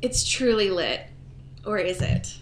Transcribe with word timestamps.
It's 0.00 0.28
truly 0.28 0.70
lit. 0.70 1.02
Or 1.66 1.78
is 1.78 2.00
it? 2.00 2.36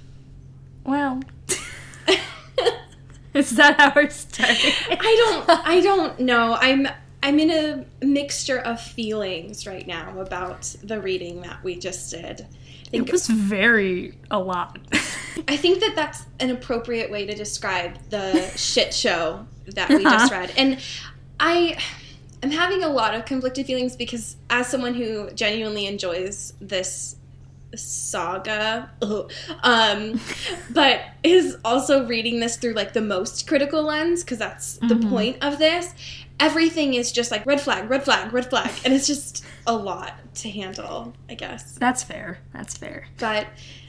Well, 0.84 1.20
is 3.34 3.50
that 3.56 3.80
how 3.80 3.92
we're 3.96 4.10
starting? 4.10 4.72
I 4.90 5.44
don't 5.46 5.66
I 5.66 5.80
don't 5.80 6.20
know. 6.20 6.56
I'm 6.60 6.86
I'm 7.22 7.40
in 7.40 7.50
a 7.50 8.04
mixture 8.04 8.58
of 8.58 8.80
feelings 8.80 9.66
right 9.66 9.86
now 9.86 10.20
about 10.20 10.62
the 10.84 11.00
reading 11.00 11.40
that 11.42 11.62
we 11.64 11.76
just 11.76 12.10
did. 12.12 12.46
I 12.86 12.88
think 12.90 13.08
It 13.08 13.12
was 13.12 13.26
very 13.26 14.16
a 14.30 14.38
lot. 14.38 14.78
I 15.48 15.56
think 15.56 15.80
that 15.80 15.94
that's 15.96 16.24
an 16.38 16.50
appropriate 16.50 17.10
way 17.10 17.26
to 17.26 17.34
describe 17.34 17.98
the 18.10 18.48
shit 18.56 18.94
show 18.94 19.44
that 19.74 19.88
we 19.88 20.04
just 20.04 20.32
uh-huh. 20.32 20.40
read. 20.40 20.52
And 20.56 20.80
I 21.40 21.78
am 22.44 22.50
having 22.52 22.84
a 22.84 22.88
lot 22.88 23.14
of 23.14 23.24
conflicted 23.24 23.66
feelings 23.66 23.96
because 23.96 24.36
as 24.50 24.68
someone 24.68 24.94
who 24.94 25.30
genuinely 25.32 25.86
enjoys 25.86 26.52
this 26.60 27.16
saga 27.76 28.90
um 29.62 30.20
but 30.70 31.00
is 31.22 31.56
also 31.64 32.06
reading 32.06 32.40
this 32.40 32.56
through 32.56 32.72
like 32.74 32.92
the 32.92 33.00
most 33.00 33.46
critical 33.46 33.82
lens 33.82 34.22
because 34.24 34.38
that's 34.38 34.76
the 34.78 34.94
Mhm. 34.94 35.08
point 35.10 35.36
of 35.42 35.58
this 35.58 35.94
everything 36.40 36.94
is 36.94 37.12
just 37.12 37.30
like 37.30 37.44
red 37.46 37.60
flag 37.60 37.88
red 37.90 38.04
flag 38.04 38.32
red 38.32 38.48
flag 38.50 38.70
and 38.84 38.92
it's 38.92 39.06
just 39.06 39.44
a 39.66 39.74
lot 39.74 40.14
to 40.34 40.50
handle 40.50 41.14
i 41.30 41.34
guess 41.34 41.72
That's 41.78 42.02
fair. 42.02 42.38
That's 42.52 42.76
fair. 42.76 43.06
but 43.18 43.46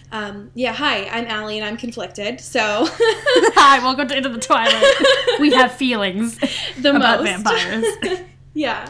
um, 0.10 0.52
yeah, 0.56 0.72
hi, 0.72 1.04
I'm 1.10 1.26
Allie 1.28 1.58
and 1.60 1.68
I'm 1.68 1.76
conflicted. 1.76 2.40
So 2.40 2.88
Hi, 2.90 3.80
welcome 3.80 4.08
to 4.08 4.16
Into 4.16 4.30
the 4.30 4.40
Twilight. 4.40 4.96
We 5.42 5.52
have 5.52 5.74
feelings 5.74 6.38
the 6.80 6.96
about 6.96 7.26
most. 7.26 7.44
vampires. 7.44 7.86
yeah. 8.54 8.90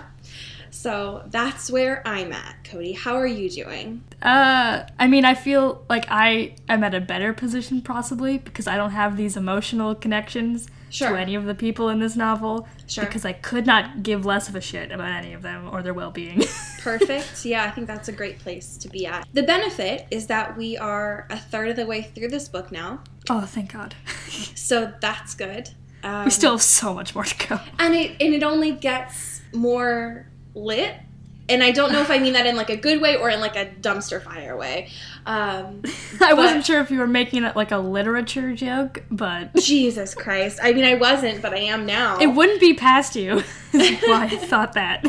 So 0.81 1.23
that's 1.27 1.71
where 1.71 2.07
I'm 2.07 2.31
at, 2.31 2.63
Cody. 2.63 2.91
How 2.93 3.15
are 3.15 3.25
you 3.25 3.49
doing? 3.49 4.03
Uh, 4.21 4.83
I 4.99 5.07
mean, 5.07 5.25
I 5.25 5.33
feel 5.33 5.83
like 5.89 6.05
I 6.09 6.53
am 6.69 6.83
at 6.83 6.93
a 6.93 7.01
better 7.01 7.33
position 7.33 7.81
possibly 7.81 8.37
because 8.37 8.67
I 8.67 8.77
don't 8.77 8.91
have 8.91 9.17
these 9.17 9.35
emotional 9.35 9.95
connections 9.95 10.67
Sure. 10.89 11.09
to 11.09 11.19
any 11.19 11.33
of 11.35 11.45
the 11.45 11.55
people 11.55 11.89
in 11.89 11.99
this 11.99 12.15
novel. 12.15 12.67
Sure. 12.85 13.03
Because 13.05 13.25
I 13.25 13.33
could 13.33 13.65
not 13.65 14.03
give 14.03 14.23
less 14.25 14.47
of 14.49 14.55
a 14.55 14.61
shit 14.61 14.91
about 14.91 15.11
any 15.11 15.33
of 15.33 15.41
them 15.41 15.67
or 15.71 15.81
their 15.81 15.93
well-being. 15.95 16.43
Perfect. 16.79 17.43
Yeah, 17.43 17.63
I 17.65 17.71
think 17.71 17.87
that's 17.87 18.07
a 18.07 18.13
great 18.13 18.37
place 18.39 18.77
to 18.77 18.87
be 18.87 19.05
at. 19.07 19.27
The 19.33 19.43
benefit 19.43 20.05
is 20.11 20.27
that 20.27 20.55
we 20.55 20.77
are 20.77 21.25
a 21.31 21.37
third 21.37 21.69
of 21.69 21.75
the 21.75 21.85
way 21.87 22.03
through 22.03 22.29
this 22.29 22.47
book 22.47 22.71
now. 22.71 23.01
oh, 23.29 23.41
thank 23.41 23.73
God. 23.73 23.95
So 24.55 24.93
that's 25.01 25.33
good. 25.33 25.69
Um, 26.03 26.25
we 26.25 26.31
still 26.31 26.51
have 26.51 26.61
so 26.61 26.93
much 26.93 27.15
more 27.15 27.23
to 27.23 27.47
go. 27.47 27.59
and 27.79 27.95
it 27.95 28.21
and 28.21 28.33
it 28.35 28.43
only 28.43 28.71
gets 28.71 29.41
more 29.53 30.27
lit 30.57 30.95
and 31.49 31.63
i 31.63 31.71
don't 31.71 31.91
know 31.91 32.01
if 32.01 32.09
i 32.09 32.17
mean 32.17 32.33
that 32.33 32.45
in 32.45 32.55
like 32.55 32.69
a 32.69 32.75
good 32.75 33.01
way 33.01 33.15
or 33.15 33.29
in 33.29 33.39
like 33.39 33.55
a 33.55 33.65
dumpster 33.65 34.21
fire 34.21 34.55
way 34.57 34.89
um, 35.25 35.81
I 36.21 36.33
wasn't 36.33 36.65
sure 36.65 36.79
if 36.79 36.89
you 36.89 36.99
were 36.99 37.07
making 37.07 37.43
it 37.43 37.53
like 37.53 37.71
a 37.71 37.77
literature 37.77 38.55
joke, 38.55 39.03
but 39.11 39.53
jesus 39.57 40.15
christ 40.15 40.59
i 40.61 40.73
mean 40.73 40.85
i 40.85 40.95
wasn't 40.95 41.41
but 41.41 41.53
i 41.53 41.59
am 41.59 41.85
now 41.85 42.17
it 42.19 42.27
wouldn't 42.27 42.59
be 42.59 42.73
past 42.73 43.15
you. 43.15 43.43
why 43.71 44.29
I 44.31 44.37
thought 44.37 44.73
that. 44.73 45.05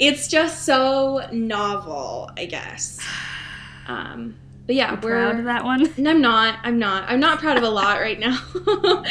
it's 0.00 0.28
just 0.28 0.64
so 0.64 1.28
novel 1.32 2.30
i 2.36 2.44
guess 2.46 2.98
um, 3.86 4.34
but 4.66 4.74
yeah 4.74 4.94
we're 4.94 5.12
proud 5.12 5.38
of 5.38 5.44
that 5.44 5.64
one? 5.64 5.86
And 5.96 6.08
I'm 6.08 6.20
not. 6.20 6.58
I'm 6.62 6.78
not. 6.78 7.08
I'm 7.08 7.20
not 7.20 7.38
proud 7.38 7.56
of 7.56 7.62
a 7.62 7.68
lot 7.68 8.00
right 8.00 8.18
now. 8.18 8.38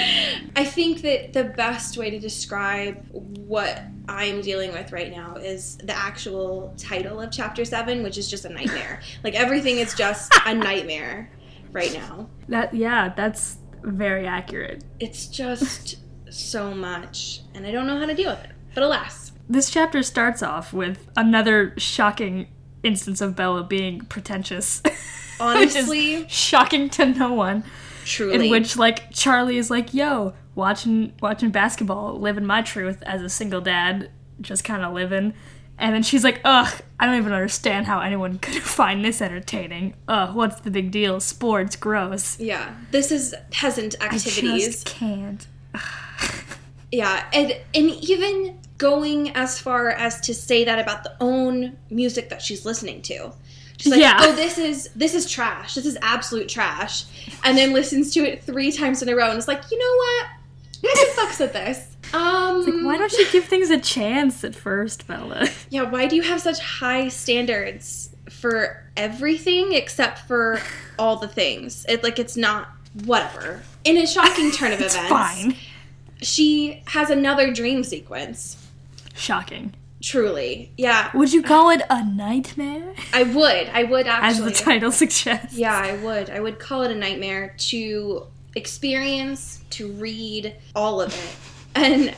I 0.56 0.66
think 0.66 1.02
that 1.02 1.34
the 1.34 1.46
best 1.46 1.98
way 1.98 2.10
to 2.10 2.20
describe 2.20 3.06
what 3.12 3.82
I'm 4.08 4.42
dealing 4.42 4.72
with 4.72 4.92
right 4.92 5.12
now 5.12 5.36
is 5.36 5.78
the 5.78 5.96
actual 5.96 6.74
title 6.78 7.22
of 7.22 7.32
chapter 7.32 7.66
7, 7.66 8.04
which 8.04 8.18
is 8.18 8.30
just 8.30 8.46
a 8.46 8.50
nightmare. 8.50 9.02
like 9.24 9.34
everything 9.34 9.78
is 9.78 9.94
just 9.96 10.34
a 10.46 10.54
nightmare 10.54 11.32
right 11.72 11.94
now. 11.94 12.30
That 12.50 12.74
yeah, 12.74 13.14
that's 13.16 13.58
very 13.84 14.28
accurate. 14.28 14.84
It's 15.00 15.28
just 15.28 15.98
so 16.30 16.74
much, 16.74 17.42
and 17.54 17.66
I 17.66 17.72
don't 17.72 17.88
know 17.88 17.98
how 18.00 18.06
to 18.06 18.14
deal 18.14 18.32
with 18.32 18.44
it. 18.44 18.52
But 18.74 18.84
alas, 18.84 19.32
This 19.48 19.70
chapter 19.70 20.04
starts 20.04 20.44
off 20.44 20.74
with 20.74 21.08
another 21.16 21.74
shocking 21.78 22.48
instance 22.84 23.22
of 23.22 23.36
Bella 23.36 23.64
being 23.64 24.02
pretentious. 24.02 24.82
honestly, 25.40 26.18
Which 26.18 26.26
is 26.28 26.32
shocking 26.32 26.90
to 26.92 27.06
no 27.06 27.34
one. 27.34 27.64
truly. 28.06 28.46
In 28.46 28.52
which 28.52 28.78
like 28.78 29.12
Charlie 29.12 29.58
is 29.58 29.70
like, 29.70 29.94
"Yo, 29.94 30.34
watching 30.56 31.14
watching 31.22 31.50
basketball, 31.50 32.20
living 32.20 32.46
my 32.46 32.62
truth 32.62 33.02
as 33.04 33.22
a 33.22 33.30
single 33.30 33.62
dad, 33.62 34.10
just 34.42 34.64
kind 34.64 34.84
of 34.84 34.94
living." 34.94 35.34
And 35.78 35.94
then 35.94 36.04
she's 36.04 36.24
like, 36.24 36.40
"Ugh, 36.46 36.74
I 37.00 37.06
don't 37.06 37.18
even 37.18 37.34
understand 37.34 37.86
how 37.86 38.00
anyone 38.00 38.38
could 38.40 38.64
find 38.64 39.04
this 39.04 39.22
entertaining. 39.22 39.94
Ugh, 40.08 40.34
what's 40.36 40.62
the 40.62 40.72
big 40.72 40.92
deal? 40.92 41.20
Sports, 41.20 41.76
gross. 41.76 42.40
yeah, 42.40 42.76
this 42.92 43.12
is 43.12 43.36
peasant 43.52 43.96
activities. 44.02 44.44
I 44.52 44.58
just 44.60 44.86
can't." 44.86 45.48
Yeah, 46.92 47.26
and 47.34 47.52
and 47.74 47.90
even 47.90 48.58
going 48.78 49.32
as 49.36 49.60
far 49.60 49.90
as 49.90 50.22
to 50.22 50.34
say 50.34 50.64
that 50.64 50.80
about 50.80 51.04
the 51.04 51.14
own 51.20 51.76
music 51.90 52.30
that 52.30 52.42
she's 52.42 52.66
listening 52.66 53.02
to. 53.04 53.34
She's 53.78 53.92
like, 53.92 54.02
Yeah. 54.02 54.18
"Oh, 54.22 54.34
this 54.36 54.58
is 54.58 54.90
this 54.96 55.14
is 55.14 55.30
trash. 55.30 55.76
This 55.76 55.86
is 55.86 55.98
absolute 56.02 56.48
trash," 56.50 57.04
and 57.44 57.58
then 57.58 57.74
listens 57.74 58.14
to 58.14 58.22
it 58.22 58.44
three 58.44 58.72
times 58.72 59.02
in 59.02 59.10
a 59.10 59.16
row, 59.16 59.30
and 59.30 59.38
is 59.38 59.48
like, 59.48 59.62
"You 59.72 59.78
know 59.80 59.96
what? 59.98 60.98
Who 60.98 61.22
fucks 61.22 61.40
with 61.40 61.54
this?" 61.54 61.88
Um, 62.14 62.64
Like, 62.64 62.86
why 62.86 62.98
don't 62.98 63.12
you 63.14 63.30
give 63.32 63.46
things 63.46 63.70
a 63.72 63.80
chance 63.80 64.44
at 64.44 64.56
first, 64.56 65.08
Bella? 65.08 65.50
yeah, 65.70 65.84
why 65.84 66.06
do 66.06 66.16
you 66.16 66.22
have 66.22 66.40
such 66.42 66.60
high 66.60 67.08
standards 67.10 68.10
for 68.30 68.84
everything 68.96 69.74
except 69.74 70.20
for 70.28 70.62
all 71.00 71.18
the 71.18 71.28
things? 71.28 71.86
It 71.90 72.04
like 72.04 72.20
it's 72.20 72.38
not 72.38 72.70
whatever. 73.04 73.64
In 73.84 73.98
a 73.98 74.08
shocking 74.08 74.52
turn 74.52 74.72
of 74.72 74.80
it's 74.82 74.94
events, 74.96 75.10
fine. 75.10 75.56
she 76.22 76.82
has 76.88 77.10
another 77.10 77.52
dream 77.54 77.84
sequence. 77.84 78.56
Shocking. 79.16 79.74
Truly, 80.02 80.72
yeah. 80.78 81.10
Would 81.16 81.34
you 81.34 81.42
call 81.42 81.70
it 81.72 81.82
a 81.90 82.04
nightmare? 82.04 82.94
I 83.14 83.24
would. 83.24 83.70
I 83.70 83.84
would 83.84 84.06
actually. 84.08 84.46
As 84.52 84.58
the 84.60 84.64
title 84.64 84.92
suggests. 84.92 85.58
yeah, 85.58 85.76
I 85.76 85.96
would. 85.98 86.30
I 86.30 86.40
would 86.40 86.60
call 86.60 86.84
it 86.84 86.92
a 86.92 86.96
nightmare 86.96 87.56
to 87.70 88.28
experience, 88.56 89.64
to 89.72 89.92
read 89.94 90.56
all 90.76 91.02
of 91.02 91.14
it. 91.14 91.36
And 91.76 92.16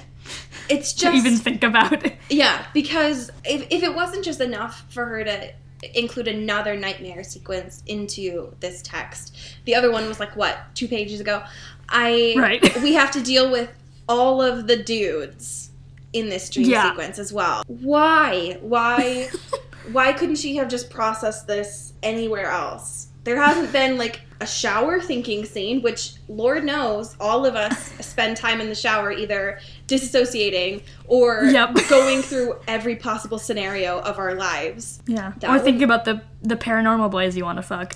it's 0.70 0.94
To 0.94 1.00
just 1.02 1.16
even 1.16 1.38
think 1.38 1.64
about 1.64 2.04
it. 2.06 2.16
yeah, 2.30 2.66
because 2.74 3.32
if 3.46 3.68
if 3.70 3.84
it 3.84 3.94
wasn't 3.96 4.26
just 4.26 4.42
enough 4.42 4.84
for 4.90 5.06
her 5.06 5.24
to 5.24 5.50
include 5.94 6.28
another 6.28 6.76
nightmare 6.76 7.24
sequence 7.24 7.84
into 7.86 8.52
this 8.60 8.82
text. 8.82 9.36
The 9.66 9.76
other 9.76 9.92
one 9.92 10.08
was 10.08 10.20
like 10.20 10.36
what, 10.36 10.58
2 10.74 10.88
pages 10.88 11.20
ago. 11.22 11.44
I 11.88 12.34
Right. 12.36 12.82
we 12.82 12.94
have 12.94 13.12
to 13.12 13.22
deal 13.22 13.52
with 13.52 13.70
all 14.10 14.42
of 14.42 14.66
the 14.68 14.76
dudes 14.76 15.67
in 16.13 16.29
this 16.29 16.50
dream 16.50 16.69
Yeah. 16.69 16.90
sequence 16.91 17.19
as 17.19 17.31
well. 17.34 17.63
Why? 17.68 18.57
Why 18.62 19.29
why 19.92 20.13
couldn't 20.13 20.36
she 20.38 20.56
have 20.57 20.68
just 20.68 20.89
processed 20.89 21.48
this 21.48 21.94
anywhere 22.04 22.50
else? 22.51 23.07
There 23.24 23.42
hasn't 23.42 23.74
been 23.74 23.98
like 23.98 24.21
a 24.39 24.45
shower 24.48 25.01
thinking 25.01 25.44
scene, 25.44 25.81
which 25.81 26.13
Lord 26.30 26.63
knows 26.63 27.15
all 27.19 27.45
of 27.45 27.56
us 27.56 27.77
spend 28.06 28.38
time 28.38 28.62
in 28.62 28.69
the 28.69 28.75
shower 28.75 29.12
either 29.12 29.59
disassociating 29.88 30.83
or 31.07 31.44
Yep. 31.45 31.75
going 31.89 32.21
through 32.21 32.56
every 32.68 32.95
possible 32.95 33.38
scenario 33.39 34.00
of 34.00 34.18
our 34.19 34.36
lives. 34.36 35.01
Yeah. 35.07 35.33
That 35.39 35.50
or 35.50 35.53
would- 35.53 35.63
thinking 35.63 35.83
about 35.83 36.06
the 36.06 36.21
the 36.42 36.56
paranormal 36.56 37.12
boys 37.12 37.36
you 37.36 37.44
want 37.44 37.57
to 37.57 37.63
fuck. 37.63 37.95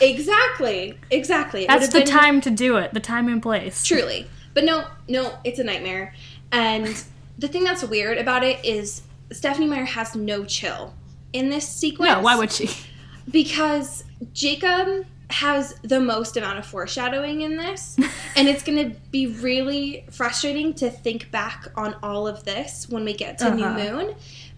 Exactly. 0.00 0.98
Exactly. 1.10 1.62
It 1.64 1.68
That's 1.68 1.88
the 1.88 2.00
been- 2.00 2.08
time 2.08 2.40
to 2.42 2.50
do 2.50 2.76
it. 2.76 2.94
The 2.94 3.00
time 3.00 3.28
and 3.28 3.42
place. 3.42 3.84
Truly. 3.84 4.26
But 4.54 4.64
no, 4.64 4.86
no, 5.08 5.38
it's 5.44 5.58
a 5.58 5.64
nightmare. 5.64 6.14
And 6.52 7.02
the 7.38 7.48
thing 7.48 7.64
that's 7.64 7.84
weird 7.84 8.18
about 8.18 8.42
it 8.44 8.64
is 8.64 9.02
Stephenie 9.32 9.66
Meyer 9.66 9.84
has 9.84 10.14
no 10.16 10.44
chill 10.44 10.94
in 11.32 11.48
this 11.50 11.68
sequence. 11.68 12.10
No, 12.10 12.20
why 12.20 12.36
would 12.36 12.50
she? 12.52 12.70
Because 13.30 14.04
Jacob 14.32 15.06
has 15.30 15.74
the 15.82 16.00
most 16.00 16.36
amount 16.38 16.58
of 16.58 16.64
foreshadowing 16.64 17.42
in 17.42 17.56
this. 17.56 17.96
and 18.36 18.48
it's 18.48 18.62
going 18.62 18.78
to 18.90 18.96
be 19.10 19.26
really 19.26 20.04
frustrating 20.10 20.72
to 20.74 20.90
think 20.90 21.30
back 21.30 21.66
on 21.76 21.94
all 22.02 22.26
of 22.26 22.44
this 22.44 22.88
when 22.88 23.04
we 23.04 23.12
get 23.12 23.38
to 23.38 23.54
New 23.54 23.64
Uh-huh. 23.64 23.78
Moon 24.04 24.14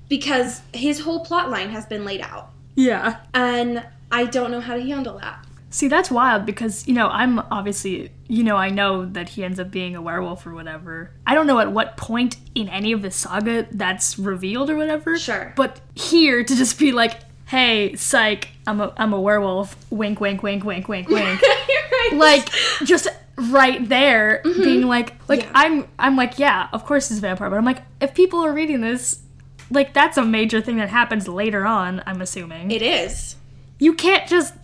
because 0.08 0.60
his 0.72 1.00
whole 1.00 1.24
plot 1.24 1.50
line 1.50 1.70
has 1.70 1.86
been 1.86 2.04
laid 2.04 2.20
out. 2.20 2.50
Yeah. 2.76 3.18
And 3.34 3.84
I 4.12 4.24
don't 4.26 4.50
know 4.52 4.60
how 4.60 4.74
to 4.76 4.82
handle 4.82 5.18
that. 5.18 5.44
See, 5.72 5.86
that's 5.86 6.10
wild 6.10 6.44
because, 6.44 6.86
you 6.88 6.94
know, 6.94 7.08
I'm 7.08 7.38
obviously, 7.50 8.10
you 8.26 8.42
know, 8.42 8.56
I 8.56 8.70
know 8.70 9.06
that 9.06 9.30
he 9.30 9.44
ends 9.44 9.60
up 9.60 9.70
being 9.70 9.94
a 9.94 10.02
werewolf 10.02 10.44
or 10.44 10.52
whatever. 10.52 11.12
I 11.26 11.34
don't 11.36 11.46
know 11.46 11.60
at 11.60 11.70
what 11.70 11.96
point 11.96 12.36
in 12.56 12.68
any 12.68 12.90
of 12.90 13.02
the 13.02 13.10
saga 13.12 13.68
that's 13.70 14.18
revealed 14.18 14.68
or 14.68 14.76
whatever. 14.76 15.16
Sure. 15.16 15.52
But 15.54 15.80
here 15.94 16.42
to 16.42 16.56
just 16.56 16.76
be 16.76 16.90
like, 16.90 17.20
hey, 17.46 17.94
psych, 17.94 18.48
I'm 18.66 18.80
a, 18.80 18.92
I'm 18.96 19.12
a 19.12 19.20
werewolf, 19.20 19.76
wink, 19.90 20.20
wink, 20.20 20.42
wink, 20.42 20.64
wink, 20.64 20.88
wink, 20.88 21.08
wink. 21.08 21.40
right. 21.40 22.10
like, 22.14 22.48
just 22.84 23.06
right 23.36 23.88
there 23.88 24.42
mm-hmm. 24.44 24.62
being 24.62 24.82
like, 24.88 25.14
like, 25.28 25.42
Yeah. 25.42 25.52
I'm, 25.54 25.88
I'm 26.00 26.16
like, 26.16 26.40
yeah, 26.40 26.68
of 26.72 26.84
course 26.84 27.08
he's 27.10 27.18
a 27.18 27.20
vampire, 27.20 27.48
but 27.48 27.56
I'm 27.56 27.64
like, 27.64 27.82
if 28.00 28.12
people 28.12 28.40
are 28.40 28.52
reading 28.52 28.80
this, 28.80 29.20
like 29.70 29.94
that's 29.94 30.16
a 30.16 30.24
major 30.24 30.60
thing 30.60 30.78
that 30.78 30.88
happens 30.88 31.28
later 31.28 31.64
on. 31.64 32.02
I'm 32.06 32.20
assuming 32.20 32.72
It 32.72 32.82
is. 32.82 33.36
you 33.78 33.94
can't 33.94 34.28
just 34.28 34.54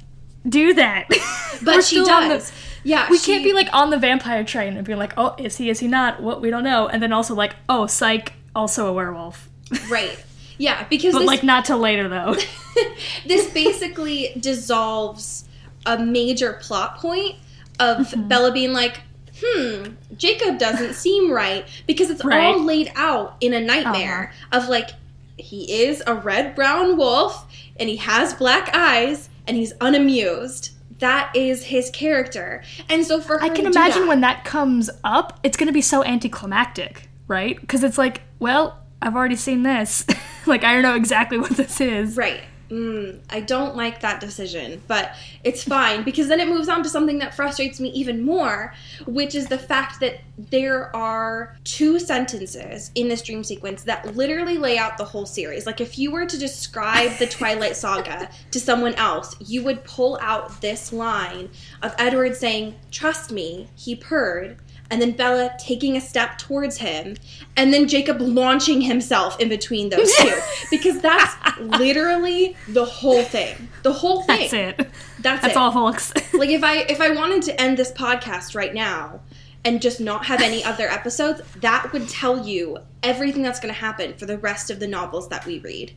do 0.48 0.74
that. 0.74 1.08
But 1.62 1.82
she 1.84 2.00
on 2.00 2.28
the- 2.28 2.34
does. 2.36 2.52
yeah. 2.84 3.08
we 3.10 3.16
she- 3.18 3.32
can't 3.32 3.42
be 3.42 3.54
like 3.54 3.68
on 3.72 3.88
the 3.90 3.96
vampire 3.96 4.44
train 4.44 4.76
and 4.76 4.86
be 4.86 4.94
like, 4.94 5.14
oh, 5.16 5.34
is 5.38 5.56
he? 5.56 5.70
Is 5.70 5.80
he 5.80 5.88
not? 5.88 6.22
What 6.22 6.42
we 6.42 6.50
don't 6.50 6.64
know. 6.64 6.86
And 6.86 7.02
then 7.02 7.12
also 7.14 7.34
like, 7.34 7.56
oh, 7.68 7.86
psych, 7.86 8.34
also 8.54 8.86
a 8.88 8.92
werewolf. 8.92 9.48
Right. 9.90 10.22
Yeah, 10.58 10.86
because 10.88 11.12
But 11.14 11.20
this, 11.20 11.26
like 11.26 11.42
not 11.42 11.64
till 11.64 11.78
later 11.78 12.08
though. 12.08 12.36
this 13.26 13.50
basically 13.52 14.32
dissolves 14.38 15.44
a 15.86 15.98
major 15.98 16.54
plot 16.54 16.98
point 16.98 17.36
of 17.78 17.98
Mm-hmm. 18.08 18.28
Bella 18.28 18.52
being 18.52 18.72
like, 18.72 19.00
hmm, 19.42 19.94
Jacob 20.16 20.58
doesn't 20.58 20.94
seem 20.94 21.30
right 21.32 21.66
because 21.86 22.10
it's 22.10 22.24
Right. 22.24 22.44
all 22.54 22.62
laid 22.62 22.90
out 22.96 23.36
in 23.40 23.52
a 23.52 23.60
nightmare 23.60 24.32
of 24.52 24.68
like, 24.68 24.90
he 25.38 25.84
is 25.84 26.02
a 26.06 26.14
red 26.14 26.54
brown 26.54 26.96
wolf 26.96 27.46
and 27.78 27.88
he 27.88 27.96
has 27.96 28.32
black 28.34 28.70
eyes 28.74 29.28
and 29.46 29.56
he's 29.56 29.72
unamused. 29.80 30.70
That 30.98 31.30
is 31.36 31.64
his 31.64 31.90
character. 31.90 32.62
And 32.88 33.04
so 33.04 33.20
for 33.20 33.38
her 33.38 33.44
I 33.44 33.48
can 33.50 33.64
to 33.66 33.70
imagine 33.70 34.02
that- 34.02 34.08
when 34.08 34.20
that 34.22 34.44
comes 34.44 34.88
up, 35.04 35.38
it's 35.42 35.56
gonna 35.56 35.72
be 35.72 35.82
so 35.82 36.02
anticlimactic, 36.04 37.08
right? 37.28 37.60
Because 37.60 37.84
it's 37.84 37.98
like, 37.98 38.22
well, 38.38 38.78
I've 39.02 39.14
already 39.14 39.36
seen 39.36 39.62
this. 39.62 40.06
like 40.46 40.64
I 40.64 40.72
don't 40.72 40.82
know 40.82 40.94
exactly 40.94 41.38
what 41.44 41.50
this 41.52 41.80
is. 41.80 42.16
Right. 42.16 42.40
Mm, 42.70 43.20
I 43.30 43.40
don't 43.40 43.76
like 43.76 44.00
that 44.00 44.20
decision, 44.20 44.82
but 44.88 45.12
it's 45.44 45.62
fine 45.62 46.02
because 46.02 46.26
then 46.26 46.40
it 46.40 46.48
moves 46.48 46.68
on 46.68 46.82
to 46.82 46.88
something 46.88 47.18
that 47.18 47.32
frustrates 47.32 47.78
me 47.78 47.90
even 47.90 48.24
more, 48.24 48.74
which 49.06 49.36
is 49.36 49.46
the 49.46 49.58
fact 49.58 50.00
that 50.00 50.20
there 50.36 50.94
are 50.94 51.56
two 51.62 52.00
sentences 52.00 52.90
in 52.96 53.08
this 53.08 53.22
dream 53.22 53.44
sequence 53.44 53.84
that 53.84 54.16
literally 54.16 54.58
lay 54.58 54.78
out 54.78 54.98
the 54.98 55.04
whole 55.04 55.26
series. 55.26 55.64
Like, 55.64 55.80
if 55.80 55.96
you 55.96 56.10
were 56.10 56.26
to 56.26 56.38
describe 56.38 57.16
the 57.18 57.26
Twilight 57.26 57.76
Saga 57.76 58.28
to 58.50 58.60
someone 58.60 58.94
else, 58.94 59.36
you 59.40 59.62
would 59.62 59.84
pull 59.84 60.18
out 60.20 60.60
this 60.60 60.92
line 60.92 61.48
of 61.82 61.94
Edward 61.98 62.34
saying, 62.34 62.74
Trust 62.90 63.30
me, 63.30 63.68
he 63.76 63.94
purred. 63.94 64.58
And 64.90 65.02
then 65.02 65.12
Bella 65.12 65.50
taking 65.58 65.96
a 65.96 66.00
step 66.00 66.38
towards 66.38 66.78
him, 66.78 67.16
and 67.56 67.72
then 67.72 67.88
Jacob 67.88 68.20
launching 68.20 68.80
himself 68.80 69.38
in 69.40 69.48
between 69.48 69.88
those 69.88 70.14
two. 70.16 70.38
because 70.70 71.00
that's 71.00 71.34
literally 71.58 72.56
the 72.68 72.84
whole 72.84 73.22
thing. 73.24 73.68
The 73.82 73.92
whole 73.92 74.22
thing. 74.22 74.48
That's 74.48 74.52
it. 74.52 74.76
That's, 75.20 75.42
That's 75.42 75.46
it. 75.48 75.56
all, 75.56 75.72
folks. 75.72 76.12
Like 76.34 76.50
if 76.50 76.62
I 76.62 76.78
if 76.82 77.00
I 77.00 77.10
wanted 77.10 77.42
to 77.44 77.60
end 77.60 77.78
this 77.78 77.90
podcast 77.90 78.54
right 78.54 78.74
now 78.74 79.20
and 79.64 79.80
just 79.80 80.00
not 80.00 80.26
have 80.26 80.40
any 80.42 80.62
other 80.62 80.86
episodes, 80.86 81.40
that 81.56 81.92
would 81.92 82.08
tell 82.08 82.46
you 82.46 82.78
everything 83.02 83.42
that's 83.42 83.58
going 83.58 83.72
to 83.72 83.80
happen 83.80 84.14
for 84.14 84.26
the 84.26 84.36
rest 84.38 84.70
of 84.70 84.78
the 84.80 84.86
novels 84.86 85.28
that 85.30 85.46
we 85.46 85.58
read. 85.60 85.96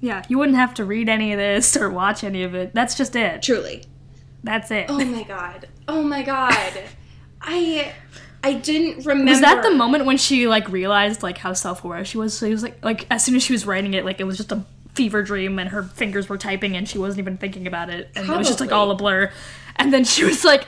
yeah, 0.00 0.22
you 0.28 0.36
wouldn't 0.36 0.56
have 0.58 0.74
to 0.74 0.84
read 0.84 1.08
any 1.08 1.32
of 1.32 1.38
this 1.38 1.76
or 1.76 1.88
watch 1.90 2.24
any 2.24 2.42
of 2.42 2.54
it. 2.54 2.74
That's 2.74 2.94
just 2.96 3.14
it. 3.16 3.40
Truly. 3.42 3.84
That's 4.42 4.70
it. 4.70 4.86
Oh 4.88 5.02
my 5.04 5.22
god. 5.22 5.68
Oh 5.86 6.02
my 6.02 6.22
god. 6.22 6.82
I 7.40 7.92
I 8.42 8.54
didn't 8.54 9.04
remember. 9.06 9.30
Was 9.32 9.40
that 9.40 9.62
the 9.62 9.72
moment 9.74 10.04
when 10.04 10.16
she 10.16 10.46
like 10.48 10.68
realized 10.68 11.22
like 11.22 11.38
how 11.38 11.52
self-aware 11.52 12.04
she 12.04 12.18
was? 12.18 12.36
So 12.36 12.46
it 12.46 12.50
was 12.50 12.62
like 12.62 12.84
like 12.84 13.06
as 13.10 13.24
soon 13.24 13.34
as 13.36 13.42
she 13.42 13.52
was 13.52 13.66
writing 13.66 13.94
it, 13.94 14.04
like 14.04 14.20
it 14.20 14.24
was 14.24 14.36
just 14.36 14.52
a 14.52 14.64
fever 14.94 15.22
dream 15.22 15.58
and 15.58 15.70
her 15.70 15.82
fingers 15.82 16.28
were 16.28 16.38
typing 16.38 16.76
and 16.76 16.88
she 16.88 16.98
wasn't 16.98 17.20
even 17.20 17.36
thinking 17.36 17.66
about 17.68 17.88
it 17.88 18.10
and 18.16 18.28
it 18.28 18.36
was 18.36 18.48
just 18.48 18.60
like 18.60 18.72
all 18.72 18.90
a 18.90 18.94
blur. 18.96 19.30
And 19.76 19.92
then 19.92 20.04
she 20.04 20.24
was 20.24 20.44
like, 20.44 20.66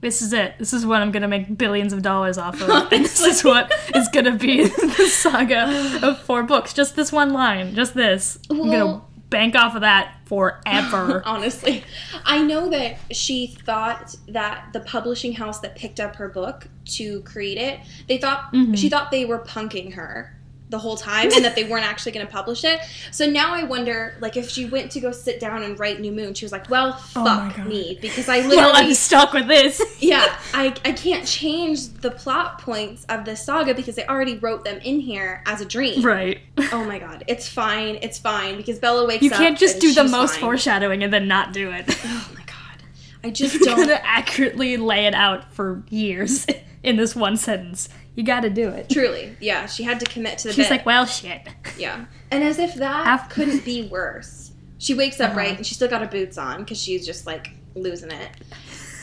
"This 0.00 0.22
is 0.22 0.32
it. 0.32 0.54
This 0.58 0.72
is 0.72 0.86
what 0.86 1.02
I'm 1.02 1.10
gonna 1.12 1.28
make 1.28 1.56
billions 1.58 1.92
of 1.92 2.02
dollars 2.02 2.38
off 2.38 2.60
of. 2.62 2.70
and 2.92 3.04
this 3.04 3.20
is 3.20 3.44
what 3.44 3.70
is 3.94 4.08
gonna 4.08 4.36
be 4.36 4.64
the 4.68 5.08
saga 5.10 5.98
of 6.02 6.18
four 6.22 6.42
books. 6.42 6.72
Just 6.72 6.96
this 6.96 7.12
one 7.12 7.32
line. 7.32 7.74
Just 7.74 7.94
this. 7.94 8.38
I'm 8.50 8.58
gonna 8.58 8.70
Well- 8.86 9.07
bank 9.30 9.54
off 9.54 9.74
of 9.74 9.82
that 9.82 10.14
forever." 10.26 11.22
honestly. 11.26 11.84
I 12.24 12.42
know 12.42 12.68
that 12.70 12.98
she 13.10 13.48
thought 13.64 14.14
that 14.28 14.72
the 14.72 14.80
publishing 14.80 15.32
house 15.34 15.60
that 15.60 15.76
picked 15.76 16.00
up 16.00 16.16
her 16.16 16.28
book 16.28 16.68
to 16.86 17.20
create 17.22 17.58
it, 17.58 17.80
they 18.08 18.18
thought 18.18 18.52
Mm-hmm. 18.52 18.74
she 18.74 18.88
thought 18.88 19.10
they 19.10 19.24
were 19.24 19.40
punking 19.40 19.94
her 19.94 20.37
the 20.70 20.78
whole 20.78 20.96
time 20.98 21.30
and 21.32 21.42
that 21.44 21.54
they 21.56 21.64
weren't 21.64 21.86
actually 21.86 22.12
going 22.12 22.26
to 22.26 22.30
publish 22.30 22.62
it. 22.62 22.78
So 23.10 23.24
now 23.24 23.54
I 23.54 23.64
wonder 23.64 24.16
like 24.20 24.36
if 24.36 24.50
she 24.50 24.66
went 24.66 24.90
to 24.92 25.00
go 25.00 25.12
sit 25.12 25.40
down 25.40 25.62
and 25.62 25.78
write 25.80 25.98
New 26.00 26.12
Moon, 26.12 26.34
she 26.34 26.44
was 26.44 26.52
like, 26.52 26.68
"Well, 26.68 26.94
Oh 27.16 27.24
fuck 27.24 27.56
God. 27.56 27.66
me 27.66 27.98
because 28.02 28.28
I 28.28 28.46
well, 28.46 28.72
I'm 28.74 28.92
stuck 28.94 29.32
with 29.32 29.46
this. 29.48 29.80
yeah, 30.00 30.36
I 30.52 30.74
I 30.84 30.92
can't 30.92 31.26
change 31.26 31.88
the 32.00 32.10
plot 32.10 32.60
points 32.60 33.04
of 33.08 33.24
this 33.24 33.42
saga 33.44 33.72
because 33.74 33.94
they 33.96 34.06
already 34.06 34.36
wrote 34.38 34.64
them 34.64 34.78
in 34.80 35.00
here 35.00 35.42
as 35.46 35.60
a 35.60 35.64
dream." 35.64 36.04
right. 36.04 36.40
Oh 36.72 36.84
my 36.84 36.98
god, 36.98 37.24
it's 37.28 37.48
fine. 37.48 37.98
It's 38.02 38.18
fine 38.18 38.56
because 38.58 38.78
Bella 38.78 39.06
wakes 39.06 39.18
up 39.18 39.22
You 39.22 39.30
can't 39.30 39.58
just 39.58 39.80
do 39.80 39.94
the 39.94 40.04
most 40.04 40.32
fine. 40.32 40.40
foreshadowing 40.42 41.02
and 41.02 41.10
then 41.12 41.26
not 41.28 41.52
do 41.54 41.70
it. 41.70 41.84
Oh 42.04 42.28
my 42.34 42.40
god. 42.46 42.82
I 43.24 43.30
just 43.30 43.58
don't 43.60 43.78
gonna 43.78 44.00
accurately 44.02 44.76
lay 44.76 45.06
it 45.06 45.14
out 45.14 45.50
for 45.54 45.82
years 45.88 46.46
in 46.82 46.96
this 46.96 47.16
one 47.16 47.36
sentence. 47.38 47.88
You 48.18 48.24
gotta 48.24 48.50
do 48.50 48.68
it. 48.70 48.90
Truly, 48.90 49.36
yeah, 49.38 49.66
she 49.66 49.84
had 49.84 50.00
to 50.00 50.06
commit 50.06 50.38
to 50.38 50.48
the 50.48 50.52
She's 50.54 50.64
bit. 50.64 50.72
like, 50.72 50.84
well, 50.84 51.06
shit. 51.06 51.40
yeah, 51.78 52.06
and 52.32 52.42
as 52.42 52.58
if 52.58 52.74
that 52.74 53.04
Half- 53.06 53.30
couldn't 53.30 53.64
be 53.64 53.86
worse, 53.86 54.50
she 54.78 54.92
wakes 54.92 55.20
up 55.20 55.30
Uh-huh. 55.30 55.38
right 55.38 55.56
and 55.56 55.64
she 55.64 55.74
still 55.74 55.86
got 55.86 56.00
her 56.00 56.08
boots 56.08 56.36
on 56.36 56.64
because 56.64 56.82
she's 56.82 57.06
just 57.06 57.26
like 57.26 57.50
losing 57.76 58.10
it, 58.10 58.30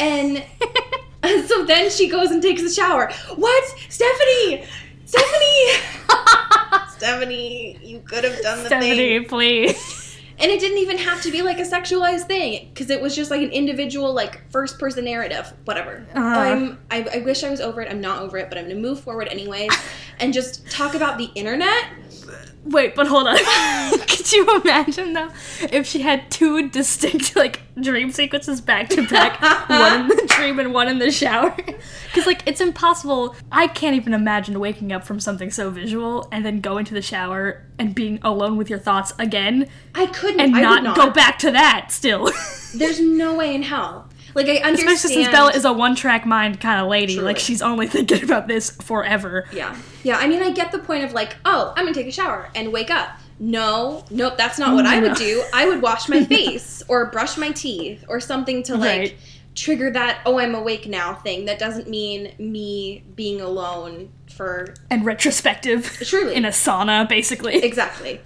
and 0.01 0.43
so 1.47 1.63
then 1.63 1.89
she 1.89 2.09
goes 2.09 2.31
and 2.31 2.41
takes 2.41 2.61
a 2.61 2.69
shower. 2.73 3.09
What, 3.37 3.63
Stephenie? 3.87 4.65
Stephenie? 5.05 5.79
Stephenie, 6.97 7.79
you 7.83 7.99
could 8.01 8.25
have 8.25 8.41
done 8.41 8.59
the 8.63 8.65
Stephenie, 8.65 9.19
thing, 9.19 9.25
please. 9.29 10.04
And 10.39 10.51
it 10.51 10.59
didn't 10.59 10.79
even 10.79 10.97
have 10.97 11.21
to 11.21 11.31
be 11.31 11.41
like 11.41 11.59
a 11.59 11.63
sexualized 11.63 12.27
thing 12.27 12.69
because 12.73 12.89
it 12.89 13.01
was 13.01 13.15
just 13.15 13.31
like 13.31 13.41
an 13.41 13.51
individual, 13.51 14.13
like 14.13 14.49
first 14.51 14.77
person 14.77 15.05
narrative, 15.05 15.53
whatever. 15.65 16.05
Uh-huh. 16.13 16.39
I'm, 16.39 16.79
I, 16.91 17.07
I 17.15 17.17
wish 17.19 17.43
I 17.43 17.49
was 17.49 17.61
over 17.61 17.81
it. 17.81 17.89
I'm 17.89 18.01
not 18.01 18.21
over 18.21 18.37
it, 18.37 18.49
but 18.49 18.57
I'm 18.57 18.67
gonna 18.67 18.79
move 18.79 18.99
forward 18.99 19.27
anyways, 19.29 19.71
and 20.19 20.33
just 20.33 20.69
talk 20.69 20.93
about 20.93 21.17
the 21.17 21.31
internet. 21.35 21.85
Wait, 22.65 22.95
but 22.95 23.05
hold 23.07 23.27
on. 23.27 23.37
Could 24.07 24.31
you 24.31 24.61
imagine 24.61 25.13
though 25.13 25.29
if 25.71 25.85
she 25.85 26.01
had 26.01 26.29
two 26.31 26.67
distinct 26.69 27.35
like 27.35 27.61
dream 27.79 28.11
sequences 28.11 28.59
back 28.59 28.89
to 28.89 29.07
back, 29.07 29.39
one 29.69 30.01
in 30.01 30.07
the 30.07 30.33
dream 30.35 30.59
and 30.59 30.73
one 30.73 30.87
in 30.87 30.99
the 30.99 31.11
shower? 31.11 31.55
Because 32.05 32.27
like 32.27 32.43
it's 32.45 32.61
impossible. 32.61 33.35
I 33.51 33.67
can't 33.67 33.93
even 33.97 34.13
imagine 34.13 34.57
waking 34.57 34.93
up 34.93 35.03
from 35.03 35.19
something 35.19 35.51
so 35.51 35.69
visual 35.69 36.29
and 36.31 36.45
then 36.45 36.61
going 36.61 36.85
to 36.85 36.93
the 36.93 37.01
shower 37.01 37.65
and 37.77 37.93
being 37.93 38.19
alone 38.23 38.55
with 38.55 38.69
your 38.69 38.79
thoughts 38.79 39.11
again 39.19 39.67
I 39.93 40.05
couldn't. 40.05 40.39
and 40.39 40.55
I 40.55 40.61
not, 40.61 40.69
would 40.75 40.83
not 40.83 40.95
go 40.95 41.09
back 41.09 41.39
to 41.39 41.51
that 41.51 41.91
still. 41.91 42.31
There's 42.73 43.01
no 43.01 43.35
way 43.35 43.53
in 43.53 43.63
hell. 43.63 44.07
Like 44.35 44.47
I 44.47 44.57
understand. 44.57 44.95
Especially 44.95 45.23
since 45.23 45.29
Bella 45.29 45.51
is 45.53 45.65
a 45.65 45.73
one-track 45.73 46.25
mind 46.25 46.59
kind 46.61 46.79
of 46.81 46.87
lady. 46.89 47.13
Truly. 47.15 47.25
Like 47.25 47.39
she's 47.39 47.61
only 47.61 47.87
thinking 47.95 48.23
about 48.23 48.47
this 48.47 48.69
forever. 48.69 49.47
Yeah, 49.51 49.75
yeah. 50.03 50.17
I 50.17 50.27
mean, 50.27 50.43
I 50.43 50.51
get 50.51 50.71
the 50.71 50.79
point 50.79 51.03
of 51.03 51.13
like, 51.13 51.35
oh, 51.45 51.73
I'm 51.75 51.85
gonna 51.85 51.93
take 51.95 52.07
a 52.07 52.11
shower 52.11 52.49
and 52.53 52.71
wake 52.71 52.91
up. 52.91 53.09
No, 53.39 54.05
nope, 54.11 54.37
that's 54.37 54.57
not 54.59 54.75
what 54.75 54.85
I 54.85 54.99
would 55.01 55.15
do. 55.15 55.43
I 55.53 55.67
would 55.67 55.81
wash 55.81 56.07
my 56.07 56.23
face 56.23 56.81
or 56.87 57.07
brush 57.07 57.37
my 57.37 57.51
teeth 57.51 58.05
or 58.07 58.19
something 58.21 58.63
to 58.63 58.77
like 58.77 58.99
Right. 58.99 59.15
trigger 59.55 59.91
that. 59.91 60.19
Oh, 60.25 60.39
I'm 60.39 60.55
awake 60.55 60.87
now 60.87 61.15
thing. 61.15 61.43
That 61.45 61.59
doesn't 61.59 61.89
mean 61.89 62.33
me 62.39 63.03
being 63.15 63.41
alone 63.41 64.09
for 64.33 64.73
And 64.89 65.05
retrospective. 65.05 65.85
truly 66.07 66.33
In 66.35 66.45
a 66.45 66.49
sauna, 66.49 67.07
basically. 67.09 67.55
exactly. 67.63 68.21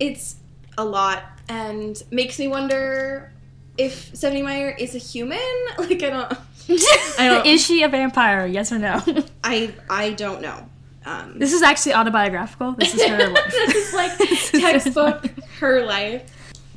It's 0.00 0.36
a 0.78 0.84
lot 0.84 1.22
and 1.48 2.02
makes 2.10 2.38
me 2.38 2.48
wonder 2.48 3.30
if 3.76 4.14
Stephenie 4.14 4.42
Meyer 4.42 4.70
is 4.70 4.94
a 4.94 4.98
human. 4.98 5.38
Like 5.78 6.02
I 6.02 6.10
don't. 6.10 6.32
I 7.18 7.28
don't. 7.28 7.46
Is 7.46 7.64
she 7.64 7.82
a 7.82 7.88
vampire? 7.88 8.46
Yes 8.46 8.72
or 8.72 8.78
no? 8.78 9.02
I 9.44 9.74
I 9.90 10.12
don't 10.12 10.40
know. 10.40 10.68
Um, 11.04 11.38
this 11.38 11.52
is 11.52 11.60
actually 11.62 11.94
autobiographical. 11.94 12.72
This 12.72 12.94
is 12.94 13.04
her 13.04 13.28
life. 13.28 13.52
this 13.52 13.74
is 13.74 13.94
like 13.94 14.16
This 14.16 14.54
is 14.54 14.62
her 14.62 14.72
textbook 14.72 15.26
her 15.60 15.84
life. 15.84 16.22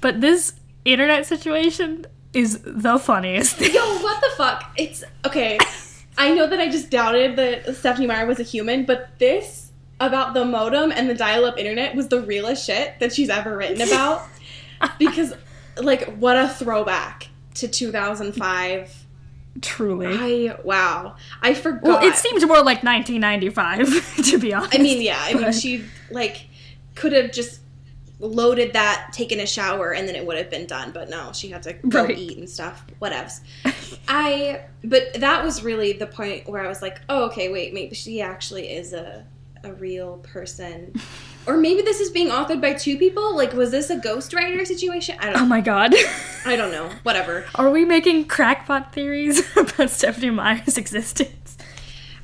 But 0.02 0.20
this 0.20 0.54
internet 0.84 1.26
situation 1.26 2.06
is 2.34 2.60
the 2.66 3.00
funniest 3.00 3.56
thing. 3.56 3.74
Yo, 3.74 4.00
what 4.00 4.20
the 4.22 4.30
fuck? 4.36 4.72
It's 4.78 5.04
okay. 5.26 5.58
I 6.18 6.34
know 6.34 6.48
that 6.48 6.60
I 6.60 6.70
just 6.70 6.90
doubted 6.90 7.36
that 7.38 7.76
Stephenie 7.76 8.08
Meyer 8.08 8.26
was 8.26 8.40
a 8.40 8.44
human, 8.44 8.86
but 8.86 9.18
this 9.20 9.72
about 10.00 10.34
the 10.34 10.46
modem 10.46 10.92
and 10.92 11.10
the 11.10 11.16
dial-up 11.16 11.58
internet 11.58 11.96
was 11.96 12.08
the 12.10 12.22
realest 12.22 12.66
shit 12.66 13.00
that 13.00 13.14
she's 13.14 13.30
ever 13.30 13.56
written 13.58 13.82
about. 13.82 14.24
because, 15.00 15.34
like, 15.82 16.06
what 16.18 16.38
a 16.38 16.48
throwback 16.48 17.28
to 17.56 17.68
2005. 17.68 19.06
Truly. 19.62 20.08
I 20.50 20.56
wow, 20.64 21.16
I 21.42 21.56
forgot. 21.56 21.82
well, 21.82 22.04
it 22.08 22.16
seems 22.16 22.46
more 22.46 22.58
like 22.58 22.84
1995, 22.84 24.16
to 24.30 24.38
be 24.38 24.54
honest. 24.54 24.76
I 24.76 24.78
mean, 24.78 25.02
yeah. 25.02 25.18
I 25.20 25.34
mean, 25.34 25.52
she 25.52 25.84
like 26.12 26.48
could 26.94 27.12
have 27.14 27.32
just 27.32 27.62
loaded 28.20 28.74
that, 28.74 29.10
taken 29.14 29.40
a 29.40 29.48
shower, 29.48 29.94
and 29.94 30.08
then 30.08 30.16
it 30.16 30.24
would 30.28 30.38
have 30.38 30.52
been 30.52 30.68
done. 30.68 30.92
But 30.92 31.10
no, 31.10 31.32
she 31.34 31.50
had 31.50 31.64
to 31.64 31.74
go 31.74 32.04
Right. 32.04 32.16
eat 32.18 32.38
and 32.38 32.48
stuff. 32.48 32.86
Whatevs. 33.02 33.40
I. 34.08 34.62
But 34.84 35.16
that 35.16 35.44
was 35.44 35.64
really 35.64 35.94
the 35.94 36.08
point 36.08 36.48
where 36.48 36.64
I 36.64 36.68
was 36.68 36.84
like, 36.84 37.02
oh, 37.10 37.26
okay, 37.26 37.52
wait, 37.52 37.74
maybe 37.74 37.96
she 37.96 38.22
actually 38.22 38.70
is 38.70 38.94
a 38.94 39.26
a 39.64 39.74
real 39.74 40.18
person. 40.18 40.94
or 41.48 41.58
maybe 41.58 41.82
this 41.82 42.00
is 42.00 42.10
being 42.10 42.30
authored 42.30 42.62
by 42.62 42.74
two 42.74 42.98
people. 42.98 43.36
Like, 43.36 43.54
was 43.54 43.72
this 43.72 43.90
a 43.90 43.96
ghostwriter 43.96 44.66
situation? 44.66 45.18
I 45.20 45.32
don't. 45.32 45.42
Oh 45.42 45.46
my 45.46 45.62
god. 45.62 45.96
I 46.46 46.56
don't 46.56 46.72
know. 46.72 46.90
Whatever. 47.04 47.46
Are 47.56 47.70
we 47.70 47.86
making 47.86 48.26
crackpot 48.26 48.94
theories 48.94 49.42
about 49.58 49.90
Stephenie 49.90 50.30
Meyer's 50.30 50.78
existence? 50.78 51.58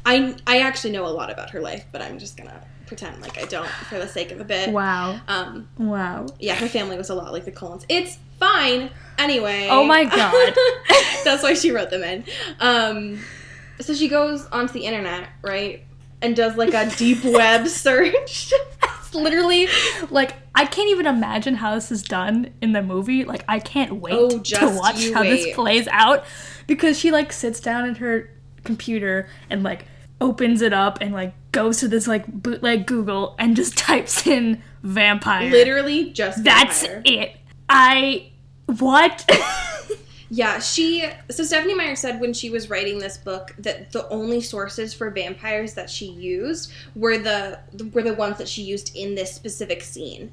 I 0.05 0.35
I 0.45 0.59
actually 0.59 0.91
know 0.91 1.05
a 1.05 1.07
lot 1.07 1.31
about 1.31 1.51
her 1.51 1.61
life, 1.61 1.85
but 1.91 2.01
I'm 2.01 2.19
just 2.19 2.37
gonna 2.37 2.61
pretend 2.85 3.21
like 3.21 3.37
I 3.37 3.45
don't 3.45 3.67
for 3.67 3.97
the 3.97 4.07
sake 4.07 4.31
of 4.31 4.41
a 4.41 4.43
bit. 4.43 4.69
Wow. 4.69 5.19
Um. 5.27 5.69
Wow. 5.77 6.27
Yeah, 6.39 6.55
her 6.55 6.67
family 6.67 6.97
was 6.97 7.09
a 7.09 7.15
lot 7.15 7.31
like 7.31 7.45
the 7.45 7.51
Cullens. 7.51 7.85
It's 7.89 8.19
fine. 8.39 8.89
Anyway. 9.17 9.67
Oh 9.69 9.83
my 9.83 10.03
God. 10.03 10.53
That's 11.23 11.43
why 11.43 11.53
she 11.53 11.71
wrote 11.71 11.89
them 11.89 12.03
in. 12.03 12.25
Um, 12.59 13.19
so 13.79 13.93
she 13.93 14.07
goes 14.07 14.45
onto 14.47 14.73
the 14.73 14.85
internet, 14.85 15.29
right? 15.41 15.83
And 16.21 16.35
does 16.35 16.55
like 16.55 16.73
a 16.73 16.89
deep 16.95 17.23
web 17.23 17.67
search. 17.67 18.53
It's 19.13 19.21
literally 19.23 19.67
like 20.09 20.35
I 20.55 20.65
can't 20.65 20.89
even 20.89 21.05
imagine 21.05 21.55
how 21.55 21.75
this 21.75 21.91
is 21.91 22.03
done 22.03 22.51
in 22.61 22.73
the 22.73 22.81
movie. 22.81 23.23
Like 23.25 23.43
I 23.47 23.59
can't 23.59 23.95
wait 24.01 24.13
Oh, 24.13 24.39
to 24.39 24.69
watch 24.77 25.09
how 25.11 25.21
wait. 25.21 25.29
this 25.45 25.55
plays 25.55 25.87
out 25.89 26.25
because 26.67 26.97
she 26.99 27.11
like 27.11 27.31
sits 27.31 27.59
down 27.59 27.89
at 27.89 27.97
her 27.97 28.29
computer 28.63 29.27
and 29.49 29.63
like 29.63 29.85
opens 30.21 30.61
it 30.61 30.73
up 30.73 30.99
and 31.01 31.13
like 31.13 31.33
goes 31.51 31.79
to 31.79 31.87
this 31.87 32.07
like 32.07 32.25
bootleg 32.27 32.85
Google 32.87 33.35
and 33.37 33.55
just 33.55 33.77
types 33.77 34.25
in 34.25 34.61
vampire. 34.81 35.49
Literally 35.51 36.11
just 36.11 36.43
That's 36.43 36.85
it. 37.05 37.37
I 37.69 38.31
what? 38.67 39.29
Yeah, 40.33 40.57
she. 40.57 41.07
So 41.29 41.43
Stephenie 41.43 41.75
Meyer 41.75 41.95
said 41.95 42.19
when 42.19 42.33
she 42.33 42.49
was 42.49 42.67
writing 42.67 42.97
this 42.97 43.17
book 43.17 43.53
that 43.59 43.91
the 43.91 44.09
only 44.09 44.41
sources 44.41 44.91
for 44.91 45.11
vampires 45.11 45.75
that 45.75 45.91
she 45.91 46.07
used 46.07 46.71
were 46.95 47.19
the 47.19 47.59
were 47.93 48.01
the 48.01 48.15
ones 48.15 48.39
that 48.39 48.47
she 48.47 48.63
used 48.63 48.95
in 48.95 49.13
this 49.13 49.31
specific 49.31 49.83
scene. 49.83 50.31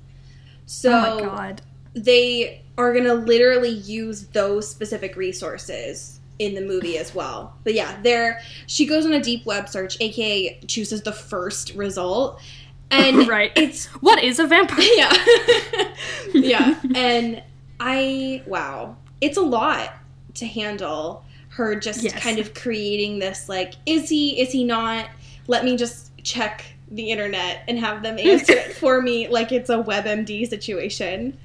So 0.65 0.91
oh 0.91 1.15
my 1.17 1.21
god. 1.21 1.63
they 1.93 2.63
are 2.79 2.95
gonna 2.95 3.13
literally 3.13 3.69
use 3.69 4.29
those 4.29 4.67
specific 4.71 5.17
resources 5.17 6.21
in 6.39 6.55
the 6.55 6.63
movie 6.63 6.97
as 6.97 7.15
well. 7.15 7.59
But 7.63 7.75
yeah, 7.75 8.01
there 8.01 8.41
she 8.67 8.87
goes 8.87 9.05
on 9.05 9.13
a 9.13 9.21
deep 9.21 9.45
web 9.45 9.69
search, 9.69 9.99
aka 10.01 10.61
chooses 10.67 11.03
the 11.03 11.13
first 11.13 11.75
result, 11.75 12.41
and 12.91 13.29
right. 13.29 13.53
it's 13.55 13.85
what 14.01 14.25
is 14.25 14.39
a 14.39 14.47
vampire? 14.47 14.83
yeah, 14.97 15.93
yeah, 16.33 16.81
and 16.95 17.43
I 17.79 18.43
wow, 18.47 18.97
it's 19.21 19.37
a 19.37 19.43
lot 19.43 19.95
to 20.35 20.47
handle. 20.47 21.25
Her 21.51 21.75
just 21.75 22.03
Yes. 22.03 22.15
kind 22.23 22.39
of 22.39 22.55
creating 22.55 23.19
this 23.19 23.49
like, 23.49 23.75
is 23.87 24.09
he? 24.09 24.41
Is 24.41 24.53
he 24.53 24.65
not? 24.65 25.09
Let 25.49 25.65
me 25.65 25.77
just 25.77 26.11
check 26.23 26.65
the 26.91 27.11
internet 27.11 27.63
and 27.69 27.79
have 27.79 28.03
them 28.03 28.19
answer 28.19 28.53
it 28.53 28.73
for 28.75 29.01
me 29.03 29.29
like 29.37 29.53
it's 29.53 29.69
a 29.71 29.83
WebMD 29.83 30.49
situation. 30.49 31.37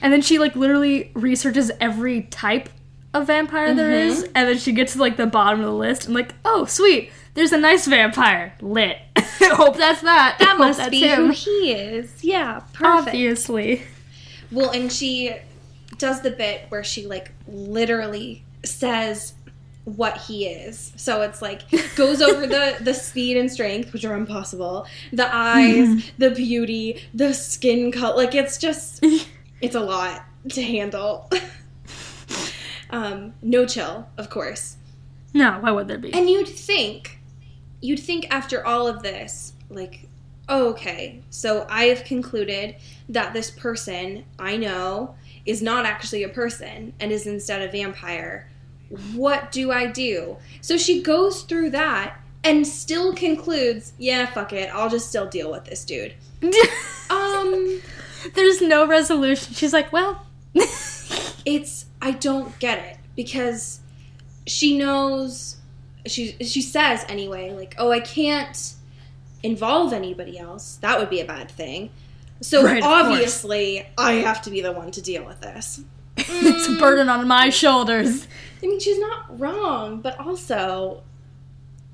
And 0.00 0.12
then 0.12 0.20
she 0.22 0.38
like 0.38 0.56
literally 0.56 1.10
researches 1.14 1.70
every 1.80 2.22
type 2.22 2.68
of 3.14 3.26
vampire 3.26 3.74
there 3.74 3.90
Mm-hmm. 3.90 4.10
is, 4.10 4.22
and 4.34 4.48
then 4.48 4.58
she 4.58 4.72
gets 4.72 4.94
to 4.94 4.98
like 5.00 5.16
the 5.16 5.26
bottom 5.26 5.60
of 5.60 5.66
the 5.66 5.72
list 5.72 6.06
and 6.06 6.14
like, 6.14 6.34
oh 6.44 6.64
sweet, 6.66 7.10
there's 7.34 7.52
a 7.52 7.58
nice 7.58 7.86
vampire. 7.86 8.54
Lit. 8.60 8.98
Hope 9.42 9.76
that's 9.76 10.00
that. 10.02 10.36
That 10.38 10.58
must 10.58 10.90
be 10.90 11.00
him. 11.00 11.26
who 11.26 11.32
he 11.32 11.72
is. 11.72 12.22
Yeah, 12.24 12.60
perfect. 12.72 13.08
Obviously. 13.08 13.82
Well, 14.50 14.70
and 14.70 14.90
she 14.92 15.34
does 16.02 16.20
the 16.20 16.32
bit 16.32 16.64
where 16.68 16.82
she 16.82 17.06
like 17.06 17.30
literally 17.46 18.44
says 18.64 19.34
what 19.84 20.18
he 20.18 20.46
is. 20.46 20.92
So 20.96 21.22
it's 21.22 21.40
like 21.40 21.62
goes 21.94 22.20
over 22.20 22.44
the 22.44 22.76
the 22.80 22.92
speed 22.92 23.36
and 23.36 23.50
strength, 23.50 23.92
which 23.92 24.04
are 24.04 24.16
impossible, 24.16 24.84
the 25.12 25.32
eyes, 25.32 26.10
the 26.18 26.32
beauty, 26.32 27.04
the 27.14 27.32
skin 27.32 27.92
color. 27.92 28.16
Like 28.16 28.34
it's 28.34 28.58
just 28.58 29.04
it's 29.60 29.76
a 29.76 29.80
lot 29.80 30.24
to 30.50 30.60
handle. 30.60 31.30
um, 32.90 33.34
no 33.40 33.64
chill, 33.64 34.08
of 34.18 34.28
course. 34.28 34.78
No, 35.32 35.58
why 35.60 35.70
would 35.70 35.86
there 35.86 35.98
be? 35.98 36.12
And 36.12 36.28
you'd 36.28 36.48
think, 36.48 37.20
you'd 37.80 38.00
think 38.00 38.26
after 38.28 38.66
all 38.66 38.88
of 38.88 39.04
this, 39.04 39.52
like, 39.70 40.08
oh, 40.48 40.70
okay, 40.70 41.22
so 41.30 41.64
I 41.70 41.84
have 41.84 42.04
concluded 42.04 42.74
that 43.08 43.32
this 43.32 43.50
person 43.52 44.24
I 44.38 44.56
know 44.56 45.14
is 45.46 45.62
not 45.62 45.86
actually 45.86 46.22
a 46.22 46.28
person 46.28 46.92
and 47.00 47.12
is 47.12 47.26
instead 47.26 47.62
a 47.62 47.70
vampire. 47.70 48.48
What 49.14 49.50
do 49.52 49.72
I 49.72 49.86
do? 49.86 50.36
So 50.60 50.76
she 50.76 51.02
goes 51.02 51.42
through 51.42 51.70
that 51.70 52.18
and 52.44 52.66
still 52.66 53.14
concludes, 53.14 53.92
yeah, 53.98 54.26
fuck 54.26 54.52
it, 54.52 54.70
I'll 54.74 54.90
just 54.90 55.08
still 55.08 55.28
deal 55.28 55.50
with 55.50 55.64
this 55.64 55.84
dude. 55.84 56.14
Um, 57.10 57.82
There's 58.34 58.62
no 58.62 58.86
resolution. 58.86 59.52
She's 59.52 59.74
like, 59.74 59.92
well, 59.92 60.24
it's 60.54 61.86
I 62.00 62.12
don't 62.12 62.58
get 62.58 62.78
it 62.78 62.96
because 63.16 63.80
she 64.46 64.76
knows 64.76 65.56
she 66.06 66.32
she 66.40 66.62
says 66.62 67.04
anyway 67.08 67.52
like 67.52 67.74
oh 67.78 67.92
I 67.92 68.00
can't 68.00 68.74
involve 69.42 69.92
anybody 69.92 70.38
else 70.38 70.76
that 70.76 70.98
would 70.98 71.10
be 71.10 71.20
a 71.20 71.24
bad 71.24 71.50
thing 71.50 71.90
so 72.42 72.62
Right, 72.62 72.82
obviously 72.82 73.86
I 73.96 74.12
have 74.14 74.42
to 74.42 74.50
be 74.50 74.60
the 74.60 74.72
one 74.72 74.90
to 74.90 75.00
deal 75.00 75.24
with 75.24 75.40
this 75.40 75.80
it's 76.18 76.68
a 76.68 76.74
burden 76.78 77.08
on 77.08 77.26
my 77.26 77.48
shoulders. 77.48 78.26
I 78.62 78.66
mean 78.66 78.78
she's 78.80 78.98
not 78.98 79.38
wrong 79.40 80.00
but 80.02 80.18
also 80.20 81.02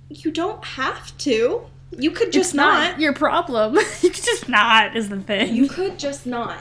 you 0.08 0.30
don't 0.32 0.64
have 0.64 1.16
to 1.18 1.62
you 1.96 2.10
could 2.10 2.32
just 2.32 2.50
It's 2.50 2.54
not, 2.54 2.92
not 2.92 3.00
your 3.00 3.12
problem. 3.14 3.74
you 4.02 4.10
could 4.10 4.24
just 4.24 4.48
not 4.48 4.96
is 4.96 5.08
the 5.08 5.20
thing. 5.20 5.54
you 5.54 5.68
could 5.68 5.98
just 5.98 6.26
not 6.26 6.58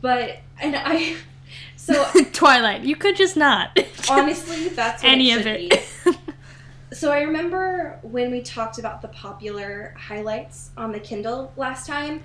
but 0.00 0.38
and 0.60 0.74
I 0.76 1.16
so 1.76 2.04
Twilight. 2.32 2.82
You 2.82 2.96
could 2.96 3.16
just 3.16 3.36
not. 3.36 3.78
honestly 4.10 4.68
that's 4.70 5.02
what 5.02 5.12
Any 5.12 5.30
it 5.32 5.40
of 5.40 5.46
it. 5.46 5.70
be. 5.70 6.12
So 6.92 7.10
I 7.10 7.22
remember 7.22 7.98
when 8.02 8.30
we 8.30 8.42
talked 8.42 8.78
about 8.78 9.00
the 9.00 9.08
popular 9.08 9.94
highlights 9.98 10.70
on 10.76 10.92
the 10.92 11.00
Kindle 11.00 11.50
last 11.56 11.86
time. 11.86 12.22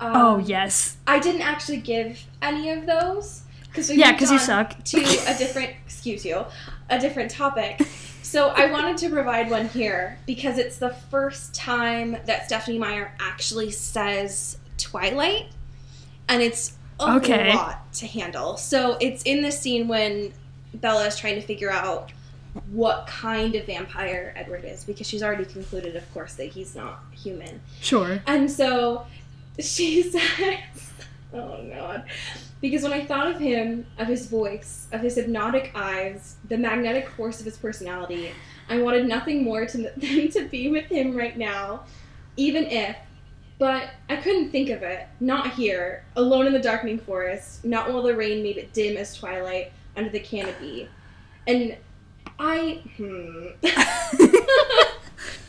Um, 0.00 0.12
oh 0.16 0.38
yes. 0.38 0.96
I 1.06 1.18
didn't 1.18 1.42
actually 1.42 1.78
give 1.78 2.24
any 2.42 2.70
of 2.70 2.86
those 2.86 3.42
because 3.68 3.88
we 3.90 3.96
Yeah, 3.96 4.08
moved 4.08 4.20
'cause 4.20 4.32
you 4.32 4.38
suck. 4.38 4.82
to 4.84 4.98
a 5.00 5.34
different 5.38 5.70
excuse 5.84 6.24
you 6.24 6.44
a 6.88 6.98
different 6.98 7.30
topic. 7.30 7.80
So 8.22 8.48
I 8.48 8.70
wanted 8.70 8.96
to 8.98 9.10
provide 9.10 9.50
one 9.50 9.68
here 9.68 10.18
because 10.26 10.58
it's 10.58 10.78
the 10.78 10.90
first 11.10 11.54
time 11.54 12.16
that 12.26 12.46
Stephenie 12.46 12.78
Meyer 12.78 13.12
actually 13.20 13.70
says 13.70 14.58
Twilight, 14.78 15.46
and 16.28 16.42
it's 16.42 16.76
a 16.98 17.16
Okay. 17.16 17.54
lot 17.54 17.92
to 17.94 18.06
handle. 18.06 18.56
So 18.56 18.96
it's 19.00 19.22
in 19.22 19.42
the 19.42 19.52
scene 19.52 19.86
when 19.88 20.32
Bella 20.74 21.06
is 21.06 21.16
trying 21.16 21.34
to 21.36 21.40
figure 21.42 21.70
out 21.70 22.10
what 22.72 23.06
kind 23.06 23.54
of 23.54 23.66
vampire 23.66 24.32
Edward 24.36 24.64
is 24.64 24.82
because 24.84 25.06
she's 25.06 25.22
already 25.22 25.44
concluded, 25.44 25.94
of 25.94 26.12
course, 26.12 26.34
that 26.34 26.46
he's 26.46 26.74
not 26.74 27.00
human. 27.12 27.60
Sure. 27.80 28.20
And 28.26 28.50
so 28.50 29.06
she 29.58 30.02
says, 30.02 30.90
Oh 31.32 31.68
God. 31.72 32.04
Because 32.60 32.82
when 32.82 32.92
I 32.92 33.06
thought 33.06 33.28
of 33.28 33.38
him, 33.38 33.86
of 33.98 34.08
his 34.08 34.26
voice, 34.26 34.86
of 34.92 35.00
his 35.00 35.14
hypnotic 35.14 35.72
eyes, 35.74 36.36
the 36.48 36.58
magnetic 36.58 37.08
force 37.08 37.38
of 37.38 37.46
his 37.46 37.56
personality, 37.56 38.32
I 38.68 38.82
wanted 38.82 39.06
nothing 39.06 39.44
more 39.44 39.64
to, 39.66 39.78
than 39.96 40.30
to 40.30 40.48
be 40.48 40.68
with 40.68 40.86
him 40.86 41.16
right 41.16 41.36
now, 41.36 41.84
even 42.36 42.64
if. 42.66 42.96
But 43.58 43.90
I 44.08 44.16
couldn't 44.16 44.50
think 44.50 44.70
of 44.70 44.82
it. 44.82 45.06
Not 45.20 45.52
here, 45.52 46.04
alone 46.16 46.46
in 46.46 46.54
the 46.54 46.60
darkening 46.60 46.98
forest, 46.98 47.64
not 47.64 47.92
while 47.92 48.02
the 48.02 48.16
rain 48.16 48.42
made 48.42 48.56
it 48.56 48.72
dim 48.72 48.96
as 48.96 49.14
twilight 49.14 49.72
under 49.96 50.10
the 50.10 50.20
canopy. 50.20 50.88
And 51.46 51.76
I. 52.38 52.82
Hmm. 52.96 53.48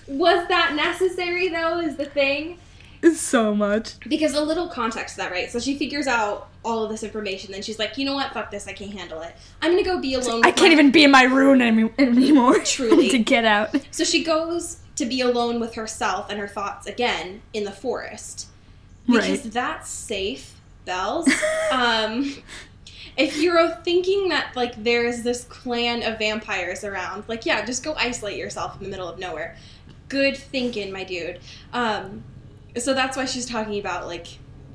Was 0.07 0.45
that 0.49 0.75
necessary, 0.75 1.47
though, 1.47 1.79
is 1.79 1.95
the 1.95 2.05
thing? 2.05 2.59
so 3.15 3.55
much. 3.55 3.99
because 4.07 4.33
a 4.33 4.41
little 4.43 4.67
context 4.67 5.15
to 5.15 5.21
that, 5.21 5.31
right? 5.31 5.51
So 5.51 5.59
she 5.59 5.77
figures 5.77 6.07
out 6.07 6.49
all 6.63 6.83
of 6.83 6.91
this 6.91 7.01
information, 7.03 7.51
then 7.51 7.61
she's 7.63 7.79
like, 7.79 7.97
you 7.97 8.05
know 8.05 8.13
what? 8.13 8.33
Fuck 8.33 8.51
this. 8.51 8.67
I 8.67 8.73
can't 8.73 8.93
handle 8.93 9.21
it. 9.21 9.35
I'm 9.61 9.71
gonna 9.71 9.83
go 9.83 9.99
be 9.99 10.13
alone. 10.13 10.41
I 10.45 10.51
can't 10.51 10.69
my-" 10.69 10.73
even 10.73 10.91
be 10.91 11.03
in 11.03 11.11
my 11.11 11.23
room 11.23 11.61
any- 11.61 11.91
anymore. 11.97 12.59
Truly. 12.63 13.09
to 13.09 13.19
get 13.19 13.45
out. 13.45 13.75
So 13.91 14.03
she 14.03 14.23
goes 14.23 14.77
to 14.97 15.05
be 15.05 15.21
alone 15.21 15.59
with 15.59 15.73
herself 15.75 16.29
and 16.29 16.39
her 16.39 16.47
thoughts 16.47 16.85
again 16.85 17.41
in 17.53 17.63
the 17.63 17.71
forest 17.71 18.47
because 19.07 19.41
Right. 19.43 19.51
that's 19.53 19.89
safe, 19.89 20.59
Bells. 20.85 21.27
um, 21.71 22.35
if 23.17 23.37
you're 23.41 23.69
thinking 23.83 24.29
that 24.29 24.55
like 24.55 24.83
there's 24.83 25.23
this 25.23 25.43
clan 25.45 26.03
of 26.03 26.19
vampires 26.19 26.83
around, 26.83 27.23
like 27.27 27.45
yeah, 27.47 27.65
just 27.65 27.83
go 27.83 27.93
isolate 27.95 28.37
yourself 28.37 28.77
in 28.77 28.83
the 28.83 28.89
middle 28.89 29.07
of 29.07 29.17
nowhere. 29.17 29.57
Good 30.09 30.37
thinking, 30.37 30.91
my 30.91 31.03
dude. 31.03 31.39
Um, 31.73 32.23
so 32.77 32.93
that's 32.93 33.17
why 33.17 33.25
she's 33.25 33.45
talking 33.45 33.79
about 33.79 34.07
like 34.07 34.27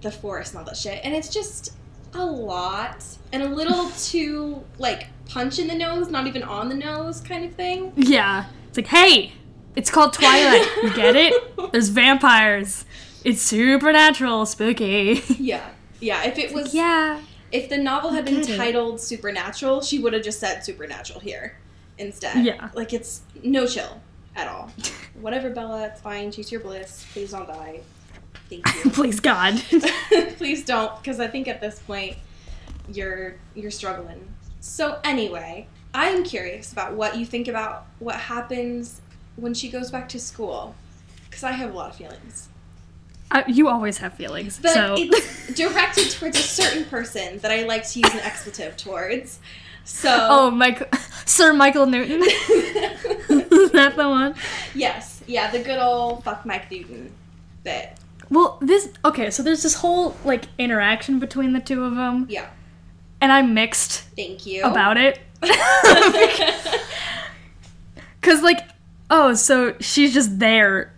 the 0.02 0.10
forest 0.10 0.52
and 0.52 0.60
all 0.60 0.64
that 0.66 0.76
shit, 0.76 1.00
and 1.04 1.14
it's 1.14 1.28
just 1.28 1.72
a 2.14 2.24
lot 2.24 3.04
and 3.32 3.42
a 3.42 3.48
little 3.48 3.90
too 3.98 4.62
like 4.78 5.08
punch 5.28 5.58
in 5.58 5.68
the 5.68 5.74
nose, 5.74 6.08
not 6.10 6.26
even 6.26 6.42
on 6.42 6.68
the 6.68 6.74
nose 6.74 7.20
kind 7.20 7.44
of 7.44 7.54
thing. 7.54 7.92
Yeah. 7.96 8.46
It's 8.68 8.76
like, 8.76 8.86
hey, 8.86 9.32
it's 9.74 9.90
called 9.90 10.12
Twilight. 10.12 10.66
You 10.82 10.94
get 10.94 11.16
it? 11.16 11.34
There's 11.72 11.88
vampires. 11.88 12.84
It's 13.24 13.42
supernatural, 13.42 14.46
spooky. 14.46 15.22
Yeah. 15.38 15.70
Yeah. 15.98 16.24
If 16.24 16.36
it 16.36 16.52
was 16.52 16.74
yeah. 16.74 17.22
if 17.50 17.70
the 17.70 17.78
novel 17.78 18.10
had 18.10 18.26
been 18.26 18.42
titled 18.42 19.00
Supernatural, 19.00 19.80
she 19.80 19.98
would 19.98 20.12
have 20.12 20.22
just 20.22 20.38
said 20.38 20.62
Supernatural 20.62 21.20
here 21.20 21.56
instead. 21.96 22.44
Yeah. 22.44 22.68
Like 22.74 22.92
it's 22.92 23.22
no 23.42 23.66
chill 23.66 24.02
at 24.36 24.46
all. 24.46 24.70
Whatever, 25.20 25.50
Bella, 25.50 25.86
it's 25.86 26.00
fine. 26.00 26.30
Choose 26.30 26.50
your 26.52 26.60
bliss. 26.60 27.06
Please 27.12 27.30
don't 27.32 27.46
die. 27.46 27.80
Thank 28.48 28.66
you. 28.84 28.90
Please 28.90 29.20
God. 29.20 29.58
Please 30.36 30.64
don't, 30.64 30.96
because 31.02 31.20
I 31.20 31.26
think 31.26 31.48
at 31.48 31.60
this 31.60 31.78
point 31.80 32.16
you're 32.92 33.34
you're 33.54 33.70
struggling. 33.70 34.26
So 34.60 34.98
anyway, 35.04 35.66
I 35.94 36.08
am 36.08 36.22
curious 36.24 36.72
about 36.72 36.94
what 36.94 37.16
you 37.16 37.26
think 37.26 37.48
about 37.48 37.86
what 37.98 38.16
happens 38.16 39.00
when 39.36 39.54
she 39.54 39.68
goes 39.68 39.90
back 39.90 40.08
to 40.10 40.20
school, 40.20 40.74
because 41.28 41.42
I 41.42 41.52
have 41.52 41.72
a 41.72 41.76
lot 41.76 41.90
of 41.90 41.96
feelings. 41.96 42.48
Uh, 43.30 43.42
you 43.48 43.68
always 43.68 43.98
have 43.98 44.14
feelings. 44.14 44.60
But 44.62 44.72
so 44.72 44.94
it's 44.96 45.52
directed 45.56 46.10
towards 46.12 46.38
a 46.38 46.42
certain 46.42 46.84
person 46.84 47.38
that 47.38 47.50
I 47.50 47.64
like 47.64 47.86
to 47.88 47.98
use 47.98 48.12
an 48.14 48.20
expletive 48.20 48.76
towards. 48.76 49.40
So 49.84 50.08
Oh, 50.30 50.50
Michael 50.50 50.86
Sir 51.24 51.52
Michael 51.52 51.86
Newton. 51.86 52.22
Is 52.22 53.70
that 53.72 53.94
the 53.96 54.08
one? 54.08 54.34
Yes, 54.76 55.22
yeah, 55.26 55.50
the 55.50 55.58
good 55.60 55.78
old 55.78 56.22
fuck 56.24 56.44
Mike 56.46 56.70
Newton 56.70 57.12
bit. 57.64 57.96
Well, 58.30 58.58
this 58.60 58.88
okay, 59.04 59.30
so 59.30 59.42
there's 59.42 59.62
this 59.62 59.74
whole 59.74 60.16
like 60.24 60.44
interaction 60.58 61.18
between 61.18 61.52
the 61.52 61.60
two 61.60 61.84
of 61.84 61.94
them, 61.96 62.26
Yeah, 62.28 62.46
and 63.20 63.30
I'm 63.32 63.54
mixed 63.54 64.00
thank 64.16 64.46
you. 64.46 64.62
about 64.64 64.96
it. 64.96 65.18
Cuz 68.22 68.42
like 68.42 68.60
oh, 69.10 69.34
so 69.34 69.76
she's 69.80 70.12
just 70.12 70.38
there 70.40 70.92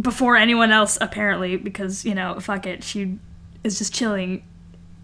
before 0.00 0.36
anyone 0.36 0.72
else 0.72 0.98
apparently 1.00 1.56
because, 1.56 2.04
you 2.04 2.14
know, 2.14 2.38
fuck 2.40 2.66
it, 2.66 2.82
she 2.82 3.18
is 3.64 3.78
just 3.78 3.94
chilling 3.94 4.42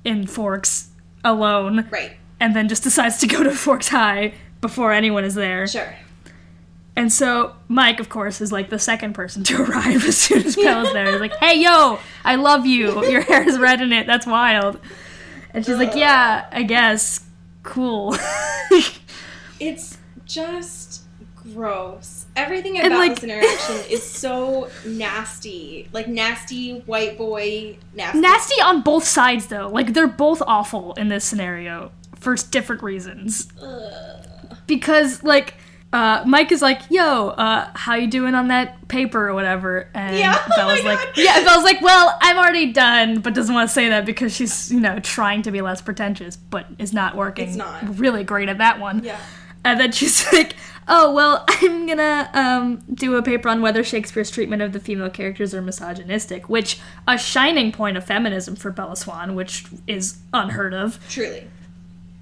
in 0.04 0.26
Forks 0.26 0.88
alone 1.25 1.88
right, 1.90 2.12
and 2.40 2.54
then 2.56 2.68
just 2.68 2.82
decides 2.82 3.18
to 3.18 3.26
go 3.26 3.42
to 3.44 3.50
Forks 3.52 3.88
High 3.88 4.34
before 4.61 4.92
anyone 4.92 5.25
is 5.25 5.34
there. 5.34 5.66
sure. 5.68 5.94
And 6.96 7.12
so 7.12 7.56
Mike, 7.68 7.98
of 7.98 8.08
course, 8.08 8.40
is 8.40 8.52
like 8.52 8.70
the 8.70 8.78
second 8.78 9.14
person 9.14 9.42
to 9.44 9.62
arrive 9.68 10.04
as 10.04 10.16
soon 10.16 10.44
as 10.44 10.54
Bella's 10.56 10.92
there. 10.92 11.10
He's 11.10 11.20
like, 11.20 11.34
"Hey, 11.36 11.60
yo, 11.60 11.98
I 12.24 12.36
love 12.36 12.66
you. 12.66 13.04
Your 13.08 13.20
hair 13.20 13.46
is 13.48 13.58
red 13.58 13.80
in 13.80 13.92
it. 13.92 14.06
That's 14.06 14.26
wild." 14.26 14.78
And 15.52 15.64
she's 15.66 15.76
like, 15.76 15.94
"Yeah, 15.96 16.46
I 16.52 16.62
guess. 16.62 17.24
Cool." 17.62 18.16
It's 19.60 19.98
just 20.26 21.02
gross. 21.36 22.26
Everything 22.36 22.78
about 22.80 22.98
like- 22.98 23.14
this 23.14 23.24
interaction 23.24 23.76
is 23.90 24.02
so 24.02 24.68
nasty. 24.84 25.88
Like 25.92 26.08
nasty 26.08 26.80
white 26.80 27.16
boy 27.16 27.78
nasty. 27.94 28.20
Nasty 28.20 28.60
on 28.62 28.82
both 28.82 29.04
sides, 29.04 29.46
though. 29.46 29.68
Like 29.68 29.94
they're 29.94 30.06
both 30.08 30.42
awful 30.46 30.92
in 30.94 31.08
this 31.08 31.24
scenario 31.24 31.92
for 32.16 32.34
different 32.34 32.82
reasons. 32.82 33.48
Because 34.66 35.22
like. 35.22 35.54
Uh, 35.94 36.24
Mike 36.26 36.50
is 36.50 36.61
like, 36.61 36.80
"Yo, 36.90 37.28
uh, 37.28 37.70
how 37.74 37.94
you 37.94 38.09
doing 38.09 38.35
on 38.35 38.48
that 38.48 38.88
paper 38.88 39.28
or 39.28 39.33
whatever?" 39.33 39.88
And 39.94 40.18
Yeah, 40.18 40.37
oh 40.44 40.57
Bella's 40.57 40.83
my 40.83 40.94
like, 40.94 40.98
God. 40.98 41.16
"Yeah." 41.16 41.44
Bella's 41.44 41.62
like, 41.62 41.80
"Well, 41.80 42.18
I'm 42.20 42.37
already 42.37 42.72
done," 42.72 43.20
but 43.20 43.33
doesn't 43.33 43.54
want 43.54 43.68
to 43.68 43.72
say 43.72 43.88
that 43.90 44.04
because 44.04 44.35
she's, 44.35 44.72
you 44.72 44.80
know, 44.80 44.98
trying 44.98 45.42
to 45.42 45.52
be 45.52 45.61
less 45.61 45.80
pretentious, 45.80 46.35
but 46.35 46.66
is 46.80 46.92
not 46.92 47.14
working. 47.14 47.46
It's 47.46 47.57
not. 47.57 47.96
really 47.96 48.24
great 48.24 48.48
at 48.48 48.59
that 48.59 48.80
one. 48.80 49.04
Yeah. 49.04 49.20
And 49.64 49.78
then 49.78 49.92
she's 49.92 50.26
like, 50.33 50.57
"Oh 50.88 51.14
well, 51.14 51.44
I'm 51.48 51.87
gonna 51.87 52.28
um, 52.35 52.83
do 52.92 53.14
a 53.14 53.22
paper 53.22 53.48
on 53.48 53.62
whether 53.62 53.85
Shakespeare's 53.85 54.33
treatment 54.33 54.62
of 54.62 54.72
the 54.72 54.80
female 54.80 55.11
characters 55.11 55.54
are 55.54 55.62
misogynistic, 55.62 56.48
which 56.48 56.80
a 57.07 57.16
shining 57.16 57.70
point 57.70 57.96
of 57.96 58.04
feminism 58.04 58.57
for 58.57 58.72
Bella 58.72 58.96
Swan, 58.96 59.37
which 59.37 59.66
is 59.87 60.18
unheard 60.33 60.74
of. 60.74 60.98
Truly. 61.09 61.46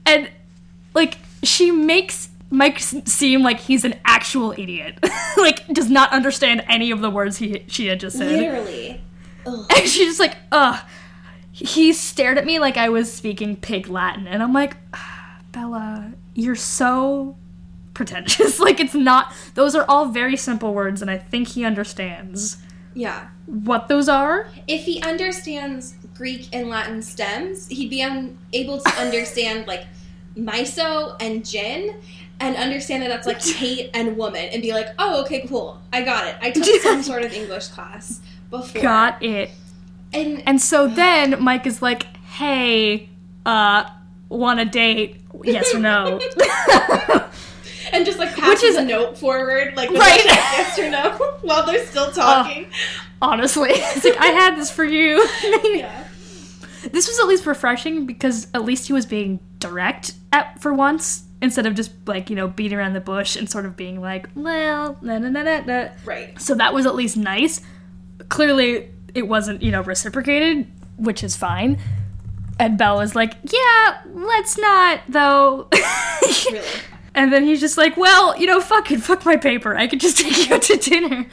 And 0.05 0.31
like, 0.95 1.17
she 1.43 1.71
makes 1.71 2.29
Mike 2.53 2.79
seem 2.79 3.43
like 3.43 3.59
he's 3.61 3.85
an 3.85 3.95
actual 4.05 4.53
idiot, 4.53 4.99
like 5.39 5.67
does 5.69 5.89
not 5.91 6.13
understand 6.13 6.63
any 6.69 6.91
of 6.91 7.01
the 7.01 7.11
words 7.11 7.39
he 7.39 7.65
she 7.67 7.87
had 7.87 7.99
just 7.99 8.17
said. 8.19 8.31
Literally. 8.31 9.01
Ugh. 9.47 9.67
And 9.77 9.89
she's 9.89 10.07
just 10.07 10.21
like, 10.21 10.37
ugh. 10.53 10.79
He 11.51 11.93
stared 11.93 12.39
at 12.39 12.47
me 12.47 12.59
like 12.61 12.77
I 12.77 12.89
was 12.89 13.13
speaking 13.13 13.57
pig 13.57 13.89
Latin. 13.89 14.27
And 14.27 14.43
I'm 14.43 14.53
like, 14.53 14.77
"Ah, 14.95 15.39
Bella, 15.53 16.13
you're 16.35 16.55
so 16.55 17.37
pretentious. 17.95 18.59
like, 18.67 18.81
it's 18.81 18.95
not, 18.95 19.35
those 19.55 19.75
are 19.75 19.85
all 19.89 20.07
very 20.07 20.37
simple 20.37 20.73
words, 20.73 21.03
and 21.03 21.11
I 21.11 21.19
think 21.19 21.49
he 21.49 21.65
understands 21.65 22.57
Yeah. 22.95 23.29
what 23.47 23.89
those 23.89 24.09
are. 24.09 24.49
If 24.67 24.85
he 24.85 25.03
understands 25.03 25.95
Greek 26.15 26.49
and 26.55 26.69
Latin 26.71 27.03
stems, 27.03 27.69
he'd 27.69 27.91
be 27.91 28.03
un- 28.03 28.39
able 28.55 28.81
to 28.81 28.91
understand 29.01 29.67
like 29.67 29.85
miso 30.37 31.17
and 31.21 31.45
gin 31.45 32.01
and 32.41 32.57
understand 32.57 33.03
that 33.03 33.09
that's 33.09 33.27
like 33.27 33.41
Kate 33.45 33.91
and 33.95 34.17
woman 34.17 34.45
and 34.53 34.63
be 34.63 34.73
like, 34.73 34.89
oh, 34.99 35.23
okay, 35.23 35.47
cool. 35.47 35.81
I 35.93 36.03
got 36.03 36.27
it. 36.27 36.37
I 36.41 36.51
took 36.51 36.65
some 36.83 37.03
sort 37.03 37.23
of 37.25 37.33
English 37.33 37.69
class 37.69 38.21
before. 38.51 38.83
Got 38.83 39.23
it. 39.23 39.51
And 40.13 40.43
And 40.47 40.61
so 40.61 40.89
then 40.89 41.43
Mike 41.43 41.67
is 41.67 41.81
like, 41.83 42.05
hey, 42.25 43.09
uh, 43.47 43.85
want 44.29 44.61
a 44.61 44.65
date? 44.65 45.17
Yes 45.45 45.75
or 45.75 45.79
no? 45.79 46.21
and 47.93 48.05
just 48.07 48.19
like 48.19 48.35
passes 48.37 48.63
is- 48.71 48.77
a 48.77 48.85
note 48.85 49.17
forward, 49.19 49.75
like 49.77 49.91
Right. 49.91 50.23
yes 50.25 50.79
or 50.79 50.91
no, 50.91 51.11
while 51.43 51.65
they're 51.67 51.85
still 51.87 52.11
talking. 52.13 52.67
Honestly, 53.21 53.71
it's 53.73 54.05
like, 54.05 54.17
I 54.19 54.27
had 54.27 54.57
this 54.57 54.71
for 54.71 54.85
you. 54.85 55.27
yeah. 55.65 56.05
This 56.91 57.07
was 57.07 57.19
at 57.21 57.27
least 57.29 57.47
refreshing 57.47 58.07
because 58.07 58.49
at 58.55 58.65
least 58.65 58.89
he 58.89 58.93
was 58.93 59.07
being 59.07 59.39
direct 59.61 60.15
at 60.33 60.61
for 60.61 60.75
once 60.75 61.23
instead 61.43 61.67
of 61.67 61.75
just 61.75 61.91
like 62.07 62.31
you 62.31 62.37
know 62.37 62.49
beating 62.49 62.79
around 62.79 62.95
the 62.95 63.01
bush 63.01 63.37
and 63.37 63.51
sort 63.51 63.67
of 63.67 63.77
being 63.77 64.01
like, 64.01 64.29
well, 64.35 64.97
na 65.03 65.19
na 65.19 65.29
na 65.29 65.43
na 65.43 65.61
na. 65.61 65.89
Right. 66.07 66.41
So 66.41 66.55
that 66.55 66.73
was 66.73 66.87
at 66.87 66.95
least 66.95 67.17
nice. 67.19 67.61
Clearly, 68.31 68.89
it 69.15 69.29
wasn't 69.29 69.61
you 69.63 69.71
know 69.71 69.83
reciprocated, 69.83 70.67
which 70.97 71.23
is 71.23 71.37
fine. 71.37 71.79
And 72.59 72.79
Belle 72.79 73.01
is 73.01 73.15
like, 73.17 73.35
yeah, 73.53 74.01
let's 74.15 74.57
not 74.57 75.01
though. 75.09 75.69
Really. 76.51 76.65
and 77.15 77.33
then 77.33 77.45
he's 77.45 77.61
just 77.61 77.77
like, 77.77 77.97
well, 77.97 78.39
you 78.39 78.47
know, 78.47 78.61
fuck 78.61 78.91
it, 78.91 79.03
fuck 79.03 79.25
my 79.27 79.37
paper. 79.37 79.77
I 79.77 79.87
could 79.87 80.01
just 80.01 80.19
take 80.23 80.49
you 80.49 80.55
out 80.55 80.63
to 80.63 80.77
dinner. 80.77 81.27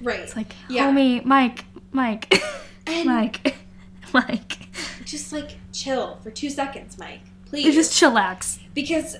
Right. 0.00 0.20
It's 0.20 0.34
like, 0.36 0.52
Yeah. 0.68 0.86
homie, 0.90 1.24
Mike, 1.24 1.64
Mike, 1.92 2.32
And- 2.86 3.06
Mike, 3.06 3.56
Mike. 4.12 4.58
just 5.04 5.32
like 5.32 5.56
chill 5.72 6.16
for 6.22 6.30
two 6.30 6.48
seconds, 6.50 6.98
Mike. 6.98 7.20
Please. 7.46 7.74
just 7.74 7.92
chillax. 7.92 8.58
because 8.74 9.16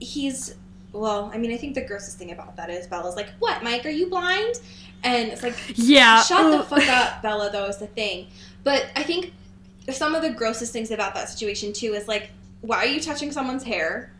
he's 0.00 0.54
well, 0.92 1.30
I 1.32 1.38
mean, 1.38 1.52
I 1.52 1.56
think 1.56 1.74
the 1.76 1.82
grossest 1.84 2.18
thing 2.18 2.32
about 2.32 2.56
that 2.56 2.68
is 2.68 2.86
Bella's 2.88 3.14
like, 3.14 3.28
"What, 3.38 3.62
Mike? 3.62 3.86
Are 3.86 3.90
you 3.90 4.08
blind?" 4.08 4.56
And 5.04 5.28
it's 5.30 5.42
like, 5.42 5.54
Yeah. 5.76 6.20
shut 6.22 6.50
the 6.50 6.64
fuck 6.64 6.86
up, 6.88 7.22
Bella. 7.22 7.48
Though 7.52 7.66
is 7.66 7.76
the 7.78 7.86
thing. 7.86 8.26
But 8.64 8.86
I 8.96 9.02
think 9.04 9.32
some 9.90 10.14
of 10.14 10.22
the 10.22 10.30
grossest 10.30 10.72
things 10.72 10.90
about 10.90 11.14
that 11.14 11.28
situation 11.28 11.72
too 11.72 11.94
is 11.94 12.06
like, 12.08 12.30
why 12.60 12.78
are 12.78 12.86
you 12.86 13.00
touching 13.00 13.30
someone's 13.32 13.62
hair? 13.62 14.12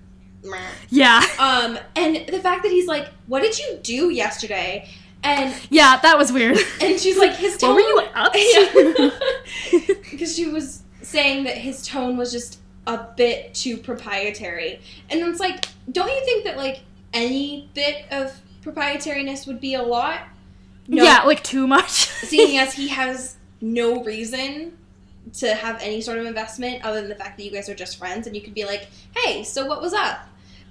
Yeah. 0.88 1.22
Um, 1.38 1.78
and 1.96 2.24
the 2.28 2.38
fact 2.40 2.62
that 2.62 2.70
he's 2.72 2.86
like, 2.86 3.08
"What 3.26 3.42
did 3.42 3.58
you 3.58 3.78
do 3.82 4.10
yesterday?" 4.10 4.88
And 5.22 5.54
Yeah, 5.70 5.98
that 6.00 6.16
was 6.16 6.32
weird. 6.32 6.56
and 6.80 6.98
she's 6.98 7.18
like, 7.18 7.32
his 7.34 7.56
tone. 7.58 7.70
What 7.74 7.84
were 7.84 8.02
you 8.02 8.08
up 8.14 8.32
to? 8.32 9.12
Because 10.10 10.34
she 10.34 10.46
was 10.46 10.82
saying 11.02 11.44
that 11.44 11.58
his 11.58 11.86
tone 11.86 12.16
was 12.16 12.32
just 12.32 12.58
a 12.86 13.06
bit 13.16 13.54
too 13.54 13.76
proprietary, 13.76 14.80
and 15.08 15.20
it's 15.20 15.40
like, 15.40 15.66
don't 15.90 16.10
you 16.10 16.24
think 16.24 16.44
that 16.44 16.56
like 16.56 16.82
any 17.12 17.68
bit 17.74 18.04
of 18.10 18.40
proprietariness 18.62 19.46
would 19.46 19.60
be 19.60 19.74
a 19.74 19.82
lot? 19.82 20.20
No, 20.88 21.02
Yeah, 21.04 21.22
like 21.22 21.42
too 21.42 21.66
much. 21.66 21.90
seeing 22.08 22.58
as 22.58 22.74
he 22.74 22.88
has 22.88 23.36
no 23.60 24.02
reason 24.02 24.76
to 25.34 25.54
have 25.54 25.80
any 25.82 26.00
sort 26.00 26.18
of 26.18 26.26
investment 26.26 26.84
other 26.84 27.00
than 27.00 27.08
the 27.08 27.14
fact 27.14 27.36
that 27.36 27.44
you 27.44 27.50
guys 27.50 27.68
are 27.68 27.74
just 27.74 27.98
friends, 27.98 28.26
and 28.26 28.34
you 28.34 28.42
could 28.42 28.54
be 28.54 28.64
like, 28.64 28.88
hey, 29.16 29.44
so 29.44 29.66
what 29.66 29.80
was 29.80 29.92
up? 29.92 30.26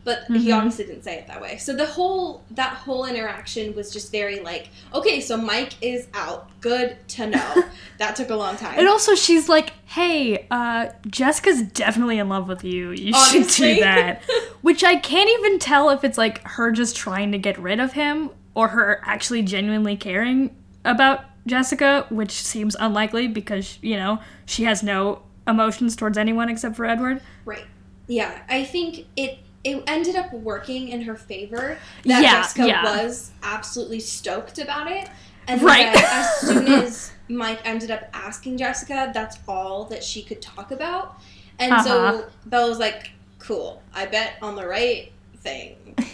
But 0.10 0.24
he 0.38 0.50
Mhm. 0.50 0.58
obviously 0.58 0.86
didn't 0.86 1.04
say 1.04 1.16
it 1.20 1.28
that 1.28 1.40
way. 1.40 1.58
So 1.58 1.76
the 1.76 1.86
whole 1.86 2.42
that 2.52 2.74
whole 2.74 3.06
interaction 3.06 3.76
was 3.76 3.92
just 3.94 4.12
very 4.12 4.40
like, 4.40 4.70
okay, 4.94 5.22
so 5.22 5.38
Mike 5.38 5.74
is 5.82 6.08
out. 6.16 6.50
Good 6.62 6.98
to 7.10 7.28
know. 7.28 7.64
that 8.00 8.16
took 8.16 8.32
a 8.32 8.36
long 8.36 8.56
time. 8.58 8.80
and 8.80 8.88
also, 8.88 9.14
she's 9.14 9.48
like, 9.48 9.74
"Hey, 9.86 10.48
uh, 10.50 10.88
Jessica's 11.08 11.62
definitely 11.62 12.18
in 12.18 12.28
love 12.28 12.48
with 12.48 12.64
you. 12.64 12.90
You 12.92 13.14
should 13.14 13.48
do 13.50 13.80
that." 13.82 14.24
Which 14.62 14.84
I 14.84 14.96
can't 14.96 15.30
even 15.30 15.60
tell 15.60 15.90
if 15.92 16.04
it's 16.04 16.18
like 16.18 16.42
her 16.48 16.72
just 16.72 16.96
trying 16.96 17.32
to 17.34 17.38
get 17.38 17.58
rid 17.60 17.80
of 17.80 17.94
him 17.94 18.32
or 18.56 18.70
her 18.70 19.02
actually 19.06 19.44
genuinely 19.44 19.96
caring 19.96 20.50
about 20.84 21.22
Jessica, 21.46 22.06
which 22.10 22.32
seems 22.32 22.76
unlikely 22.80 23.28
because 23.28 23.78
you 23.82 23.96
know 23.96 24.20
she 24.46 24.64
has 24.64 24.82
no 24.82 25.22
emotions 25.48 25.96
towards 25.96 26.18
anyone 26.18 26.50
except 26.50 26.76
for 26.76 26.86
Edward. 26.86 27.22
Right. 27.46 27.66
Yeah, 28.08 28.40
I 28.50 28.64
think 28.64 29.06
it 29.16 29.38
it 29.64 29.84
ended 29.88 30.16
up 30.16 30.32
working 30.34 30.90
in 30.90 31.02
her 31.02 31.16
favor. 31.16 31.78
That 32.06 32.22
Yeah, 32.24 32.42
Jessica 32.42 32.68
yeah. 32.68 32.84
was 32.84 33.32
absolutely 33.44 34.00
stoked 34.00 34.58
about 34.60 34.90
it, 34.92 35.10
And 35.48 35.62
Right. 35.64 35.88
as 35.96 36.38
soon 36.42 36.68
as 36.68 37.12
Mike 37.28 37.60
ended 37.66 37.90
up 37.92 38.04
asking 38.14 38.58
Jessica, 38.58 39.12
that's 39.14 39.38
all 39.48 39.86
that 39.86 40.04
she 40.04 40.22
could 40.22 40.42
talk 40.42 40.72
about. 40.72 41.18
And 41.58 41.74
Uh-huh. 41.74 41.84
so 41.84 42.26
Bella 42.46 42.70
was 42.70 42.78
like, 42.80 43.12
"Cool, 43.40 43.82
I 43.94 44.06
bet 44.06 44.34
on 44.42 44.56
the 44.56 44.68
right 44.68 45.12
thing." 45.38 45.76